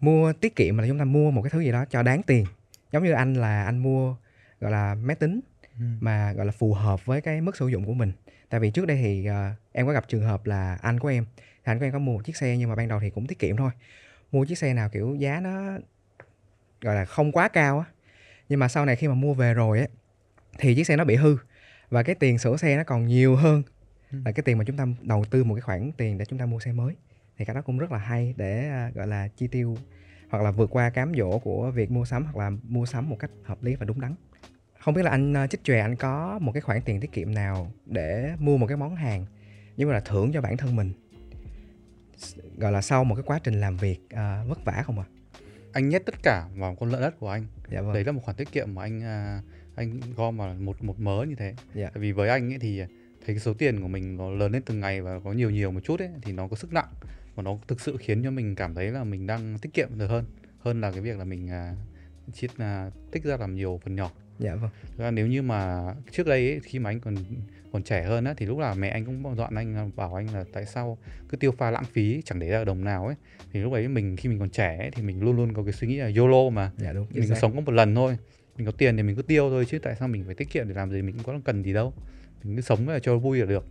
mua 0.00 0.32
tiết 0.32 0.56
kiệm 0.56 0.76
mà 0.76 0.82
là 0.82 0.88
chúng 0.88 0.98
ta 0.98 1.04
mua 1.04 1.30
một 1.30 1.42
cái 1.42 1.50
thứ 1.50 1.60
gì 1.60 1.72
đó 1.72 1.84
cho 1.90 2.02
đáng 2.02 2.22
tiền. 2.22 2.46
Giống 2.92 3.04
như 3.04 3.12
anh 3.12 3.34
là 3.34 3.64
anh 3.64 3.78
mua 3.78 4.16
gọi 4.60 4.70
là 4.70 4.94
máy 4.94 5.16
tính 5.16 5.40
Ừ. 5.78 5.84
mà 6.00 6.32
gọi 6.32 6.46
là 6.46 6.52
phù 6.52 6.74
hợp 6.74 7.06
với 7.06 7.20
cái 7.20 7.40
mức 7.40 7.56
sử 7.56 7.68
dụng 7.68 7.84
của 7.84 7.94
mình. 7.94 8.12
Tại 8.48 8.60
vì 8.60 8.70
trước 8.70 8.86
đây 8.86 8.96
thì 8.96 9.26
ờ, 9.26 9.50
em 9.72 9.86
có 9.86 9.92
gặp 9.92 10.08
trường 10.08 10.24
hợp 10.24 10.46
là 10.46 10.78
anh 10.82 10.98
của 10.98 11.08
em 11.08 11.26
thì 11.36 11.62
anh 11.64 11.78
của 11.78 11.84
em 11.84 11.92
có 11.92 11.98
mua 11.98 12.12
một 12.12 12.24
chiếc 12.24 12.36
xe 12.36 12.56
nhưng 12.56 12.68
mà 12.68 12.74
ban 12.74 12.88
đầu 12.88 13.00
thì 13.00 13.10
cũng 13.10 13.26
tiết 13.26 13.38
kiệm 13.38 13.56
thôi. 13.56 13.70
Mua 14.32 14.44
chiếc 14.44 14.58
xe 14.58 14.74
nào 14.74 14.88
kiểu 14.88 15.14
giá 15.14 15.40
nó 15.40 15.78
gọi 16.80 16.94
là 16.94 17.04
không 17.04 17.32
quá 17.32 17.48
cao 17.48 17.78
á. 17.78 17.84
Nhưng 18.48 18.58
mà 18.58 18.68
sau 18.68 18.84
này 18.86 18.96
khi 18.96 19.08
mà 19.08 19.14
mua 19.14 19.34
về 19.34 19.54
rồi 19.54 19.80
á 19.80 19.86
thì 20.58 20.74
chiếc 20.74 20.84
xe 20.86 20.96
nó 20.96 21.04
bị 21.04 21.16
hư 21.16 21.36
và 21.90 22.02
cái 22.02 22.14
tiền 22.14 22.38
sửa 22.38 22.56
xe 22.56 22.76
nó 22.76 22.84
còn 22.84 23.06
nhiều 23.06 23.36
hơn. 23.36 23.62
Ừ. 24.14 24.18
là 24.24 24.32
cái 24.32 24.42
tiền 24.42 24.58
mà 24.58 24.64
chúng 24.64 24.76
ta 24.76 24.86
đầu 25.02 25.24
tư 25.30 25.44
một 25.44 25.54
cái 25.54 25.60
khoản 25.60 25.92
tiền 25.96 26.18
để 26.18 26.24
chúng 26.24 26.38
ta 26.38 26.46
mua 26.46 26.60
xe 26.60 26.72
mới. 26.72 26.94
Thì 27.38 27.44
cái 27.44 27.54
đó 27.54 27.62
cũng 27.62 27.78
rất 27.78 27.92
là 27.92 27.98
hay 27.98 28.34
để 28.36 28.68
à, 28.68 28.90
gọi 28.94 29.06
là 29.06 29.28
chi 29.28 29.46
tiêu 29.46 29.76
hoặc 30.28 30.42
là 30.42 30.50
vượt 30.50 30.70
qua 30.70 30.90
cám 30.90 31.12
dỗ 31.16 31.38
của 31.38 31.70
việc 31.70 31.90
mua 31.90 32.04
sắm 32.04 32.24
hoặc 32.24 32.36
là 32.36 32.50
mua 32.62 32.86
sắm 32.86 33.10
một 33.10 33.16
cách 33.18 33.30
hợp 33.44 33.62
lý 33.62 33.74
và 33.74 33.84
đúng 33.84 34.00
đắn. 34.00 34.14
Không 34.78 34.94
biết 34.94 35.02
là 35.02 35.10
anh 35.10 35.36
à, 35.36 35.46
chích 35.46 35.64
chòe 35.64 35.80
anh 35.80 35.96
có 35.96 36.38
một 36.38 36.52
cái 36.52 36.60
khoản 36.60 36.82
tiền 36.82 37.00
tiết 37.00 37.12
kiệm 37.12 37.34
nào 37.34 37.72
để 37.86 38.34
mua 38.38 38.56
một 38.56 38.66
cái 38.66 38.76
món 38.76 38.96
hàng 38.96 39.26
nhưng 39.76 39.88
mà 39.88 39.94
là 39.94 40.00
thưởng 40.00 40.32
cho 40.32 40.40
bản 40.40 40.56
thân 40.56 40.76
mình? 40.76 40.92
Gọi 42.58 42.72
là 42.72 42.82
sau 42.82 43.04
một 43.04 43.14
cái 43.14 43.24
quá 43.26 43.38
trình 43.44 43.60
làm 43.60 43.76
việc 43.76 44.00
à, 44.10 44.44
vất 44.48 44.64
vả 44.64 44.82
không 44.86 44.98
ạ? 44.98 45.04
Anh 45.72 45.88
nhét 45.88 46.06
tất 46.06 46.14
cả 46.22 46.48
vào 46.56 46.74
con 46.74 46.90
lợn 46.90 47.00
đất 47.00 47.20
của 47.20 47.28
anh. 47.28 47.46
dạ 47.70 47.80
vâng. 47.80 47.94
Đấy 47.94 48.04
là 48.04 48.12
một 48.12 48.20
khoản 48.24 48.36
tiết 48.36 48.52
kiệm 48.52 48.74
mà 48.74 48.82
anh 48.82 49.02
à, 49.02 49.42
anh 49.74 50.00
gom 50.16 50.36
vào 50.36 50.54
một 50.54 50.84
một 50.84 51.00
mớ 51.00 51.24
như 51.28 51.34
thế. 51.34 51.54
Dạ. 51.74 51.90
Tại 51.94 52.00
vì 52.00 52.12
với 52.12 52.28
anh 52.28 52.52
ấy 52.52 52.58
thì 52.58 52.78
thấy 53.26 53.34
cái 53.34 53.38
số 53.38 53.54
tiền 53.54 53.80
của 53.80 53.88
mình 53.88 54.16
nó 54.16 54.30
lớn 54.30 54.52
lên 54.52 54.62
từng 54.62 54.80
ngày 54.80 55.02
và 55.02 55.20
có 55.24 55.32
nhiều 55.32 55.50
nhiều 55.50 55.70
một 55.70 55.80
chút 55.84 56.00
ấy 56.00 56.08
thì 56.22 56.32
nó 56.32 56.48
có 56.48 56.56
sức 56.56 56.72
nặng 56.72 56.88
và 57.34 57.42
nó 57.42 57.58
thực 57.68 57.80
sự 57.80 57.96
khiến 58.00 58.22
cho 58.24 58.30
mình 58.30 58.54
cảm 58.54 58.74
thấy 58.74 58.90
là 58.90 59.04
mình 59.04 59.26
đang 59.26 59.58
tiết 59.58 59.74
kiệm 59.74 59.88
được 59.98 60.06
hơn 60.06 60.24
hơn 60.58 60.80
là 60.80 60.90
cái 60.90 61.00
việc 61.00 61.18
là 61.18 61.24
mình 61.24 61.50
à, 61.50 61.74
chiết 62.32 62.50
à, 62.58 62.90
tích 63.10 63.24
ra 63.24 63.36
làm 63.36 63.54
nhiều 63.54 63.80
phần 63.84 63.94
nhỏ. 63.94 64.10
dạ 64.38 64.54
vâng 64.54 64.70
Thực 64.82 64.98
ra 64.98 65.10
nếu 65.10 65.26
như 65.26 65.42
mà 65.42 65.84
trước 66.10 66.26
đây 66.26 66.50
ấy, 66.50 66.60
khi 66.60 66.78
mà 66.78 66.90
anh 66.90 67.00
còn 67.00 67.14
còn 67.72 67.82
trẻ 67.82 68.02
hơn 68.02 68.24
á 68.24 68.34
thì 68.36 68.46
lúc 68.46 68.58
nào 68.58 68.74
mẹ 68.74 68.88
anh 68.88 69.04
cũng 69.04 69.36
dọn 69.36 69.54
anh 69.54 69.76
là 69.76 69.86
bảo 69.96 70.14
anh 70.14 70.34
là 70.34 70.44
tại 70.52 70.66
sao 70.66 70.98
cứ 71.28 71.36
tiêu 71.36 71.52
pha 71.52 71.70
lãng 71.70 71.84
phí 71.84 72.22
chẳng 72.24 72.38
để 72.38 72.48
ra 72.48 72.64
đồng 72.64 72.84
nào 72.84 73.06
ấy 73.06 73.16
thì 73.52 73.60
lúc 73.60 73.72
ấy 73.72 73.88
mình 73.88 74.16
khi 74.16 74.28
mình 74.28 74.38
còn 74.38 74.50
trẻ 74.50 74.76
ấy, 74.78 74.90
thì 74.90 75.02
mình 75.02 75.22
luôn 75.22 75.36
luôn 75.36 75.52
có 75.52 75.62
cái 75.62 75.72
suy 75.72 75.88
nghĩ 75.88 75.96
là 75.96 76.10
YOLO 76.16 76.50
mà 76.50 76.70
dạ 76.76 76.92
đúng 76.92 77.06
mình 77.10 77.34
sống 77.40 77.54
có 77.54 77.60
một 77.60 77.72
lần 77.72 77.94
thôi 77.94 78.16
mình 78.56 78.66
có 78.66 78.72
tiền 78.72 78.96
thì 78.96 79.02
mình 79.02 79.16
cứ 79.16 79.22
tiêu 79.22 79.50
thôi 79.50 79.66
chứ 79.68 79.78
tại 79.78 79.96
sao 79.98 80.08
mình 80.08 80.24
phải 80.26 80.34
tiết 80.34 80.50
kiệm 80.50 80.68
để 80.68 80.74
làm 80.74 80.90
gì 80.90 81.02
mình 81.02 81.14
cũng 81.14 81.24
có 81.24 81.40
cần 81.44 81.62
gì 81.62 81.72
đâu. 81.72 81.94
Mình 82.42 82.56
cứ 82.56 82.62
sống 82.62 82.88
là 82.88 82.98
cho 82.98 83.18
vui 83.18 83.38
là 83.38 83.46
được. 83.46 83.66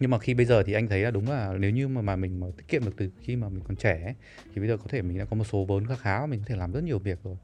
Nhưng 0.00 0.10
mà 0.10 0.18
khi 0.18 0.34
bây 0.34 0.46
giờ 0.46 0.62
thì 0.62 0.72
anh 0.72 0.88
thấy 0.88 1.00
là 1.00 1.10
đúng 1.10 1.30
là 1.30 1.54
nếu 1.58 1.70
như 1.70 1.88
mà, 1.88 2.02
mà 2.02 2.16
mình 2.16 2.40
mà 2.40 2.46
tiết 2.56 2.68
kiệm 2.68 2.84
được 2.84 2.94
từ 2.96 3.10
khi 3.20 3.36
mà 3.36 3.48
mình 3.48 3.62
còn 3.68 3.76
trẻ 3.76 4.02
ấy, 4.04 4.14
thì 4.54 4.60
bây 4.60 4.68
giờ 4.68 4.76
có 4.76 4.84
thể 4.88 5.02
mình 5.02 5.18
đã 5.18 5.24
có 5.24 5.36
một 5.36 5.44
số 5.44 5.64
vốn 5.64 5.86
khá 5.86 5.94
khá 5.96 6.26
mình 6.26 6.40
có 6.40 6.44
thể 6.48 6.56
làm 6.56 6.72
rất 6.72 6.84
nhiều 6.84 6.98
việc 6.98 7.18
rồi. 7.24 7.36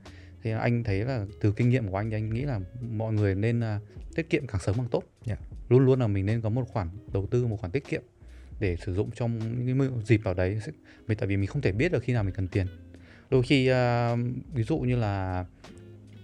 Thì 0.43 0.51
anh 0.51 0.85
thấy 0.85 1.05
là 1.05 1.27
từ 1.41 1.53
kinh 1.53 1.69
nghiệm 1.69 1.89
của 1.89 1.97
anh 1.97 2.11
thì 2.11 2.17
anh 2.17 2.35
nghĩ 2.35 2.43
là 2.43 2.61
mọi 2.91 3.13
người 3.13 3.35
nên 3.35 3.61
à, 3.61 3.81
tiết 4.15 4.31
kiệm 4.31 4.47
càng 4.47 4.61
sớm 4.61 4.77
càng 4.77 4.89
tốt. 4.91 5.05
Dạ. 5.25 5.37
luôn 5.69 5.85
luôn 5.85 6.01
là 6.01 6.07
mình 6.07 6.27
nên 6.27 6.41
có 6.41 6.49
một 6.49 6.69
khoản 6.69 6.89
đầu 7.13 7.27
tư 7.27 7.47
một 7.47 7.57
khoản 7.61 7.73
tiết 7.73 7.89
kiệm 7.89 8.03
để 8.61 8.77
sử 8.77 8.95
dụng 8.95 9.11
trong 9.11 9.39
những 9.67 9.79
cái 9.79 9.89
dịp 10.05 10.21
nào 10.25 10.35
đấy. 10.35 10.61
Vì 11.07 11.15
tại 11.15 11.29
vì 11.29 11.37
mình 11.37 11.47
không 11.47 11.63
thể 11.63 11.73
biết 11.73 11.93
được 11.93 12.03
khi 12.03 12.13
nào 12.13 12.25
mình 12.25 12.35
cần 12.35 12.49
tiền. 12.49 12.67
Đôi 13.31 13.43
khi 13.43 13.67
à, 13.67 14.17
ví 14.55 14.63
dụ 14.63 14.79
như 14.79 14.97
là 14.97 15.45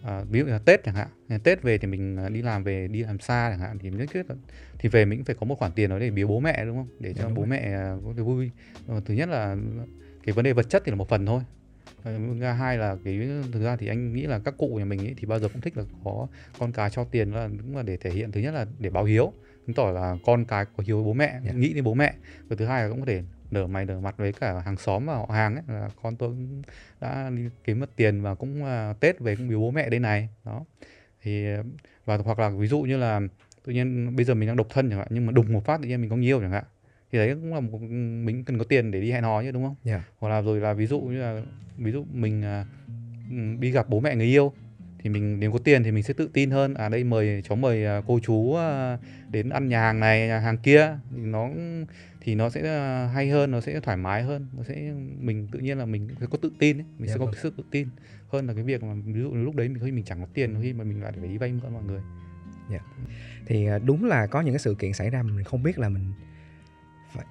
à, 0.07 0.25
ví 0.31 0.41
dụ 0.41 0.47
là 0.47 0.59
Tết 0.59 0.85
chẳng 0.85 0.95
hạn. 0.95 1.09
Tết 1.43 1.63
về 1.63 1.79
thì 1.79 1.87
mình 1.89 2.17
à, 2.17 2.29
đi 2.29 2.43
làm 2.43 2.65
về 2.65 2.89
đi 2.89 3.03
làm 3.03 3.19
xa 3.19 3.51
chẳng 3.51 3.61
hạn 3.61 3.79
thì 3.79 3.91
nhất 3.91 4.11
là 4.29 4.35
thì 4.79 4.89
về 4.89 5.05
mình 5.05 5.19
cũng 5.19 5.25
phải 5.25 5.37
có 5.41 5.47
một 5.47 5.59
khoản 5.59 5.73
tiền 5.73 5.91
đó 5.91 5.99
để 5.99 6.11
biếu 6.11 6.29
bố 6.29 6.41
mẹ 6.41 6.65
đúng 6.65 6.77
không? 6.77 6.89
Để 7.01 7.15
cho 7.15 7.25
đúng 7.25 7.35
bố 7.35 7.43
rồi. 7.43 7.49
mẹ 7.49 7.59
à, 7.73 7.97
có 8.05 8.13
cái 8.17 8.25
vui. 8.25 8.51
Ờ, 8.87 9.01
thứ 9.05 9.15
nhất 9.15 9.29
là 9.29 9.57
cái 10.25 10.33
vấn 10.33 10.45
đề 10.45 10.53
vật 10.53 10.71
chất 10.71 10.83
thì 10.87 10.91
là 10.91 10.97
một 10.97 11.09
phần 11.09 11.27
thôi. 11.27 11.43
Ờ, 12.03 12.19
thứ 12.41 12.45
hai 12.45 12.79
là 12.79 12.97
cái 13.05 13.29
thực 13.53 13.63
ra 13.65 13.77
thì 13.77 13.87
anh 13.87 14.13
nghĩ 14.13 14.23
là 14.23 14.39
các 14.39 14.55
cụ 14.59 14.69
nhà 14.79 14.85
mình 14.85 15.01
ấy 15.01 15.15
thì 15.17 15.27
bao 15.27 15.39
giờ 15.39 15.49
cũng 15.49 15.61
thích 15.61 15.77
là 15.77 15.85
có 16.05 16.27
con 16.59 16.73
cái 16.73 16.91
cho 16.91 17.05
tiền 17.05 17.33
là 17.35 17.49
cũng 17.63 17.77
là 17.77 17.83
để 17.83 17.97
thể 17.97 18.11
hiện. 18.11 18.33
Thứ 18.33 18.41
nhất 18.41 18.55
là 18.55 18.67
để 18.79 18.91
báo 18.91 19.05
hiếu. 19.05 19.33
Chứng 19.67 19.75
tỏ 19.75 19.91
là 19.91 20.17
con 20.27 20.45
cái 20.45 20.65
có 20.77 20.85
hiếu 20.87 20.97
với 20.97 21.05
bố 21.05 21.13
mẹ 21.13 21.41
Dạ. 21.45 21.53
nghĩ 21.53 21.73
đến 21.73 21.85
bố 21.85 21.95
mẹ. 21.95 22.15
Và 22.49 22.57
thứ 22.57 22.65
hai 22.67 22.83
là 22.83 22.89
cũng 22.89 23.01
có 23.01 23.07
thể 23.07 23.23
nở 23.51 23.67
mày 23.67 23.85
nở 23.85 24.01
mặt 24.01 24.15
với 24.19 24.33
cả 24.33 24.61
hàng 24.65 24.77
xóm 24.77 25.07
và 25.07 25.15
họ 25.15 25.27
hàng 25.31 25.55
ấy. 25.55 25.65
Là 25.69 25.89
con 26.03 26.17
tôi 26.17 26.29
cũng 26.29 26.63
đã 27.01 27.31
kiếm 27.65 27.81
mất 27.81 27.97
tiền 27.97 28.23
và 28.23 28.35
cũng 28.35 28.65
à, 28.65 28.95
Tết 29.01 29.21
về 29.21 29.37
cũng 29.37 29.49
biếu 29.49 29.61
bố 29.61 29.71
mẹ 29.71 29.91
đây 29.91 30.01
này. 30.01 30.29
Đó. 30.45 30.65
Thì 31.23 31.47
và 32.05 32.17
hoặc 32.17 32.39
là 32.39 32.49
ví 32.49 32.67
dụ 32.67 32.81
như 32.81 32.97
là 32.97 33.21
tự 33.65 33.73
nhiên 33.73 34.17
bây 34.17 34.25
giờ 34.25 34.35
mình 34.35 34.47
đang 34.47 34.57
độc 34.57 34.67
thân 34.71 34.91
chẳng 34.91 34.99
hạn 34.99 35.09
nhưng 35.11 35.27
mà 35.27 35.33
đùng 35.33 35.53
một 35.53 35.65
phát 35.65 35.81
tự 35.83 35.89
nhiên 35.89 36.01
mình 36.01 36.11
có 36.11 36.17
nhiều 36.17 36.41
chẳng 36.41 36.51
hạn 36.51 36.65
thì 37.13 37.19
đấy 37.19 37.35
cũng 37.35 37.55
là 37.55 37.61
một 37.61 37.79
mình 38.25 38.45
cần 38.45 38.59
có 38.59 38.65
tiền 38.65 38.91
để 38.91 39.01
đi 39.01 39.13
hẹn 39.13 39.23
hò 39.23 39.43
chứ 39.43 39.51
đúng 39.51 39.65
không? 39.65 39.75
Dạ. 39.85 40.05
hoặc 40.19 40.29
là 40.29 40.43
rồi 40.43 40.61
là 40.61 40.73
ví 40.73 40.87
dụ 40.87 41.01
như 41.01 41.19
là 41.19 41.43
ví 41.77 41.93
dụ 41.93 42.05
mình 42.13 42.43
ừm, 43.31 43.61
đi 43.61 43.71
gặp 43.71 43.89
bố 43.89 44.01
mẹ 44.01 44.17
người 44.17 44.27
yêu 44.27 44.53
thì 44.99 45.11
mình 45.11 45.41
nếu 45.41 45.53
có 45.53 45.59
tiền 45.59 45.83
thì 45.83 45.91
mình 45.91 46.03
sẽ 46.03 46.15
tự 46.15 46.31
tin 46.33 46.51
hơn. 46.51 46.75
À 46.75 46.89
đây 46.89 47.05
mời 47.05 47.43
cháu 47.49 47.57
mời 47.57 47.87
à, 47.87 48.03
cô 48.07 48.19
chú 48.23 48.57
đến 49.31 49.49
ăn 49.49 49.69
nhà 49.69 49.81
hàng 49.81 50.01
này 50.01 50.29
nhà 50.29 50.39
hàng 50.39 50.59
kia. 50.59 50.99
Thì 51.17 51.23
nó 51.23 51.49
thì 52.27 52.35
nó 52.35 52.51
sẽ 52.51 52.69
à, 52.69 53.07
hay 53.15 53.29
hơn 53.31 53.51
nó 53.51 53.61
sẽ 53.61 53.81
thoải 53.81 53.97
mái 53.97 54.23
hơn 54.23 54.47
nó 54.57 54.63
sẽ 54.63 54.93
mình 55.19 55.49
tự 55.53 55.59
nhiên 55.59 55.79
là 55.79 55.87
mình 55.87 56.09
sẽ 56.21 56.27
có 56.31 56.39
tự 56.43 56.53
tin 56.59 56.79
ấy. 56.79 56.85
mình 56.99 57.09
Dạ 57.09 57.15
sẽ 57.15 57.19
có 57.19 57.25
vâng. 57.25 57.35
cái 57.35 57.43
sự 57.43 57.53
tự 57.57 57.65
tin 57.71 57.89
hơn 58.29 58.47
là 58.47 58.55
cái 58.55 58.63
việc 58.63 58.83
mà 58.83 58.95
ví 59.05 59.21
dụ 59.21 59.35
lúc 59.35 59.55
đấy 59.55 59.69
mình 59.69 59.83
khi 59.85 59.93
mình 59.93 60.05
chẳng 60.05 60.21
có 60.21 60.27
tiền 60.35 60.59
khi 60.63 60.73
mà 60.73 60.85
mình 60.85 61.03
lại 61.03 61.13
phải 61.21 61.29
đi 61.29 61.39
vay 61.39 61.53
mượn 61.53 61.73
mọi 61.73 61.83
người 61.83 62.01
thì 63.47 63.67
à, 63.67 63.79
đúng 63.79 64.05
là 64.05 64.27
có 64.27 64.41
những 64.41 64.55
cái 64.55 64.59
sự 64.59 64.75
kiện 64.75 64.93
xảy 64.93 65.11
ra 65.11 65.23
mình 65.23 65.45
không 65.45 65.63
biết 65.63 65.79
là 65.79 65.89
mình 65.89 66.13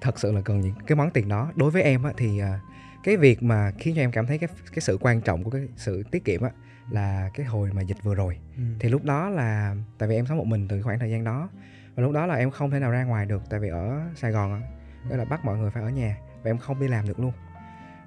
thật 0.00 0.18
sự 0.18 0.32
là 0.32 0.40
cần 0.40 0.60
những 0.60 0.74
cái 0.86 0.96
món 0.96 1.10
tiền 1.10 1.28
đó 1.28 1.52
đối 1.56 1.70
với 1.70 1.82
em 1.82 2.02
á 2.02 2.12
thì 2.16 2.38
à, 2.38 2.60
cái 3.04 3.16
việc 3.16 3.42
mà 3.42 3.72
khiến 3.78 3.94
cho 3.96 4.02
em 4.02 4.10
cảm 4.12 4.26
thấy 4.26 4.38
cái 4.38 4.48
cái 4.72 4.80
sự 4.80 4.98
quan 5.00 5.20
trọng 5.20 5.44
của 5.44 5.50
cái 5.50 5.68
sự 5.76 6.02
tiết 6.10 6.24
kiệm 6.24 6.42
á 6.42 6.50
là 6.90 7.30
cái 7.34 7.46
hồi 7.46 7.70
mà 7.72 7.82
dịch 7.82 8.02
vừa 8.02 8.14
rồi 8.14 8.38
thì 8.78 8.88
lúc 8.88 9.04
đó 9.04 9.28
là 9.28 9.76
tại 9.98 10.08
vì 10.08 10.14
em 10.14 10.26
sống 10.26 10.38
một 10.38 10.46
mình 10.46 10.68
từ 10.68 10.82
khoảng 10.82 10.98
thời 10.98 11.10
gian 11.10 11.24
đó 11.24 11.48
và 11.94 12.02
lúc 12.02 12.12
đó 12.12 12.26
là 12.26 12.34
em 12.34 12.50
không 12.50 12.70
thể 12.70 12.78
nào 12.78 12.90
ra 12.90 13.04
ngoài 13.04 13.26
được 13.26 13.42
tại 13.50 13.60
vì 13.60 13.68
ở 13.68 14.00
Sài 14.14 14.30
Gòn 14.32 14.62
đó 15.10 15.16
là 15.16 15.24
bắt 15.24 15.44
mọi 15.44 15.58
người 15.58 15.70
phải 15.70 15.82
ở 15.82 15.88
nhà 15.88 16.16
và 16.42 16.50
em 16.50 16.58
không 16.58 16.80
đi 16.80 16.88
làm 16.88 17.08
được 17.08 17.20
luôn. 17.20 17.32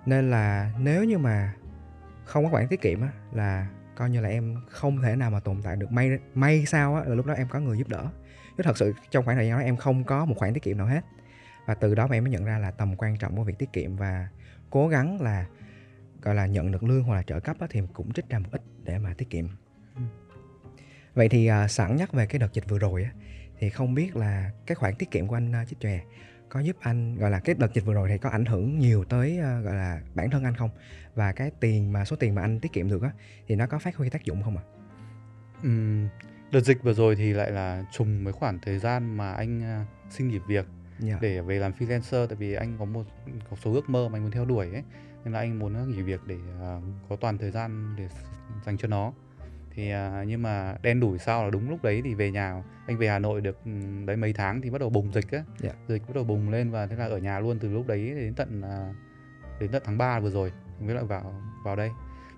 Nên 0.06 0.32
là 0.32 0.72
nếu 0.80 1.04
như 1.04 1.18
mà 1.18 1.54
không 2.26 2.44
có 2.44 2.50
khoản 2.50 2.68
tiết 2.68 2.82
kiệm 2.82 3.02
á 3.02 3.10
là 3.32 3.68
coi 3.96 4.10
như 4.10 4.22
là 4.22 4.30
em 4.30 4.56
không 4.70 5.02
thể 5.02 5.16
nào 5.16 5.32
mà 5.32 5.40
tồn 5.40 5.62
tại 5.62 5.76
được. 5.76 5.92
May 5.92 6.20
may 6.34 6.66
sao 6.66 6.96
á 6.96 7.04
là 7.06 7.16
lúc 7.16 7.26
đó 7.26 7.34
em 7.34 7.48
có 7.50 7.60
người 7.60 7.78
giúp 7.78 7.88
đỡ. 7.88 8.08
Chứ 8.58 8.64
thật 8.64 8.78
sự 8.78 8.94
trong 9.12 9.26
khoảng 9.26 9.38
thời 9.38 9.48
gian 9.48 9.60
đó 9.60 9.64
em 9.64 9.78
không 9.78 10.04
có 10.04 10.26
một 10.26 10.36
khoản 10.38 10.54
tiết 10.54 10.64
kiệm 10.64 10.78
nào 10.78 10.88
hết. 10.88 11.06
Và 11.66 11.74
từ 11.76 11.96
đó 11.96 12.08
mà 12.08 12.16
em 12.16 12.24
mới 12.24 12.32
nhận 12.32 12.46
ra 12.46 12.58
là 12.58 12.72
tầm 12.72 12.96
quan 12.98 13.18
trọng 13.18 13.36
của 13.36 13.44
việc 13.44 13.58
tiết 13.60 13.74
kiệm 13.74 13.96
và 13.96 14.28
cố 14.70 14.88
gắng 14.88 15.22
là 15.22 15.46
gọi 16.22 16.36
là 16.36 16.46
nhận 16.46 16.72
được 16.72 16.84
lương 16.84 17.04
hoặc 17.04 17.16
là 17.16 17.24
trợ 17.24 17.40
cấp 17.40 17.58
á, 17.60 17.68
thì 17.70 17.82
cũng 17.94 18.14
trích 18.14 18.30
ra 18.30 18.40
một 18.40 18.50
ít 18.52 18.62
để 18.84 18.98
mà 18.98 19.14
tiết 19.18 19.30
kiệm. 19.30 19.48
Ừ. 19.96 20.02
vậy 21.14 21.30
thì 21.30 21.48
à, 21.48 21.68
sẵn 21.68 21.96
nhắc 21.96 22.14
về 22.14 22.26
cái 22.26 22.40
đợt 22.40 22.54
dịch 22.54 22.70
vừa 22.70 22.80
rồi 22.80 23.04
á 23.04 23.12
thì 23.60 23.70
không 23.70 23.94
biết 23.94 24.16
là 24.16 24.52
cái 24.66 24.76
khoản 24.76 24.96
tiết 24.96 25.12
kiệm 25.12 25.28
của 25.28 25.36
anh 25.36 25.52
uh, 25.62 25.68
chích 25.68 25.80
chòe 25.80 26.00
có 26.50 26.60
giúp 26.60 26.76
anh 26.80 27.16
gọi 27.16 27.32
là 27.32 27.40
cái 27.40 27.56
đợt 27.60 27.74
dịch 27.74 27.86
vừa 27.86 27.94
rồi 27.94 28.10
thì 28.10 28.18
có 28.18 28.30
ảnh 28.30 28.46
hưởng 28.46 28.80
nhiều 28.80 29.04
tới 29.04 29.40
à, 29.40 29.60
gọi 29.60 29.76
là 29.76 30.02
bản 30.16 30.30
thân 30.30 30.44
anh 30.44 30.56
không 30.56 30.70
và 31.16 31.32
cái 31.32 31.52
tiền 31.60 31.94
mà 31.94 32.06
số 32.06 32.16
tiền 32.16 32.36
mà 32.36 32.42
anh 32.42 32.60
tiết 32.60 32.74
kiệm 32.74 32.90
được 32.90 33.02
á 33.02 33.12
thì 33.48 33.56
nó 33.56 33.68
có 33.68 33.80
phát 33.80 33.96
huy 33.96 34.10
tác 34.10 34.26
dụng 34.26 34.44
không 34.44 34.58
ạ? 34.58 34.64
Ừm, 35.64 36.08
đợt 36.52 36.62
dịch 36.62 36.84
vừa 36.84 36.94
rồi 36.94 37.16
thì 37.16 37.34
lại 37.34 37.52
là 37.52 37.84
trùng 37.92 38.24
với 38.24 38.34
khoảng 38.34 38.60
thời 38.62 38.80
gian 38.80 39.18
mà 39.18 39.32
anh 39.32 39.64
à, 39.64 39.86
xin 40.10 40.28
nghỉ 40.28 40.40
việc 40.48 40.66
Dạ. 41.00 41.18
để 41.22 41.42
về 41.42 41.60
làm 41.60 41.72
freelancer 41.72 42.28
tại 42.28 42.36
vì 42.36 42.54
anh 42.54 42.76
có 42.80 42.86
một 42.86 43.04
có 43.50 43.56
số 43.56 43.74
ước 43.74 43.90
mơ 43.90 44.10
mà 44.10 44.18
anh 44.18 44.24
muốn 44.24 44.32
theo 44.32 44.46
đuổi 44.46 44.74
ấy 44.74 44.84
nên 45.24 45.34
là 45.34 45.40
anh 45.40 45.60
muốn 45.60 45.92
nghỉ 45.92 46.02
việc 46.02 46.22
để 46.28 46.38
à, 46.62 46.80
có 47.10 47.16
toàn 47.16 47.38
thời 47.38 47.52
gian 47.52 47.96
để 47.98 48.08
dành 48.66 48.78
cho 48.78 48.88
nó 48.88 49.14
thì 49.80 49.92
à, 49.92 50.24
nhưng 50.28 50.42
mà 50.42 50.76
đen 50.82 51.00
đủi 51.00 51.18
sao 51.18 51.44
là 51.44 51.50
đúng 51.50 51.70
lúc 51.70 51.84
đấy 51.84 52.02
thì 52.04 52.14
về 52.14 52.32
nhà 52.32 52.64
anh 52.88 52.98
về 52.98 53.08
Hà 53.08 53.20
Nội 53.20 53.42
được 53.42 53.58
đấy 54.06 54.16
mấy 54.18 54.34
tháng 54.34 54.62
thì 54.62 54.70
bắt 54.70 54.78
đầu 54.82 54.90
bùng 54.90 55.14
dịch 55.14 55.32
á 55.32 55.44
Dạ. 55.60 55.72
dịch 55.88 56.02
bắt 56.08 56.16
đầu 56.16 56.24
bùng 56.24 56.50
lên 56.50 56.72
và 56.72 56.88
thế 56.88 56.96
là 56.96 57.06
ở 57.06 57.18
nhà 57.18 57.40
luôn 57.40 57.60
từ 57.60 57.70
lúc 57.74 57.88
đấy 57.88 58.14
đến 58.16 58.34
tận 58.34 58.62
à, 58.62 58.94
đến 59.60 59.72
tận 59.72 59.82
tháng 59.86 59.98
3 59.98 60.20
vừa 60.20 60.30
rồi 60.30 60.52
mới 60.80 60.96
lại 60.96 61.04
vào 61.04 61.34
vào 61.66 61.76
đây 61.76 61.90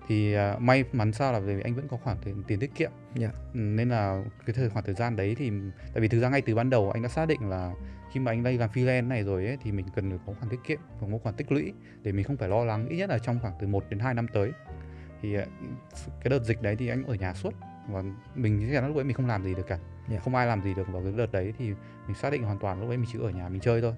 thì 0.08 0.34
à, 0.34 0.56
may 0.58 0.84
mắn 0.92 1.12
sao 1.12 1.32
là 1.32 1.38
vì 1.38 1.60
anh 1.60 1.74
vẫn 1.74 1.88
có 1.88 1.96
khoản 1.96 2.16
tiền, 2.24 2.42
tiền 2.46 2.58
tiết 2.58 2.74
kiệm 2.74 2.90
Dạ. 3.14 3.28
Ừ, 3.54 3.58
nên 3.60 3.88
là 3.88 4.24
cái 4.46 4.54
thời 4.54 4.70
khoảng 4.70 4.84
thời 4.84 4.94
gian 4.94 5.16
đấy 5.16 5.34
thì 5.38 5.50
tại 5.94 6.00
vì 6.00 6.08
thực 6.08 6.20
ra 6.20 6.28
ngay 6.28 6.40
từ 6.42 6.54
ban 6.54 6.70
đầu 6.70 6.90
anh 6.90 7.02
đã 7.02 7.08
xác 7.08 7.26
định 7.28 7.48
là 7.50 7.72
khi 8.12 8.20
mà 8.20 8.30
anh 8.32 8.42
đây 8.42 8.58
làm 8.58 8.70
freelance 8.70 9.08
này 9.08 9.22
rồi 9.22 9.46
ấy, 9.46 9.58
thì 9.62 9.72
mình 9.72 9.86
cần 9.94 10.10
phải 10.10 10.18
có 10.26 10.32
khoản 10.40 10.48
tiết 10.50 10.60
kiệm 10.66 10.78
và 11.00 11.08
có 11.12 11.18
khoản 11.18 11.34
tích 11.34 11.52
lũy 11.52 11.72
để 12.02 12.12
mình 12.12 12.24
không 12.24 12.36
phải 12.36 12.48
lo 12.48 12.64
lắng 12.64 12.88
ít 12.88 12.96
nhất 12.96 13.10
là 13.10 13.18
trong 13.18 13.38
khoảng 13.42 13.54
từ 13.60 13.66
1 13.66 13.84
đến 13.90 13.98
2 13.98 14.14
năm 14.14 14.26
tới 14.28 14.52
thì 15.22 15.34
à, 15.34 15.46
cái 16.06 16.30
đợt 16.30 16.44
dịch 16.44 16.62
đấy 16.62 16.76
thì 16.76 16.88
anh 16.88 17.04
ở 17.04 17.14
nhà 17.14 17.34
suốt. 17.34 17.54
Và 17.88 18.02
mình 18.34 18.66
chắc 18.66 18.74
chắn 18.74 18.86
lúc 18.86 18.96
đấy 18.96 19.04
mình 19.04 19.16
không 19.16 19.26
làm 19.26 19.44
gì 19.44 19.54
được 19.54 19.66
cả. 19.68 19.78
Dạ. 20.08 20.18
không 20.18 20.34
ai 20.34 20.46
làm 20.46 20.62
gì 20.62 20.74
được 20.74 20.88
vào 20.92 21.02
cái 21.02 21.12
đợt 21.16 21.32
đấy 21.32 21.54
thì 21.58 21.64
mình 22.06 22.14
xác 22.14 22.30
định 22.32 22.42
hoàn 22.42 22.58
toàn 22.58 22.80
lúc 22.80 22.88
đấy 22.88 22.98
mình 22.98 23.08
chỉ 23.12 23.18
ở 23.22 23.30
nhà 23.30 23.48
mình 23.48 23.60
chơi 23.60 23.80
thôi. 23.80 23.94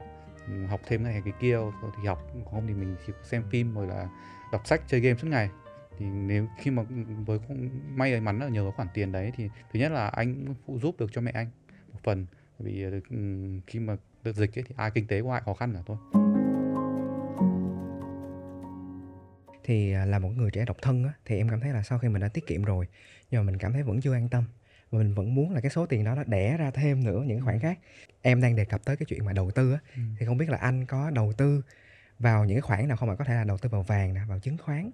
Mình 0.48 0.68
học 0.68 0.80
thêm 0.86 1.04
cái 1.04 1.12
này 1.12 1.22
cái 1.24 1.32
kia 1.40 1.58
thì 1.96 2.08
học. 2.08 2.26
Không 2.50 2.66
thì 2.66 2.74
mình 2.74 2.96
chỉ 3.06 3.12
xem 3.22 3.42
phim 3.50 3.74
rồi 3.74 3.86
là 3.86 4.08
đọc 4.52 4.66
sách 4.66 4.82
chơi 4.86 5.00
game 5.00 5.18
suốt 5.18 5.28
ngày. 5.28 5.50
Thì 5.98 6.06
nếu 6.06 6.46
khi 6.58 6.70
mà 6.70 6.82
với 7.26 7.38
may 7.94 8.20
mắn 8.20 8.38
là 8.38 8.48
nhờ 8.48 8.62
có 8.64 8.70
khoản 8.70 8.88
tiền 8.94 9.12
đấy 9.12 9.32
thì 9.36 9.48
thứ 9.72 9.80
nhất 9.80 9.92
là 9.92 10.08
anh 10.08 10.54
phụ 10.66 10.78
giúp 10.78 10.94
được 10.98 11.12
cho 11.12 11.20
mẹ 11.20 11.30
anh 11.34 11.50
một 11.92 11.98
phần. 12.02 12.26
Vì 12.58 12.84
ừm, 13.10 13.60
khi 13.66 13.78
mà 13.78 13.96
đợt 14.22 14.32
dịch 14.32 14.58
ấy, 14.58 14.64
thì 14.68 14.74
ai 14.78 14.90
kinh 14.90 15.06
tế 15.06 15.22
của 15.22 15.30
ai 15.30 15.42
khó 15.44 15.54
khăn 15.54 15.72
cả 15.74 15.80
thôi 15.86 16.23
thì 19.64 19.92
à, 19.92 20.04
là 20.04 20.18
một 20.18 20.28
người 20.36 20.50
trẻ 20.50 20.64
độc 20.64 20.76
thân 20.82 21.04
á, 21.04 21.12
thì 21.24 21.36
em 21.36 21.48
cảm 21.48 21.60
thấy 21.60 21.70
là 21.72 21.82
sau 21.82 21.98
khi 21.98 22.08
mình 22.08 22.22
đã 22.22 22.28
tiết 22.28 22.46
kiệm 22.46 22.62
rồi 22.62 22.86
nhưng 23.30 23.40
mà 23.40 23.50
mình 23.50 23.58
cảm 23.58 23.72
thấy 23.72 23.82
vẫn 23.82 24.00
chưa 24.00 24.12
an 24.14 24.28
tâm. 24.28 24.44
Và 24.90 24.98
mình 24.98 25.14
vẫn 25.14 25.34
muốn 25.34 25.54
là 25.54 25.60
cái 25.60 25.70
số 25.70 25.86
tiền 25.86 26.04
đó 26.04 26.14
nó 26.14 26.24
đẻ 26.26 26.56
ra 26.56 26.70
thêm 26.70 27.04
nữa 27.04 27.22
những 27.26 27.40
khoản 27.40 27.58
khác. 27.60 27.78
Em 28.22 28.40
đang 28.40 28.56
đề 28.56 28.64
cập 28.64 28.84
tới 28.84 28.96
cái 28.96 29.06
chuyện 29.08 29.24
mà 29.24 29.32
đầu 29.32 29.50
tư 29.50 29.72
á 29.72 29.78
Ừ. 29.96 30.00
thì 30.18 30.26
không 30.26 30.38
biết 30.38 30.48
là 30.48 30.58
anh 30.58 30.86
có 30.86 31.10
đầu 31.10 31.32
tư 31.32 31.62
vào 32.18 32.44
những 32.44 32.56
cái 32.56 32.62
khoản 32.62 32.88
nào 32.88 32.96
không 32.96 33.10
ạ? 33.10 33.16
Có 33.18 33.24
thể 33.24 33.34
là 33.34 33.44
đầu 33.44 33.58
tư 33.58 33.68
vào 33.68 33.82
vàng 33.82 34.14
nè 34.14 34.20
vào 34.28 34.38
chứng 34.38 34.58
khoán. 34.58 34.90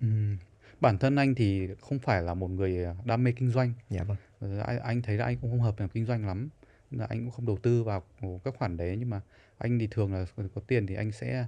Ừm, 0.00 0.38
bản 0.80 0.98
thân 0.98 1.16
anh 1.16 1.34
thì 1.34 1.68
không 1.80 1.98
phải 1.98 2.22
là 2.22 2.34
một 2.34 2.48
người 2.50 2.84
à, 2.84 2.94
đam 3.04 3.24
mê 3.24 3.32
kinh 3.32 3.50
doanh. 3.50 3.72
Dạ 3.90 4.02
vâng. 4.02 4.16
Ờ, 4.40 4.58
anh, 4.58 4.80
anh 4.80 5.02
thấy 5.02 5.16
là 5.16 5.24
anh 5.24 5.36
cũng 5.36 5.50
không 5.50 5.60
hợp 5.60 5.80
làm 5.80 5.88
kinh 5.88 6.06
doanh 6.06 6.26
lắm. 6.26 6.48
Là 6.90 7.06
anh 7.08 7.20
cũng 7.20 7.30
không 7.30 7.46
đầu 7.46 7.58
tư 7.62 7.82
vào 7.82 8.02
các 8.44 8.54
khoản 8.58 8.76
đấy 8.76 8.96
nhưng 8.98 9.10
mà 9.10 9.20
anh 9.58 9.78
thì 9.78 9.88
thường 9.90 10.14
là 10.14 10.24
có 10.54 10.60
tiền 10.66 10.86
thì 10.86 10.94
anh 10.94 11.12
sẽ 11.12 11.46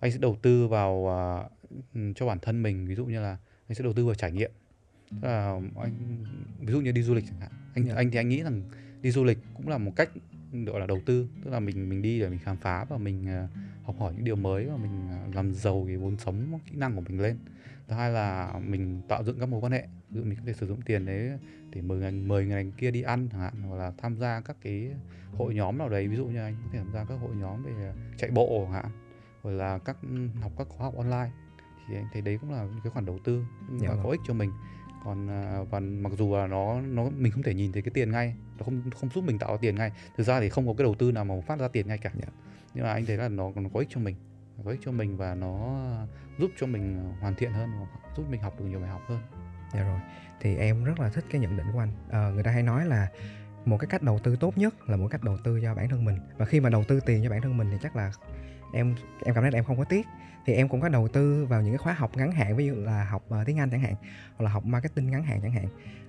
anh 0.00 0.12
sẽ 0.12 0.18
đầu 0.18 0.36
tư 0.42 0.68
vào 0.68 1.06
ừm, 1.94 2.14
cho 2.14 2.26
bản 2.26 2.38
thân 2.42 2.62
mình 2.62 2.86
ví 2.86 2.94
dụ 2.94 3.06
như 3.06 3.20
là 3.20 3.36
anh 3.68 3.74
sẽ 3.74 3.84
đầu 3.84 3.92
tư 3.92 4.06
vào 4.06 4.14
trải 4.14 4.32
nghiệm. 4.32 4.50
Tức 5.10 5.28
là 5.28 5.60
anh 5.76 6.24
ví 6.60 6.72
dụ 6.72 6.80
như 6.80 6.92
đi 6.92 7.02
du 7.02 7.14
lịch 7.14 7.24
chẳng 7.26 7.40
hạn 7.40 7.50
anh 7.74 7.84
Dạ. 7.86 7.94
anh 7.96 8.10
thì 8.10 8.18
anh 8.18 8.28
nghĩ 8.28 8.42
rằng 8.42 8.62
đi 9.02 9.10
du 9.10 9.24
lịch 9.24 9.38
cũng 9.54 9.68
là 9.68 9.78
một 9.78 9.92
cách 9.96 10.10
gọi 10.66 10.80
là 10.80 10.86
đầu 10.86 11.00
tư. 11.06 11.28
Tức 11.44 11.50
là 11.50 11.60
mình 11.60 11.88
mình 11.88 12.02
đi 12.02 12.20
để 12.20 12.28
mình 12.28 12.38
khám 12.38 12.56
phá 12.56 12.84
và 12.84 12.98
mình 12.98 13.28
à, 13.28 13.48
học 13.84 13.96
hỏi 13.98 14.12
những 14.14 14.24
điều 14.24 14.36
mới 14.36 14.64
và 14.64 14.76
mình 14.76 15.08
à, 15.10 15.26
làm 15.34 15.54
giàu 15.54 15.84
cái 15.86 15.96
vốn 15.96 16.16
sống 16.18 16.58
kỹ 16.66 16.76
năng 16.76 16.94
của 16.94 17.00
mình 17.00 17.20
lên. 17.20 17.38
Thứ 17.88 17.94
hai 17.94 18.10
là 18.10 18.54
mình 18.66 19.00
tạo 19.08 19.24
dựng 19.24 19.40
các 19.40 19.48
mối 19.48 19.60
quan 19.60 19.72
hệ. 19.72 19.86
Ví 20.10 20.20
dụ 20.20 20.24
mình 20.24 20.38
có 20.38 20.42
thể 20.46 20.52
sử 20.52 20.66
dụng 20.66 20.80
tiền 20.82 21.06
đấy 21.06 21.30
để 21.70 21.82
mời 21.82 21.98
người, 21.98 22.12
mời 22.12 22.44
người 22.44 22.54
này 22.62 22.72
kia 22.76 22.90
đi 22.90 23.02
ăn 23.02 23.28
chẳng 23.32 23.40
hạn 23.40 23.62
hoặc 23.62 23.76
là 23.76 23.92
tham 23.98 24.16
gia 24.16 24.40
các 24.40 24.56
cái 24.62 24.90
hội 25.32 25.54
nhóm 25.54 25.78
nào 25.78 25.88
đấy. 25.88 26.08
Ví 26.08 26.16
dụ 26.16 26.26
như 26.26 26.38
anh 26.38 26.56
có 26.64 26.68
thể 26.72 26.78
tham 26.78 26.92
gia 26.92 27.04
các 27.04 27.14
hội 27.14 27.36
nhóm 27.36 27.62
về 27.62 27.92
chạy 28.16 28.30
bộ 28.30 28.64
chẳng 28.64 28.72
hạn 28.72 28.90
hoặc 29.42 29.50
là 29.50 29.78
các 29.78 29.96
học 30.42 30.52
các 30.58 30.66
khóa 30.68 30.84
học 30.84 30.94
online 30.96 31.30
thì 31.88 31.94
anh 31.96 32.06
thấy 32.12 32.22
đấy 32.22 32.38
cũng 32.40 32.52
là 32.52 32.66
cái 32.84 32.90
khoản 32.90 33.06
đầu 33.06 33.18
tư 33.24 33.44
Dạ 33.78 33.88
vâng. 33.88 34.00
có 34.04 34.10
ích 34.10 34.20
cho 34.26 34.34
mình 34.34 34.52
còn 35.04 35.28
à, 35.30 35.58
và 35.70 35.80
mặc 35.80 36.12
dù 36.18 36.36
là 36.36 36.46
nó 36.46 36.80
nó 36.80 37.10
mình 37.16 37.32
không 37.32 37.42
thể 37.42 37.54
nhìn 37.54 37.72
thấy 37.72 37.82
cái 37.82 37.90
tiền 37.94 38.10
ngay 38.10 38.34
nó 38.58 38.64
không 38.64 38.90
không 39.00 39.10
giúp 39.10 39.24
mình 39.24 39.38
tạo 39.38 39.50
ra 39.52 39.58
tiền 39.60 39.74
ngay 39.74 39.92
thực 40.16 40.24
ra 40.24 40.40
thì 40.40 40.48
không 40.48 40.66
có 40.66 40.74
cái 40.78 40.84
đầu 40.84 40.94
tư 40.94 41.12
nào 41.12 41.24
mà 41.24 41.34
phát 41.46 41.58
ra 41.58 41.68
tiền 41.68 41.88
ngay 41.88 41.98
cả 41.98 42.10
Dạ. 42.14 42.28
nhưng 42.74 42.84
mà 42.84 42.92
anh 42.92 43.06
thấy 43.06 43.16
là 43.16 43.28
nó, 43.28 43.50
nó 43.56 43.68
có 43.74 43.80
ích 43.80 43.88
cho 43.90 44.00
mình 44.00 44.16
có 44.64 44.70
ích 44.70 44.80
cho 44.84 44.92
mình 44.92 45.16
và 45.16 45.34
nó 45.34 45.78
giúp 46.38 46.50
cho 46.60 46.66
mình 46.66 47.12
hoàn 47.20 47.34
thiện 47.34 47.52
hơn 47.52 47.70
giúp 48.16 48.24
mình 48.30 48.40
học 48.42 48.54
được 48.58 48.64
nhiều 48.64 48.80
bài 48.80 48.90
học 48.90 49.02
hơn 49.08 49.20
Dạ 49.74 49.84
rồi. 49.84 50.00
Thì 50.40 50.56
em 50.56 50.84
rất 50.84 51.00
là 51.00 51.08
thích 51.08 51.24
cái 51.30 51.40
nhận 51.40 51.56
định 51.56 51.66
của 51.72 51.78
anh. 51.78 51.92
Ờ, 52.10 52.32
người 52.32 52.42
ta 52.42 52.50
hay 52.50 52.62
nói 52.62 52.86
là 52.86 53.08
một 53.64 53.78
cái 53.78 53.88
cách 53.90 54.02
đầu 54.02 54.18
tư 54.18 54.36
tốt 54.36 54.58
nhất 54.58 54.74
là 54.88 54.96
một 54.96 55.08
cách 55.10 55.24
đầu 55.24 55.36
tư 55.44 55.60
cho 55.62 55.74
bản 55.74 55.88
thân 55.88 56.04
mình. 56.04 56.18
Và 56.38 56.46
khi 56.46 56.60
mà 56.60 56.68
đầu 56.70 56.84
tư 56.84 57.00
tiền 57.00 57.20
cho 57.24 57.30
bản 57.30 57.40
thân 57.42 57.56
mình 57.56 57.68
thì 57.70 57.76
chắc 57.82 57.96
là 57.96 58.12
em 58.72 58.94
em 59.24 59.34
cảm 59.34 59.42
thấy 59.42 59.50
là 59.52 59.58
em 59.58 59.64
không 59.64 59.76
có 59.78 59.84
tiếc. 59.84 60.06
Thì 60.46 60.54
em 60.54 60.68
cũng 60.68 60.80
có 60.80 60.88
đầu 60.88 61.08
tư 61.08 61.46
vào 61.48 61.62
những 61.62 61.72
cái 61.72 61.78
khóa 61.78 61.92
học 61.92 62.10
ngắn 62.16 62.32
hạn 62.32 62.56
ví 62.56 62.66
dụ 62.66 62.74
là 62.74 63.04
học 63.04 63.24
ờ, 63.28 63.44
tiếng 63.44 63.58
Anh 63.58 63.70
chẳng 63.70 63.80
hạn 63.80 63.94
hoặc 64.36 64.44
là 64.44 64.50
học 64.50 64.64
marketing 64.64 65.10
ngắn 65.10 65.22
hạn 65.22 65.40
chẳng 65.42 65.52
hạn. 65.52 65.66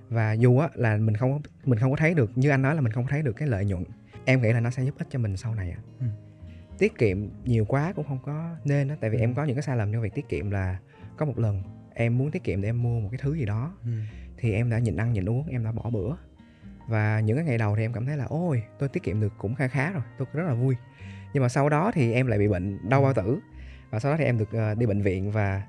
Và 0.08 0.32
dù 0.32 0.58
á 0.58 0.68
là 0.74 0.96
mình 0.96 1.16
không 1.16 1.32
có- 1.32 1.50
mình 1.64 1.78
không 1.78 1.90
có 1.90 1.96
thấy 1.96 2.14
được 2.14 2.30
như 2.38 2.50
anh 2.50 2.62
nói 2.62 2.74
là 2.74 2.80
mình 2.80 2.92
không 2.92 3.04
có 3.04 3.10
thấy 3.10 3.22
được 3.22 3.32
cái 3.32 3.48
lợi 3.48 3.64
nhuận. 3.64 3.84
Em 4.24 4.42
nghĩ 4.42 4.52
là 4.52 4.60
nó 4.60 4.70
sẽ 4.70 4.82
giúp 4.84 4.94
ích 4.98 5.06
cho 5.10 5.18
mình 5.18 5.36
sau 5.36 5.54
này 5.54 5.70
ạ. 5.70 5.78
Ừ. 6.00 6.06
Tiết 6.78 6.98
kiệm 6.98 7.28
nhiều 7.44 7.64
quá 7.64 7.92
cũng 7.96 8.04
không 8.08 8.18
có 8.24 8.56
nên 8.64 8.88
á 8.88 8.96
tại 9.00 9.10
vì 9.10 9.16
Ừ. 9.18 9.20
em 9.20 9.34
có 9.34 9.44
những 9.44 9.56
cái 9.56 9.62
sai 9.62 9.76
lầm 9.76 9.92
trong 9.92 10.02
việc 10.02 10.14
tiết 10.14 10.28
kiệm 10.28 10.50
là 10.50 10.78
có 11.16 11.26
một 11.26 11.38
lần 11.38 11.62
em 11.94 12.18
muốn 12.18 12.30
tiết 12.30 12.44
kiệm 12.44 12.60
để 12.62 12.68
em 12.68 12.82
mua 12.82 13.00
một 13.00 13.08
cái 13.12 13.18
thứ 13.22 13.34
gì 13.34 13.44
đó 13.44 13.74
thì 14.38 14.52
em 14.52 14.70
đã 14.70 14.78
nhịn 14.78 14.96
ăn 14.96 15.12
nhịn 15.12 15.28
uống 15.28 15.46
em 15.48 15.64
đã 15.64 15.72
bỏ 15.72 15.90
bữa 15.90 16.14
và 16.88 17.20
những 17.20 17.36
cái 17.36 17.44
ngày 17.46 17.58
đầu 17.58 17.76
thì 17.76 17.82
em 17.82 17.92
cảm 17.92 18.06
thấy 18.06 18.16
là 18.16 18.24
ôi 18.24 18.62
tôi 18.78 18.88
tiết 18.88 19.02
kiệm 19.02 19.20
được 19.20 19.32
cũng 19.38 19.54
khá 19.54 19.68
khá 19.68 19.92
rồi 19.92 20.02
tôi 20.18 20.28
rất 20.32 20.42
là 20.46 20.54
vui 20.54 20.76
nhưng 21.32 21.42
mà 21.42 21.48
sau 21.48 21.68
đó 21.68 21.90
thì 21.94 22.12
em 22.12 22.26
lại 22.26 22.38
bị 22.38 22.48
bệnh 22.48 22.88
đau 22.88 23.02
bao 23.02 23.14
tử. 23.14 23.38
Và 23.90 23.98
sau 23.98 24.12
đó 24.12 24.16
thì 24.18 24.24
em 24.24 24.38
được 24.38 24.52
ờ, 24.52 24.74
đi 24.74 24.86
bệnh 24.86 25.02
viện 25.02 25.30
và 25.30 25.62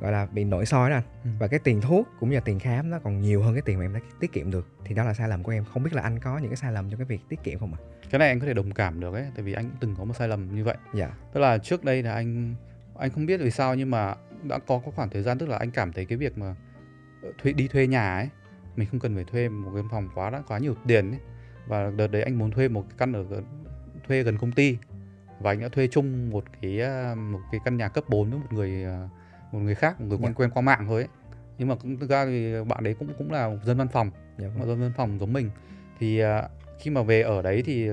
gọi 0.00 0.12
là 0.12 0.26
bị 0.26 0.44
nội 0.44 0.66
soi 0.66 0.90
đó 0.90 0.96
anh. 0.96 1.02
Ừ. 1.24 1.30
và 1.38 1.48
cái 1.48 1.60
tiền 1.60 1.80
thuốc 1.80 2.08
cũng 2.20 2.30
như 2.30 2.34
là 2.34 2.40
tiền 2.40 2.58
khám 2.58 2.90
nó 2.90 2.98
còn 2.98 3.20
nhiều 3.20 3.42
hơn 3.42 3.54
cái 3.54 3.62
tiền 3.62 3.78
mà 3.78 3.84
em 3.84 3.94
đã 3.94 4.00
tiết 4.20 4.32
kiệm 4.32 4.50
được. 4.50 4.68
Thì 4.84 4.94
đó 4.94 5.04
là 5.04 5.14
sai 5.14 5.28
lầm 5.28 5.42
của 5.42 5.52
em. 5.52 5.64
Không 5.64 5.82
biết 5.82 5.92
là 5.92 6.02
anh 6.02 6.18
có 6.18 6.38
những 6.38 6.50
cái 6.50 6.56
sai 6.56 6.72
lầm 6.72 6.90
trong 6.90 6.98
cái 6.98 7.04
việc 7.04 7.20
tiết 7.28 7.42
kiệm 7.42 7.58
không 7.58 7.74
ạ? 7.74 7.78
Cái 8.10 8.18
này 8.18 8.28
anh 8.28 8.40
có 8.40 8.46
thể 8.46 8.54
đồng 8.54 8.72
cảm 8.72 9.00
được 9.00 9.14
ấy 9.14 9.26
tại 9.34 9.42
vì 9.42 9.52
anh 9.52 9.64
cũng 9.64 9.78
từng 9.80 9.94
có 9.98 10.04
một 10.04 10.14
sai 10.14 10.28
lầm 10.28 10.54
như 10.54 10.64
vậy. 10.64 10.76
Dạ. 10.94 11.10
Tức 11.32 11.40
là 11.40 11.58
trước 11.58 11.84
đây 11.84 12.02
là 12.02 12.12
anh 12.12 12.54
anh 12.98 13.10
không 13.10 13.26
biết 13.26 13.40
vì 13.40 13.50
sao 13.50 13.74
nhưng 13.74 13.90
mà 13.90 14.14
đã 14.42 14.58
có 14.58 14.78
có 14.84 14.90
khoảng 14.90 15.10
thời 15.10 15.22
gian 15.22 15.38
tức 15.38 15.48
là 15.48 15.56
anh 15.56 15.70
cảm 15.70 15.92
thấy 15.92 16.04
cái 16.04 16.18
việc 16.18 16.38
mà 16.38 16.54
ờ, 17.22 17.32
thuê 17.42 17.52
đi 17.52 17.68
thuê 17.68 17.86
nhà 17.86 18.16
ấy 18.16 18.28
mình 18.76 18.88
không 18.90 19.00
cần 19.00 19.14
phải 19.14 19.24
thuê 19.24 19.48
một 19.48 19.70
cái 19.74 19.82
phòng 19.90 20.08
quá 20.14 20.30
đã 20.30 20.42
quá 20.48 20.58
nhiều 20.58 20.74
tiền 20.86 21.10
ấy. 21.10 21.20
Và 21.66 21.90
đợt 21.96 22.06
đấy 22.06 22.22
anh 22.22 22.38
muốn 22.38 22.50
thuê 22.50 22.68
một 22.68 22.82
cái 22.88 22.94
căn 22.98 23.12
ở 23.12 23.22
gần, 23.22 23.44
thuê 24.08 24.22
gần 24.22 24.38
công 24.38 24.52
ty 24.52 24.78
và 25.40 25.50
anh 25.50 25.60
đã 25.60 25.68
thuê 25.68 25.86
chung 25.86 26.30
một 26.30 26.44
cái 26.62 26.80
à, 26.80 27.14
một 27.14 27.40
cái 27.52 27.60
căn 27.64 27.76
nhà 27.76 27.88
cấp 27.88 28.04
4 28.08 28.30
với 28.30 28.38
một 28.38 28.46
người 28.52 28.84
à, 28.84 29.08
một 29.52 29.58
người 29.58 29.74
khác 29.74 30.00
một 30.00 30.06
người 30.08 30.18
quen 30.18 30.32
Dạ. 30.32 30.34
quen 30.36 30.50
qua 30.50 30.62
mạng 30.62 30.84
thôi 30.86 31.00
ấy. 31.02 31.08
Nhưng 31.58 31.68
mà 31.68 31.74
cũng 31.74 31.98
thực 31.98 32.10
ra 32.10 32.26
thì 32.26 32.54
bạn 32.68 32.84
đấy 32.84 32.94
cũng 32.98 33.08
cũng 33.18 33.32
là 33.32 33.50
dân 33.64 33.78
văn 33.78 33.88
phòng. 33.88 34.10
Dạ 34.38 34.46
một 34.46 34.52
vâng. 34.58 34.68
dân 34.68 34.80
văn 34.80 34.92
phòng 34.96 35.18
giống 35.18 35.32
mình. 35.32 35.50
Thì 35.98 36.18
à, 36.18 36.48
khi 36.78 36.90
mà 36.90 37.02
về 37.02 37.22
ở 37.22 37.42
đấy 37.42 37.62
thì 37.66 37.88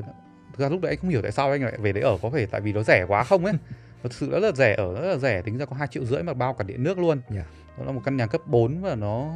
thực 0.54 0.64
ra 0.64 0.70
lúc 0.70 0.82
đấy 0.82 0.92
anh 0.92 0.98
không 0.98 1.10
hiểu 1.10 1.22
tại 1.22 1.32
sao 1.32 1.52
anh 1.52 1.64
lại 1.64 1.78
về 1.78 1.94
đấy 1.94 2.04
ở 2.04 2.18
có 2.22 2.30
phải 2.30 2.46
tại 2.46 2.62
vì 2.62 2.74
nó 2.74 2.84
rẻ 2.84 3.06
quá 3.08 3.24
không 3.24 3.46
ấy? 3.46 3.54
Thật 4.04 4.14
sự 4.14 4.32
rất 4.32 4.40
là 4.40 4.52
rẻ 4.52 4.76
ở 4.76 4.94
rất 4.94 5.08
là 5.08 5.18
rẻ 5.18 5.42
tính 5.42 5.58
ra 5.58 5.66
có 5.66 5.76
hai 5.76 5.88
triệu 5.88 6.06
rưỡi 6.06 6.24
mà 6.24 6.34
bao 6.34 6.54
cả 6.54 6.64
điện 6.64 6.84
nước 6.84 7.00
luôn. 7.00 7.22
Dạ. 7.30 7.44
nó 7.78 7.86
là 7.86 7.92
một 7.92 8.02
căn 8.06 8.18
nhà 8.18 8.28
cấp 8.28 8.42
4 8.48 8.82
và 8.82 8.96
nó 8.96 9.34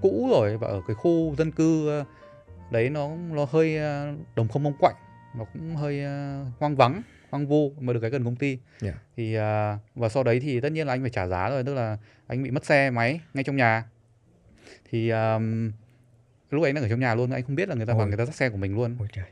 cũ 0.00 0.28
rồi 0.30 0.56
và 0.56 0.68
ở 0.68 0.80
cái 0.86 0.94
khu 0.94 1.34
dân 1.38 1.50
cư 1.52 2.02
đấy 2.70 2.90
nó 2.90 3.10
nó 3.30 3.46
hơi 3.50 3.78
đồng 4.34 4.48
không 4.48 4.62
mông 4.62 4.74
quạnh. 4.80 4.94
Nó 5.38 5.44
cũng 5.52 5.76
hơi 5.76 6.04
hoang 6.58 6.76
vắng 6.76 7.02
hoang 7.34 7.46
vu 7.46 7.72
mà 7.80 7.92
được 7.92 8.00
cái 8.00 8.10
gần 8.10 8.24
công 8.24 8.36
ty 8.36 8.58
Dạ. 8.80 8.94
thì 9.16 9.34
ờ, 9.34 9.78
và 9.94 10.08
sau 10.08 10.22
đấy 10.22 10.40
thì 10.40 10.60
tất 10.60 10.72
nhiên 10.72 10.86
là 10.86 10.92
anh 10.92 11.00
phải 11.00 11.10
trả 11.10 11.26
giá 11.26 11.50
rồi 11.50 11.64
tức 11.64 11.74
là 11.74 11.98
anh 12.26 12.42
bị 12.42 12.50
mất 12.50 12.64
xe 12.64 12.90
máy 12.90 13.20
ngay 13.34 13.44
trong 13.44 13.56
nhà 13.56 13.84
thì 14.90 15.08
ờm, 15.08 15.72
lúc 16.50 16.62
ấy 16.62 16.72
đang 16.72 16.84
ở 16.84 16.88
trong 16.88 17.00
nhà 17.00 17.14
luôn 17.14 17.30
anh 17.30 17.42
không 17.42 17.54
biết 17.54 17.68
là 17.68 17.74
người 17.74 17.86
ta 17.86 17.92
vào 17.92 18.02
Ôi. 18.02 18.08
người 18.08 18.16
ta 18.18 18.24
dắt 18.24 18.34
xe 18.34 18.48
của 18.48 18.56
mình 18.56 18.74
luôn 18.74 18.96
ôi 18.98 19.08
trời 19.12 19.24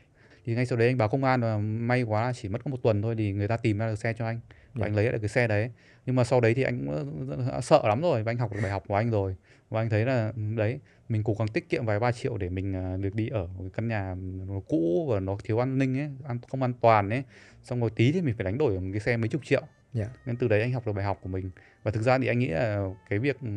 thì 0.45 0.55
ngay 0.55 0.65
sau 0.65 0.77
đấy 0.77 0.87
anh 0.87 0.97
báo 0.97 1.09
công 1.09 1.23
an 1.23 1.41
và 1.41 1.57
may 1.57 2.03
quá 2.03 2.21
là 2.21 2.33
chỉ 2.33 2.49
mất 2.49 2.63
có 2.65 2.71
một 2.71 2.77
tuần 2.83 3.01
thôi 3.01 3.15
thì 3.17 3.33
người 3.33 3.47
ta 3.47 3.57
tìm 3.57 3.77
ra 3.77 3.87
được 3.87 3.95
xe 3.95 4.13
cho 4.13 4.25
anh 4.25 4.39
và 4.73 4.79
Dạ. 4.79 4.85
anh 4.85 4.95
lấy 4.95 5.05
lại 5.05 5.13
được 5.13 5.19
cái 5.21 5.29
xe 5.29 5.47
đấy. 5.47 5.69
Nhưng 6.05 6.15
mà 6.15 6.23
sau 6.23 6.41
đấy 6.41 6.53
thì 6.53 6.63
anh 6.63 6.85
cũng 6.85 7.29
là 7.39 7.61
sợ 7.61 7.81
lắm 7.87 8.01
rồi 8.01 8.23
và 8.23 8.31
anh 8.31 8.37
học 8.37 8.53
được 8.53 8.59
bài 8.63 8.71
học 8.71 8.83
của 8.87 8.95
anh 8.95 9.11
rồi. 9.11 9.35
Và 9.69 9.81
anh 9.81 9.89
thấy 9.89 10.05
là 10.05 10.31
ừ, 10.35 10.41
đấy 10.55 10.79
mình 11.09 11.23
cố 11.23 11.35
gắng 11.39 11.47
tiết 11.47 11.69
kiệm 11.69 11.85
vài 11.85 11.99
ba 11.99 12.11
triệu 12.11 12.37
để 12.37 12.49
mình 12.49 12.75
à, 12.75 12.97
được 12.97 13.15
đi 13.15 13.27
ở 13.27 13.47
một 13.47 13.63
căn 13.73 13.87
nhà 13.87 14.15
nó 14.47 14.59
cũ 14.67 15.07
và 15.09 15.19
nó 15.19 15.37
thiếu 15.43 15.63
an 15.63 15.77
ninh 15.77 15.97
ấy 15.99 16.09
không 16.49 16.61
an 16.61 16.73
toàn 16.81 17.09
ấy. 17.09 17.23
Xong 17.63 17.79
rồi 17.81 17.89
tí 17.89 18.11
thì 18.11 18.21
mình 18.21 18.35
phải 18.37 18.43
đánh 18.43 18.57
đổi 18.57 18.79
một 18.79 18.89
cái 18.91 18.99
xe 18.99 19.17
mấy 19.17 19.29
chục 19.29 19.41
triệu. 19.45 19.61
Dạ. 19.93 20.09
nên 20.25 20.35
từ 20.35 20.47
đấy 20.47 20.61
anh 20.61 20.71
học 20.71 20.85
được 20.85 20.93
bài 20.93 21.05
học 21.05 21.19
của 21.21 21.29
mình. 21.29 21.51
Và 21.83 21.91
thực 21.91 22.01
ra 22.01 22.17
thì 22.17 22.27
anh 22.27 22.39
nghĩ 22.39 22.47
là 22.47 22.87
cái 23.09 23.19
việc 23.19 23.37
ừ, 23.41 23.47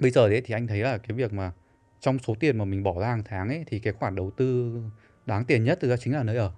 bây 0.00 0.10
giờ 0.10 0.28
đấy 0.28 0.42
thì 0.44 0.54
anh 0.54 0.66
thấy 0.66 0.78
là 0.78 0.98
cái 0.98 1.16
việc 1.16 1.32
mà 1.32 1.52
trong 2.00 2.18
số 2.18 2.34
tiền 2.40 2.58
mà 2.58 2.64
mình 2.64 2.82
bỏ 2.82 3.00
ra 3.00 3.06
hàng 3.06 3.22
tháng 3.24 3.48
ấy 3.48 3.64
thì 3.66 3.78
cái 3.78 3.92
khoản 3.92 4.14
đầu 4.14 4.30
tư 4.30 4.72
đáng 5.28 5.44
tiền 5.44 5.64
nhất 5.64 5.78
thực 5.80 5.88
ra 5.88 5.96
chính 5.96 6.12
là 6.12 6.22
nơi 6.22 6.36
ở. 6.36 6.50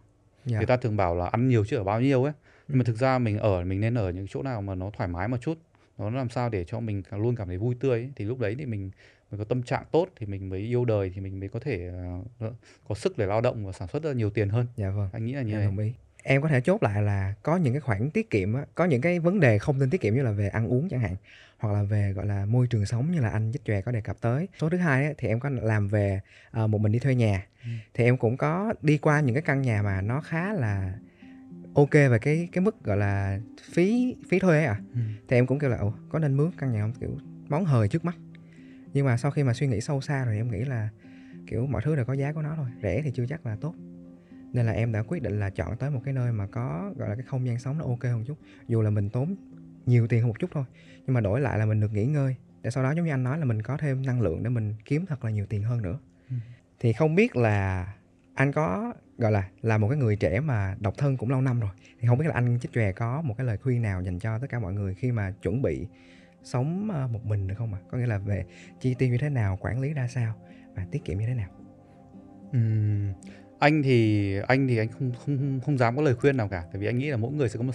Dạ. 0.45 0.59
Người 0.59 0.67
ta 0.67 0.77
thường 0.77 0.97
bảo 0.97 1.15
là 1.15 1.27
ăn 1.27 1.49
nhiều 1.49 1.65
chứ 1.65 1.77
ở 1.77 1.85
bao 1.85 2.01
nhiêu 2.01 2.25
ấy. 2.25 2.33
Nhưng 2.69 2.79
mà 2.79 2.83
Ừ. 2.83 2.87
thực 2.87 2.97
ra 2.97 3.19
mình 3.19 3.39
ở 3.39 3.65
mình 3.65 3.81
nên 3.81 3.95
ở 3.95 4.11
những 4.11 4.27
chỗ 4.29 4.43
nào 4.43 4.63
mà 4.63 4.75
nó 4.75 4.91
thoải 4.97 5.09
mái 5.09 5.29
một 5.29 5.37
chút. 5.41 5.59
Nó 5.99 6.11
làm 6.11 6.29
sao 6.29 6.49
để 6.49 6.65
cho 6.65 6.81
mình 6.81 7.03
luôn 7.11 7.37
cảm 7.37 7.49
thấy 7.49 7.59
vui 7.59 7.75
tươi 7.81 7.91
ấy. 7.91 8.11
thì 8.17 8.25
lúc 8.25 8.39
đấy 8.39 8.55
thì 8.59 8.67
mình 8.67 8.91
mình 9.31 9.39
có 9.39 9.45
tâm 9.45 9.63
trạng 9.63 9.85
tốt 9.93 10.09
thì 10.17 10.27
mình 10.27 10.49
mới 10.49 10.61
yêu 10.61 10.85
đời 10.85 11.13
thì 11.15 11.21
mình 11.21 11.41
mới 11.41 11.49
có 11.49 11.61
thể 11.61 11.91
ờ, 12.41 12.53
có 12.89 12.95
sức 12.95 13.19
để 13.19 13.27
lao 13.27 13.41
động 13.41 13.67
và 13.67 13.73
sản 13.73 13.89
xuất 13.89 14.03
ra 14.03 14.13
nhiều 14.13 14.31
tiền 14.31 14.49
hơn. 14.49 14.67
Dạ 14.77 14.91
vâng. 14.91 15.09
Anh 15.13 15.25
nghĩ 15.25 15.33
là 15.33 15.43
như 15.43 15.53
em 15.53 15.59
vậy 15.59 15.65
đồng 15.67 15.79
ý. 15.79 15.93
Em 16.23 16.43
có 16.43 16.49
thể 16.49 16.61
chốt 16.61 16.83
lại 16.83 17.03
là 17.03 17.35
có 17.43 17.57
những 17.57 17.73
cái 17.73 17.81
khoản 17.81 18.11
tiết 18.11 18.31
kiệm 18.31 18.55
á, 18.55 18.65
có 18.75 18.85
những 18.85 19.01
cái 19.01 19.19
vấn 19.19 19.41
đề 19.41 19.59
không 19.59 19.79
nên 19.79 19.91
tiết 19.91 20.01
kiệm 20.01 20.15
như 20.15 20.23
là 20.23 20.31
về 20.33 20.49
ăn 20.49 20.69
uống 20.69 20.89
chẳng 20.89 21.01
hạn 21.01 21.17
hoặc 21.61 21.73
là 21.73 21.83
về 21.83 22.13
gọi 22.13 22.27
là 22.27 22.47
môi 22.47 22.67
trường 22.67 22.87
sống 22.87 23.11
như 23.11 23.21
là 23.21 23.29
anh 23.29 23.53
dích 23.53 23.65
chòe 23.65 23.81
có 23.81 23.93
đề 23.93 24.01
cập 24.01 24.21
tới. 24.21 24.49
Số 24.61 24.69
thứ 24.69 24.77
hai 24.77 25.05
á, 25.05 25.13
thì 25.19 25.29
em 25.29 25.41
có 25.41 25.49
làm 25.49 25.89
về 25.89 26.21
ờ, 26.51 26.67
một 26.67 26.79
mình 26.79 26.93
đi 26.93 26.99
thuê 26.99 27.15
nhà. 27.15 27.47
Ừ. 27.65 27.69
thì 27.95 28.05
em 28.05 28.17
cũng 28.17 28.37
có 28.37 28.75
đi 28.83 28.99
qua 28.99 29.21
những 29.21 29.35
cái 29.35 29.43
căn 29.43 29.63
nhà 29.63 29.83
mà 29.83 30.01
nó 30.01 30.21
khá 30.21 30.53
là 30.53 30.93
ok 31.75 31.93
về 31.93 32.19
cái 32.21 32.49
cái 32.53 32.63
mức 32.65 32.85
gọi 32.85 32.97
là 32.97 33.41
phí 33.63 34.17
phí 34.29 34.39
thuê 34.39 34.57
ấy 34.57 34.65
à 34.67 34.81
Ừ. 34.95 35.01
thì 35.29 35.37
em 35.37 35.47
cũng 35.47 35.59
kêu 35.59 35.71
là 35.71 35.77
Ồ, 35.77 35.95
có 36.09 36.19
nên 36.19 36.37
mướn 36.37 36.51
căn 36.59 36.73
nhà 36.73 36.81
không? 36.83 36.93
Kiểu 37.01 37.19
món 37.49 37.65
hời 37.65 37.89
trước 37.89 38.05
mắt. 38.05 38.17
Nhưng 38.93 39.07
mà 39.07 39.17
sau 39.17 39.31
khi 39.31 39.43
mà 39.43 39.53
suy 39.55 39.67
nghĩ 39.67 39.81
sâu 39.81 40.01
xa 40.01 40.25
rồi 40.25 40.37
em 40.37 40.51
nghĩ 40.51 40.65
là 40.65 40.89
kiểu 41.47 41.67
mọi 41.67 41.83
thứ 41.85 41.97
đều 41.97 42.05
có 42.05 42.13
giá 42.13 42.33
của 42.33 42.43
nó 42.43 42.55
thôi. 42.57 42.67
Rẻ 42.83 43.03
thì 43.05 43.11
chưa 43.15 43.27
chắc 43.27 43.47
là 43.47 43.57
tốt. 43.61 43.75
Nên 44.53 44.67
là 44.67 44.73
em 44.73 44.93
đã 44.93 45.03
quyết 45.03 45.23
định 45.23 45.41
là 45.41 45.51
chọn 45.51 45.77
tới 45.77 45.91
một 45.91 46.01
cái 46.05 46.15
nơi 46.15 46.33
mà 46.33 46.47
có 46.47 46.93
gọi 46.97 47.09
là 47.09 47.15
cái 47.15 47.25
không 47.25 47.47
gian 47.47 47.59
sống 47.59 47.79
nó 47.79 47.85
ok 47.85 48.03
hơn 48.03 48.25
chút. 48.27 48.39
Dù 48.69 48.83
là 48.83 48.91
mình 48.91 49.11
tốn 49.11 49.37
nhiều 49.91 50.07
tiền 50.07 50.21
hơn 50.21 50.29
một 50.29 50.39
chút 50.39 50.51
thôi. 50.53 50.65
Nhưng 51.07 51.15
mà 51.15 51.21
đổi 51.21 51.41
lại 51.41 51.59
là 51.59 51.67
mình 51.67 51.81
được 51.81 51.93
nghỉ 51.93 52.05
ngơi. 52.05 52.37
Để 52.63 52.71
sau 52.71 52.85
đó 52.85 52.93
giống 52.95 53.05
như 53.05 53.11
anh 53.11 53.25
nói 53.25 53.39
là 53.39 53.45
mình 53.45 53.63
có 53.63 53.77
thêm 53.77 54.07
năng 54.07 54.21
lượng 54.21 54.43
để 54.43 54.51
mình 54.51 54.75
kiếm 54.85 55.07
thật 55.07 55.25
là 55.25 55.31
nhiều 55.31 55.47
tiền 55.47 55.63
hơn 55.63 55.83
nữa. 55.83 55.99
Ừ. 56.31 56.37
thì 56.81 56.93
không 56.93 57.15
biết 57.15 57.37
là 57.37 57.93
anh 58.35 58.53
có 58.53 58.95
gọi 59.19 59.33
là 59.33 59.49
là 59.63 59.79
một 59.79 59.89
cái 59.89 59.99
người 59.99 60.17
trẻ 60.17 60.41
mà 60.41 60.77
độc 60.81 60.95
thân 60.99 61.17
cũng 61.17 61.31
lâu 61.31 61.41
năm 61.41 61.61
rồi. 61.61 61.71
Thì 62.01 62.09
không 62.09 62.19
biết 62.19 62.27
là 62.27 62.35
anh 62.35 62.59
chích 62.61 62.73
chòe 62.73 62.93
có 62.93 63.23
một 63.23 63.35
cái 63.39 63.47
lời 63.47 63.57
khuyên 63.57 63.83
nào 63.83 64.03
dành 64.03 64.19
cho 64.19 64.39
tất 64.39 64.47
cả 64.51 64.59
mọi 64.59 64.73
người 64.73 64.95
khi 64.95 65.13
mà 65.13 65.31
chuẩn 65.43 65.63
bị 65.63 65.87
sống 66.43 66.91
ờ, 66.93 67.09
một 67.09 67.25
mình 67.25 67.47
được 67.47 67.55
không 67.59 67.75
ạ? 67.75 67.81
Có 67.91 67.99
nghĩa 67.99 68.07
là 68.07 68.19
về 68.19 68.45
chi 68.81 68.95
tiêu 68.95 69.09
như 69.09 69.19
thế 69.19 69.29
nào 69.29 69.59
quản 69.61 69.81
lý 69.81 69.95
ra 69.95 70.09
sao 70.09 70.35
và 70.75 70.87
tiết 70.91 71.05
kiệm 71.05 71.19
như 71.19 71.27
thế 71.27 71.35
nào? 71.35 71.49
Ừm, 72.53 73.13
anh 73.61 73.83
thì 73.83 74.37
anh 74.49 74.69
thì 74.69 74.77
anh 74.79 74.89
không 74.89 75.13
không 75.25 75.61
không 75.65 75.79
dám 75.79 75.97
có 75.97 76.03
lời 76.03 76.15
khuyên 76.15 76.37
nào 76.37 76.49
cả 76.49 76.65
tại 76.73 76.81
vì 76.81 76.87
anh 76.87 76.99
nghĩ 76.99 77.11
là 77.11 77.17
mỗi 77.17 77.33
người 77.33 77.49
sẽ 77.49 77.59
có 77.59 77.63
một 77.63 77.73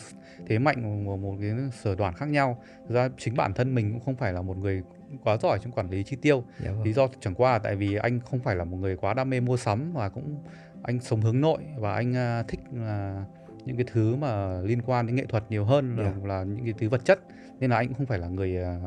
thế 0.48 0.60
mạnh 0.60 1.06
một, 1.06 1.18
một 1.18 1.38
cái 1.42 1.52
sở 1.84 1.96
đoàn 1.96 2.14
khác 2.14 2.30
nhau. 2.30 2.64
Thực 2.88 2.96
ra 2.96 3.10
chính 3.18 3.36
bản 3.36 3.54
thân 3.54 3.76
mình 3.76 3.92
cũng 3.92 4.02
không 4.06 4.16
phải 4.16 4.34
là 4.34 4.42
một 4.42 4.58
người 4.58 4.82
quá 5.24 5.38
giỏi 5.38 5.60
trong 5.64 5.72
quản 5.72 5.90
lý 5.90 6.04
chi 6.04 6.18
tiêu. 6.22 6.44
Dạ 6.64 6.72
vâng. 6.72 6.84
Lý 6.84 6.94
do 6.94 7.08
chẳng 7.20 7.36
qua 7.36 7.52
là 7.52 7.60
tại 7.60 7.76
vì 7.76 7.96
anh 7.96 8.20
không 8.20 8.40
phải 8.40 8.56
là 8.56 8.64
một 8.64 8.78
người 8.78 8.96
quá 8.96 9.14
đam 9.14 9.30
mê 9.30 9.40
mua 9.40 9.58
sắm 9.58 9.94
và 9.94 10.10
cũng 10.10 10.44
anh 10.84 11.00
sống 11.00 11.22
hướng 11.22 11.42
nội 11.42 11.60
và 11.78 11.94
anh 11.94 12.16
à, 12.16 12.44
thích 12.48 12.60
là 12.74 13.26
những 13.66 13.78
cái 13.78 13.86
thứ 13.92 14.16
mà 14.16 14.62
liên 14.62 14.82
quan 14.86 15.08
đến 15.08 15.16
nghệ 15.16 15.26
thuật 15.26 15.44
nhiều 15.50 15.66
hơn 15.66 15.98
là, 15.98 16.04
Dạ. 16.04 16.28
là 16.28 16.44
những 16.44 16.66
cái 16.66 16.74
thứ 16.78 16.90
vật 16.90 17.06
chất. 17.06 17.20
Nên 17.60 17.70
là 17.70 17.78
anh 17.78 17.88
cũng 17.88 17.98
không 17.98 18.06
phải 18.06 18.20
là 18.20 18.28
người 18.28 18.58
à, 18.58 18.80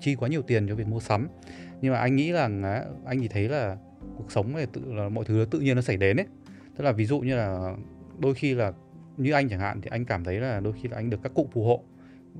chi 0.00 0.14
quá 0.14 0.28
nhiều 0.28 0.42
tiền 0.42 0.68
cho 0.68 0.74
việc 0.74 0.86
mua 0.86 1.00
sắm. 1.00 1.28
Nhưng 1.80 1.92
mà 1.92 1.98
anh 1.98 2.16
nghĩ 2.16 2.32
là 2.32 2.50
á, 2.62 2.84
anh 3.04 3.20
thì 3.20 3.28
thấy 3.28 3.48
là 3.48 3.76
cuộc 4.16 4.32
sống 4.32 4.52
này 4.52 4.66
tự 4.72 4.92
là 4.92 5.08
mọi 5.08 5.24
thứ 5.24 5.46
tự 5.50 5.60
nhiên 5.60 5.76
nó 5.76 5.82
xảy 5.82 5.96
đến 5.96 6.16
ấy 6.16 6.26
tức 6.76 6.84
là 6.84 6.92
ví 6.92 7.04
dụ 7.04 7.20
như 7.20 7.36
là 7.36 7.76
đôi 8.18 8.34
khi 8.34 8.54
là 8.54 8.72
như 9.16 9.32
anh 9.32 9.48
chẳng 9.48 9.60
hạn 9.60 9.80
thì 9.80 9.88
anh 9.92 10.04
cảm 10.04 10.24
thấy 10.24 10.40
là 10.40 10.60
đôi 10.60 10.72
khi 10.82 10.88
là 10.88 10.96
anh 10.96 11.10
được 11.10 11.20
các 11.22 11.32
cụ 11.34 11.48
phù 11.52 11.64
hộ. 11.64 11.82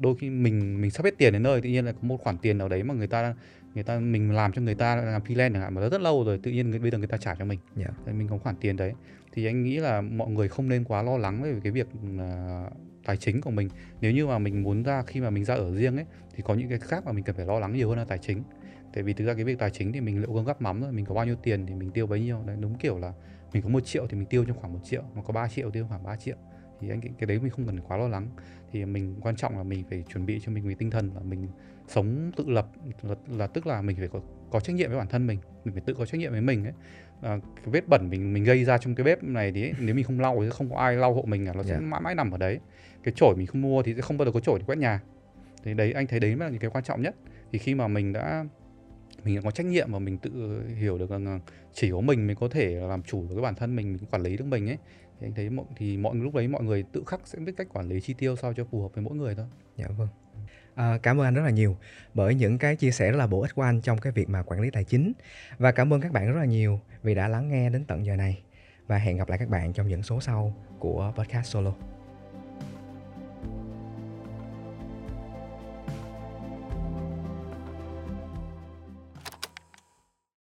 Đôi 0.00 0.16
khi 0.16 0.30
mình 0.30 0.80
mình 0.80 0.90
sắp 0.90 1.04
hết 1.04 1.18
tiền 1.18 1.32
đến 1.32 1.42
nơi 1.42 1.60
tự 1.60 1.68
nhiên 1.68 1.84
là 1.84 1.92
có 1.92 1.98
một 2.02 2.16
khoản 2.16 2.38
tiền 2.38 2.58
nào 2.58 2.68
đấy 2.68 2.82
mà 2.82 2.94
người 2.94 3.06
ta 3.06 3.34
người 3.74 3.84
ta 3.84 3.98
mình 3.98 4.32
làm 4.32 4.52
cho 4.52 4.62
người 4.62 4.74
ta 4.74 4.96
làm 4.96 5.22
freelance 5.22 5.52
chẳng 5.52 5.62
hạn 5.62 5.74
mà 5.74 5.80
nó 5.80 5.88
rất 5.88 6.00
lâu 6.00 6.24
rồi 6.24 6.40
tự 6.42 6.50
nhiên 6.50 6.70
người- 6.70 6.78
bây 6.78 6.90
giờ 6.90 6.98
người 6.98 7.06
ta 7.06 7.16
trả 7.16 7.34
cho 7.34 7.44
mình. 7.44 7.58
Dạ. 7.76 7.86
Thì 8.06 8.12
mình 8.12 8.28
có 8.28 8.38
khoản 8.38 8.56
tiền 8.56 8.76
đấy. 8.76 8.92
Thì 9.32 9.46
anh 9.46 9.62
nghĩ 9.62 9.76
là 9.76 10.00
mọi 10.00 10.30
người 10.30 10.48
không 10.48 10.68
nên 10.68 10.84
quá 10.84 11.02
lo 11.02 11.18
lắng 11.18 11.42
về 11.42 11.60
cái 11.62 11.72
việc 11.72 11.86
à, 12.18 12.64
tài 13.04 13.16
chính 13.16 13.40
của 13.40 13.50
mình. 13.50 13.68
Nếu 14.00 14.12
như 14.12 14.26
mà 14.26 14.38
mình 14.38 14.62
muốn 14.62 14.82
ra 14.82 15.02
khi 15.02 15.20
mà 15.20 15.30
mình 15.30 15.44
ra 15.44 15.54
ở 15.54 15.74
riêng 15.74 15.96
ấy 15.96 16.06
thì 16.34 16.42
có 16.46 16.54
những 16.54 16.68
cái 16.68 16.78
khác 16.78 17.04
mà 17.06 17.12
mình 17.12 17.24
cần 17.24 17.36
phải 17.36 17.46
lo 17.46 17.58
lắng 17.58 17.76
nhiều 17.76 17.88
hơn 17.88 17.98
là 17.98 18.04
tài 18.04 18.18
chính. 18.18 18.42
Tại 18.94 19.02
vì 19.02 19.12
thực 19.12 19.24
ra 19.24 19.34
cái 19.34 19.44
việc 19.44 19.58
tài 19.58 19.70
chính 19.70 19.92
thì 19.92 20.00
mình 20.00 20.20
liệu 20.20 20.32
gom 20.32 20.44
gắp 20.44 20.62
mắm 20.62 20.80
thôi 20.80 20.92
mình 20.92 21.04
có 21.04 21.14
bao 21.14 21.24
nhiêu 21.24 21.36
tiền 21.42 21.66
thì 21.66 21.74
mình 21.74 21.90
tiêu 21.90 22.06
bấy 22.06 22.20
nhiêu. 22.20 22.42
Đấy 22.46 22.56
đúng 22.60 22.74
kiểu 22.78 22.98
là 22.98 23.12
mình 23.56 23.62
có 23.62 23.68
một 23.68 23.80
triệu 23.80 24.06
thì 24.06 24.16
mình 24.16 24.26
tiêu 24.26 24.44
trong 24.44 24.56
khoảng 24.56 24.72
một 24.72 24.80
triệu 24.84 25.02
mà 25.14 25.22
có 25.22 25.32
3 25.32 25.48
triệu 25.48 25.70
tiêu 25.70 25.86
khoảng 25.88 26.02
3 26.02 26.16
triệu. 26.16 26.36
Thì 26.80 26.88
anh 26.90 27.00
cái 27.00 27.26
đấy 27.26 27.38
mình 27.38 27.50
không 27.50 27.66
cần 27.66 27.80
quá 27.80 27.96
lo 27.96 28.08
lắng. 28.08 28.28
Thì 28.72 28.84
mình 28.84 29.16
quan 29.20 29.36
trọng 29.36 29.56
là 29.56 29.62
mình 29.62 29.84
phải 29.90 30.04
chuẩn 30.12 30.26
bị 30.26 30.40
cho 30.44 30.52
mình 30.52 30.68
về 30.68 30.74
tinh 30.78 30.90
thần 30.90 31.10
là 31.14 31.20
mình 31.20 31.48
sống 31.88 32.32
tự 32.36 32.44
lập 32.48 32.68
là, 33.02 33.14
là 33.28 33.46
tức 33.46 33.66
là 33.66 33.82
mình 33.82 33.96
phải 33.96 34.08
có, 34.08 34.20
có 34.50 34.60
trách 34.60 34.76
nhiệm 34.76 34.88
với 34.90 34.98
bản 34.98 35.08
thân 35.08 35.26
mình 35.26 35.38
mình 35.64 35.74
phải 35.74 35.82
tự 35.86 35.94
có 35.94 36.06
trách 36.06 36.18
nhiệm 36.18 36.32
với 36.32 36.40
mình 36.40 36.64
ấy. 36.64 36.72
À, 37.22 37.38
cái 37.56 37.66
vết 37.66 37.88
bẩn 37.88 38.10
mình 38.10 38.32
mình 38.32 38.44
gây 38.44 38.64
ra 38.64 38.78
trong 38.78 38.94
cái 38.94 39.04
bếp 39.04 39.22
này 39.22 39.52
thì 39.52 39.62
ấy, 39.62 39.72
nếu 39.80 39.94
mình 39.94 40.04
không 40.04 40.20
lau 40.20 40.38
thì 40.42 40.50
không 40.50 40.70
có 40.70 40.76
ai 40.76 40.96
lau 40.96 41.14
hộ 41.14 41.22
mình 41.22 41.46
cả 41.46 41.52
nó 41.52 41.62
sẽ 41.62 41.74
Dạ. 41.74 41.80
mãi 41.80 42.00
mãi 42.00 42.14
nằm 42.14 42.30
ở 42.30 42.38
đấy. 42.38 42.60
Cái 43.02 43.14
chổi 43.16 43.36
mình 43.36 43.46
không 43.46 43.62
mua 43.62 43.82
thì 43.82 43.94
sẽ 43.94 44.00
không 44.00 44.18
bao 44.18 44.26
giờ 44.26 44.32
có 44.32 44.40
chổi 44.40 44.58
để 44.58 44.64
quét 44.66 44.78
nhà. 44.78 45.00
Thì 45.64 45.74
đấy 45.74 45.92
anh 45.92 46.06
thấy 46.06 46.20
đấy 46.20 46.36
mới 46.36 46.46
là 46.46 46.50
những 46.50 46.60
cái 46.60 46.70
quan 46.70 46.84
trọng 46.84 47.02
nhất. 47.02 47.14
Thì 47.52 47.58
khi 47.58 47.74
mà 47.74 47.88
mình 47.88 48.12
đã 48.12 48.44
mình 49.26 49.42
có 49.42 49.50
trách 49.50 49.66
nhiệm 49.66 49.92
và 49.92 49.98
mình 49.98 50.18
tự 50.18 50.62
hiểu 50.68 50.98
được 50.98 51.10
rằng 51.10 51.24
là 51.26 51.40
chỉ 51.72 51.90
có 51.90 52.00
mình 52.00 52.26
mới 52.26 52.36
có 52.36 52.48
thể 52.48 52.66
làm 52.74 53.02
chủ 53.02 53.22
được 53.22 53.34
cái 53.34 53.42
bản 53.42 53.54
thân 53.54 53.76
mình 53.76 53.92
mình 53.92 54.06
quản 54.10 54.22
lý 54.22 54.36
được 54.36 54.44
mình 54.44 54.68
ấy 54.68 54.78
thì 55.20 55.26
anh 55.26 55.34
thấy 55.34 55.50
mọi 55.50 55.66
thì 55.76 55.96
mọi 55.96 56.14
lúc 56.14 56.34
đấy 56.34 56.48
mọi 56.48 56.62
người 56.62 56.84
tự 56.92 57.02
khắc 57.06 57.20
sẽ 57.24 57.38
biết 57.38 57.52
cách 57.56 57.68
quản 57.72 57.88
lý 57.88 58.00
chi 58.00 58.14
tiêu 58.14 58.36
sao 58.36 58.52
cho 58.52 58.64
phù 58.64 58.82
hợp 58.82 58.88
với 58.94 59.04
mỗi 59.04 59.14
người 59.14 59.34
thôi 59.34 59.46
Dạ 59.76 59.86
vâng. 59.96 60.08
À, 60.74 60.98
cảm 61.02 61.20
ơn 61.20 61.26
anh 61.26 61.34
rất 61.34 61.42
là 61.42 61.50
nhiều 61.50 61.76
bởi 62.14 62.34
những 62.34 62.58
cái 62.58 62.76
chia 62.76 62.90
sẻ 62.90 63.10
rất 63.10 63.16
là 63.16 63.26
bổ 63.26 63.40
ích 63.40 63.54
của 63.54 63.62
anh 63.62 63.80
trong 63.80 63.98
cái 63.98 64.12
việc 64.12 64.28
mà 64.28 64.42
quản 64.42 64.60
lý 64.60 64.70
tài 64.70 64.84
chính 64.84 65.12
và 65.58 65.72
cảm 65.72 65.92
ơn 65.92 66.00
các 66.00 66.12
bạn 66.12 66.26
rất 66.26 66.38
là 66.38 66.44
nhiều 66.44 66.80
vì 67.02 67.14
đã 67.14 67.28
lắng 67.28 67.48
nghe 67.48 67.70
đến 67.70 67.84
tận 67.84 68.06
giờ 68.06 68.16
này 68.16 68.42
và 68.86 68.98
hẹn 68.98 69.16
gặp 69.16 69.28
lại 69.28 69.38
các 69.38 69.48
bạn 69.48 69.72
trong 69.72 69.88
những 69.88 70.02
số 70.02 70.20
sau 70.20 70.54
của 70.78 71.12
podcast 71.16 71.46
solo. 71.46 71.95